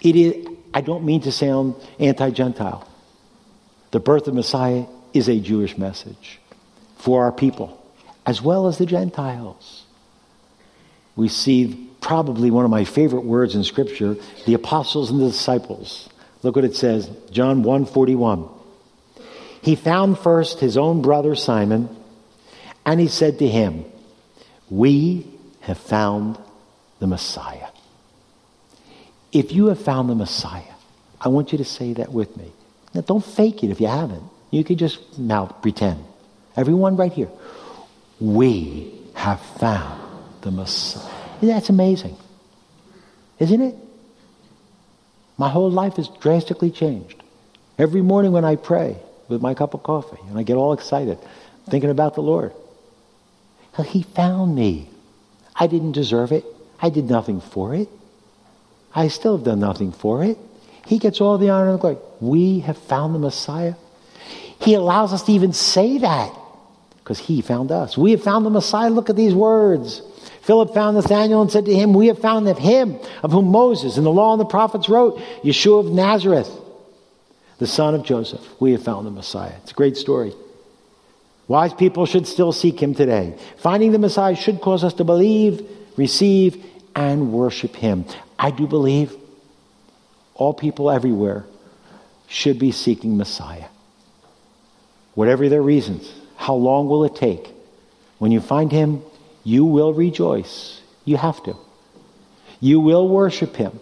It 0.00 0.14
is, 0.14 0.46
I 0.74 0.82
don't 0.82 1.04
mean 1.04 1.22
to 1.22 1.32
sound 1.32 1.74
anti 1.98 2.30
Gentile. 2.30 2.86
The 3.92 4.00
birth 4.00 4.28
of 4.28 4.34
Messiah 4.34 4.84
is 5.14 5.28
a 5.28 5.40
Jewish 5.40 5.78
message 5.78 6.38
for 7.00 7.24
our 7.24 7.32
people, 7.32 7.82
as 8.26 8.40
well 8.40 8.66
as 8.66 8.78
the 8.78 8.86
Gentiles 8.86 9.86
we 11.20 11.28
see 11.28 11.90
probably 12.00 12.50
one 12.50 12.64
of 12.64 12.70
my 12.70 12.84
favorite 12.84 13.24
words 13.24 13.54
in 13.54 13.62
Scripture 13.62 14.16
the 14.46 14.54
apostles 14.54 15.10
and 15.10 15.20
the 15.20 15.26
disciples. 15.26 16.08
Look 16.42 16.56
what 16.56 16.64
it 16.64 16.74
says 16.74 17.10
John 17.30 17.62
1 17.62 17.84
41. 17.84 18.48
He 19.62 19.76
found 19.76 20.18
first 20.18 20.60
his 20.60 20.78
own 20.78 21.02
brother 21.02 21.34
Simon, 21.34 21.94
and 22.86 22.98
he 22.98 23.08
said 23.08 23.38
to 23.40 23.46
him, 23.46 23.84
We 24.70 25.26
have 25.60 25.76
found 25.76 26.38
the 26.98 27.06
Messiah. 27.06 27.68
If 29.30 29.52
you 29.52 29.66
have 29.66 29.82
found 29.82 30.08
the 30.08 30.14
Messiah, 30.14 30.74
I 31.20 31.28
want 31.28 31.52
you 31.52 31.58
to 31.58 31.66
say 31.66 31.92
that 31.92 32.10
with 32.12 32.34
me. 32.38 32.50
Now, 32.94 33.02
don't 33.02 33.24
fake 33.24 33.62
it 33.62 33.70
if 33.70 33.78
you 33.78 33.88
haven't. 33.88 34.24
You 34.50 34.64
can 34.64 34.78
just 34.78 35.18
mouth 35.18 35.60
pretend. 35.60 36.02
Everyone 36.56 36.96
right 36.96 37.12
here. 37.12 37.30
We 38.20 38.92
have 39.14 39.40
found 39.40 40.00
the 40.42 40.50
Messiah. 40.50 41.10
That's 41.40 41.70
amazing. 41.70 42.16
Isn't 43.38 43.62
it? 43.62 43.74
My 45.38 45.48
whole 45.48 45.70
life 45.70 45.94
has 45.94 46.08
drastically 46.20 46.70
changed. 46.70 47.22
Every 47.78 48.02
morning 48.02 48.32
when 48.32 48.44
I 48.44 48.56
pray 48.56 48.98
with 49.28 49.40
my 49.40 49.54
cup 49.54 49.72
of 49.72 49.82
coffee 49.82 50.18
and 50.28 50.38
I 50.38 50.42
get 50.42 50.56
all 50.56 50.72
excited 50.74 51.18
thinking 51.68 51.90
about 51.90 52.14
the 52.14 52.22
Lord. 52.22 52.52
He 53.86 54.02
found 54.02 54.54
me. 54.54 54.90
I 55.56 55.66
didn't 55.66 55.92
deserve 55.92 56.32
it. 56.32 56.44
I 56.82 56.90
did 56.90 57.08
nothing 57.08 57.40
for 57.40 57.74
it. 57.74 57.88
I 58.94 59.08
still 59.08 59.36
have 59.36 59.44
done 59.46 59.60
nothing 59.60 59.92
for 59.92 60.22
it. 60.24 60.36
He 60.86 60.98
gets 60.98 61.20
all 61.20 61.38
the 61.38 61.50
honor 61.50 61.70
and 61.70 61.80
glory. 61.80 61.96
We 62.20 62.60
have 62.60 62.76
found 62.76 63.14
the 63.14 63.18
Messiah. 63.18 63.74
He 64.60 64.74
allows 64.74 65.12
us 65.12 65.22
to 65.24 65.32
even 65.32 65.52
say 65.52 65.98
that 65.98 66.34
because 66.98 67.18
he 67.18 67.40
found 67.40 67.72
us. 67.72 67.96
We 67.96 68.12
have 68.12 68.22
found 68.22 68.44
the 68.44 68.50
Messiah. 68.50 68.90
Look 68.90 69.10
at 69.10 69.16
these 69.16 69.34
words. 69.34 70.02
Philip 70.42 70.74
found 70.74 70.96
Nathanael 70.96 71.42
and 71.42 71.50
said 71.50 71.66
to 71.66 71.74
him, 71.74 71.94
We 71.94 72.08
have 72.08 72.18
found 72.18 72.48
of 72.48 72.58
him 72.58 72.98
of 73.22 73.32
whom 73.32 73.46
Moses 73.46 73.96
and 73.96 74.06
the 74.06 74.10
law 74.10 74.32
and 74.32 74.40
the 74.40 74.44
prophets 74.44 74.88
wrote, 74.88 75.18
Yeshua 75.42 75.80
of 75.80 75.92
Nazareth, 75.92 76.50
the 77.58 77.66
son 77.66 77.94
of 77.94 78.04
Joseph. 78.04 78.40
We 78.60 78.72
have 78.72 78.82
found 78.82 79.06
the 79.06 79.10
Messiah. 79.10 79.54
It's 79.62 79.72
a 79.72 79.74
great 79.74 79.96
story. 79.96 80.32
Wise 81.48 81.74
people 81.74 82.06
should 82.06 82.26
still 82.26 82.52
seek 82.52 82.80
him 82.80 82.94
today. 82.94 83.36
Finding 83.58 83.92
the 83.92 83.98
Messiah 83.98 84.36
should 84.36 84.60
cause 84.60 84.84
us 84.84 84.94
to 84.94 85.04
believe, 85.04 85.68
receive, 85.96 86.64
and 86.94 87.32
worship 87.32 87.74
him. 87.74 88.04
I 88.38 88.50
do 88.50 88.66
believe 88.66 89.14
all 90.34 90.54
people 90.54 90.90
everywhere 90.90 91.44
should 92.28 92.58
be 92.58 92.70
seeking 92.70 93.16
Messiah. 93.16 93.66
Whatever 95.20 95.50
their 95.50 95.60
reasons, 95.60 96.10
how 96.36 96.54
long 96.54 96.88
will 96.88 97.04
it 97.04 97.14
take? 97.14 97.52
When 98.16 98.32
you 98.32 98.40
find 98.40 98.72
him, 98.72 99.02
you 99.44 99.66
will 99.66 99.92
rejoice. 99.92 100.80
You 101.04 101.18
have 101.18 101.42
to. 101.42 101.58
You 102.58 102.80
will 102.80 103.06
worship 103.06 103.54
him 103.54 103.78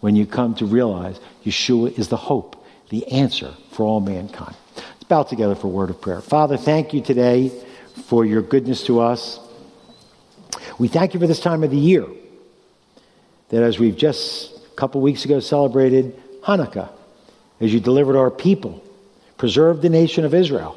when 0.00 0.16
you 0.16 0.26
come 0.26 0.56
to 0.56 0.66
realize 0.66 1.20
Yeshua 1.44 1.96
is 1.96 2.08
the 2.08 2.16
hope, 2.16 2.60
the 2.88 3.06
answer 3.06 3.54
for 3.70 3.86
all 3.86 4.00
mankind. 4.00 4.56
Let's 4.74 5.04
bow 5.04 5.22
together 5.22 5.54
for 5.54 5.68
a 5.68 5.70
word 5.70 5.90
of 5.90 6.00
prayer. 6.00 6.20
Father, 6.20 6.56
thank 6.56 6.92
you 6.92 7.02
today 7.02 7.52
for 8.06 8.24
your 8.24 8.42
goodness 8.42 8.82
to 8.86 8.98
us. 8.98 9.38
We 10.76 10.88
thank 10.88 11.14
you 11.14 11.20
for 11.20 11.28
this 11.28 11.38
time 11.38 11.62
of 11.62 11.70
the 11.70 11.76
year 11.76 12.04
that 13.50 13.62
as 13.62 13.78
we've 13.78 13.96
just 13.96 14.56
a 14.56 14.74
couple 14.74 15.00
weeks 15.02 15.24
ago 15.24 15.38
celebrated 15.38 16.20
Hanukkah, 16.42 16.90
as 17.60 17.72
you 17.72 17.78
delivered 17.78 18.16
our 18.16 18.32
people, 18.32 18.82
preserved 19.38 19.80
the 19.80 19.88
nation 19.88 20.24
of 20.24 20.34
Israel 20.34 20.76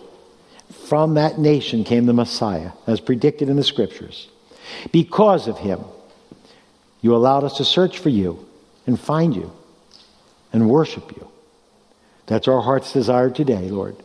from 0.92 1.16
that 1.16 1.40
nation 1.40 1.84
came 1.84 2.06
the 2.06 2.14
Messiah, 2.14 2.72
as 2.88 3.00
predicted 3.00 3.50
in 3.50 3.56
the 3.56 3.64
scriptures. 3.64 4.28
Because 4.92 5.48
of 5.48 5.58
him, 5.58 5.80
you 7.02 7.16
allowed 7.16 7.44
us 7.44 7.58
to 7.58 7.66
search 7.66 8.00
for 8.00 8.10
you 8.10 8.46
and 8.86 9.00
find 9.00 9.36
you 9.36 9.52
and 10.54 10.70
worship 10.70 11.16
you. 11.16 11.28
That's 12.28 12.48
our 12.48 12.62
heart's 12.62 12.94
desire 12.94 13.30
today, 13.30 13.70
Lord, 13.70 13.96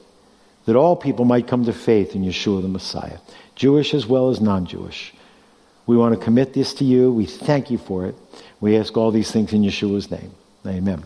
that 0.65 0.77
all 0.77 0.97
people 0.97 1.24
might 1.24 1.47
come 1.47 1.65
to 1.65 1.73
faith 1.73 2.15
in 2.15 2.23
Yeshua 2.23 2.62
the 2.62 2.69
Messiah, 2.69 3.19
Jewish 3.55 3.95
as 3.95 4.07
well 4.07 4.31
as 4.31 4.41
non 4.41 4.66
Jewish. 4.66 5.12
We 5.87 5.97
want 5.97 6.19
to 6.19 6.24
commit 6.24 6.53
this 6.53 6.74
to 6.74 6.85
you. 6.85 7.12
We 7.12 7.27
thank 7.27 7.70
you 7.70 7.78
for 7.78 8.07
it. 8.07 8.16
We 8.61 8.77
ask 8.77 8.97
all 8.97 9.12
these 9.12 9.31
things 9.31 9.53
in 9.53 9.62
Yeshua's 9.62 10.11
name. 10.11 10.33
Amen. 10.66 11.05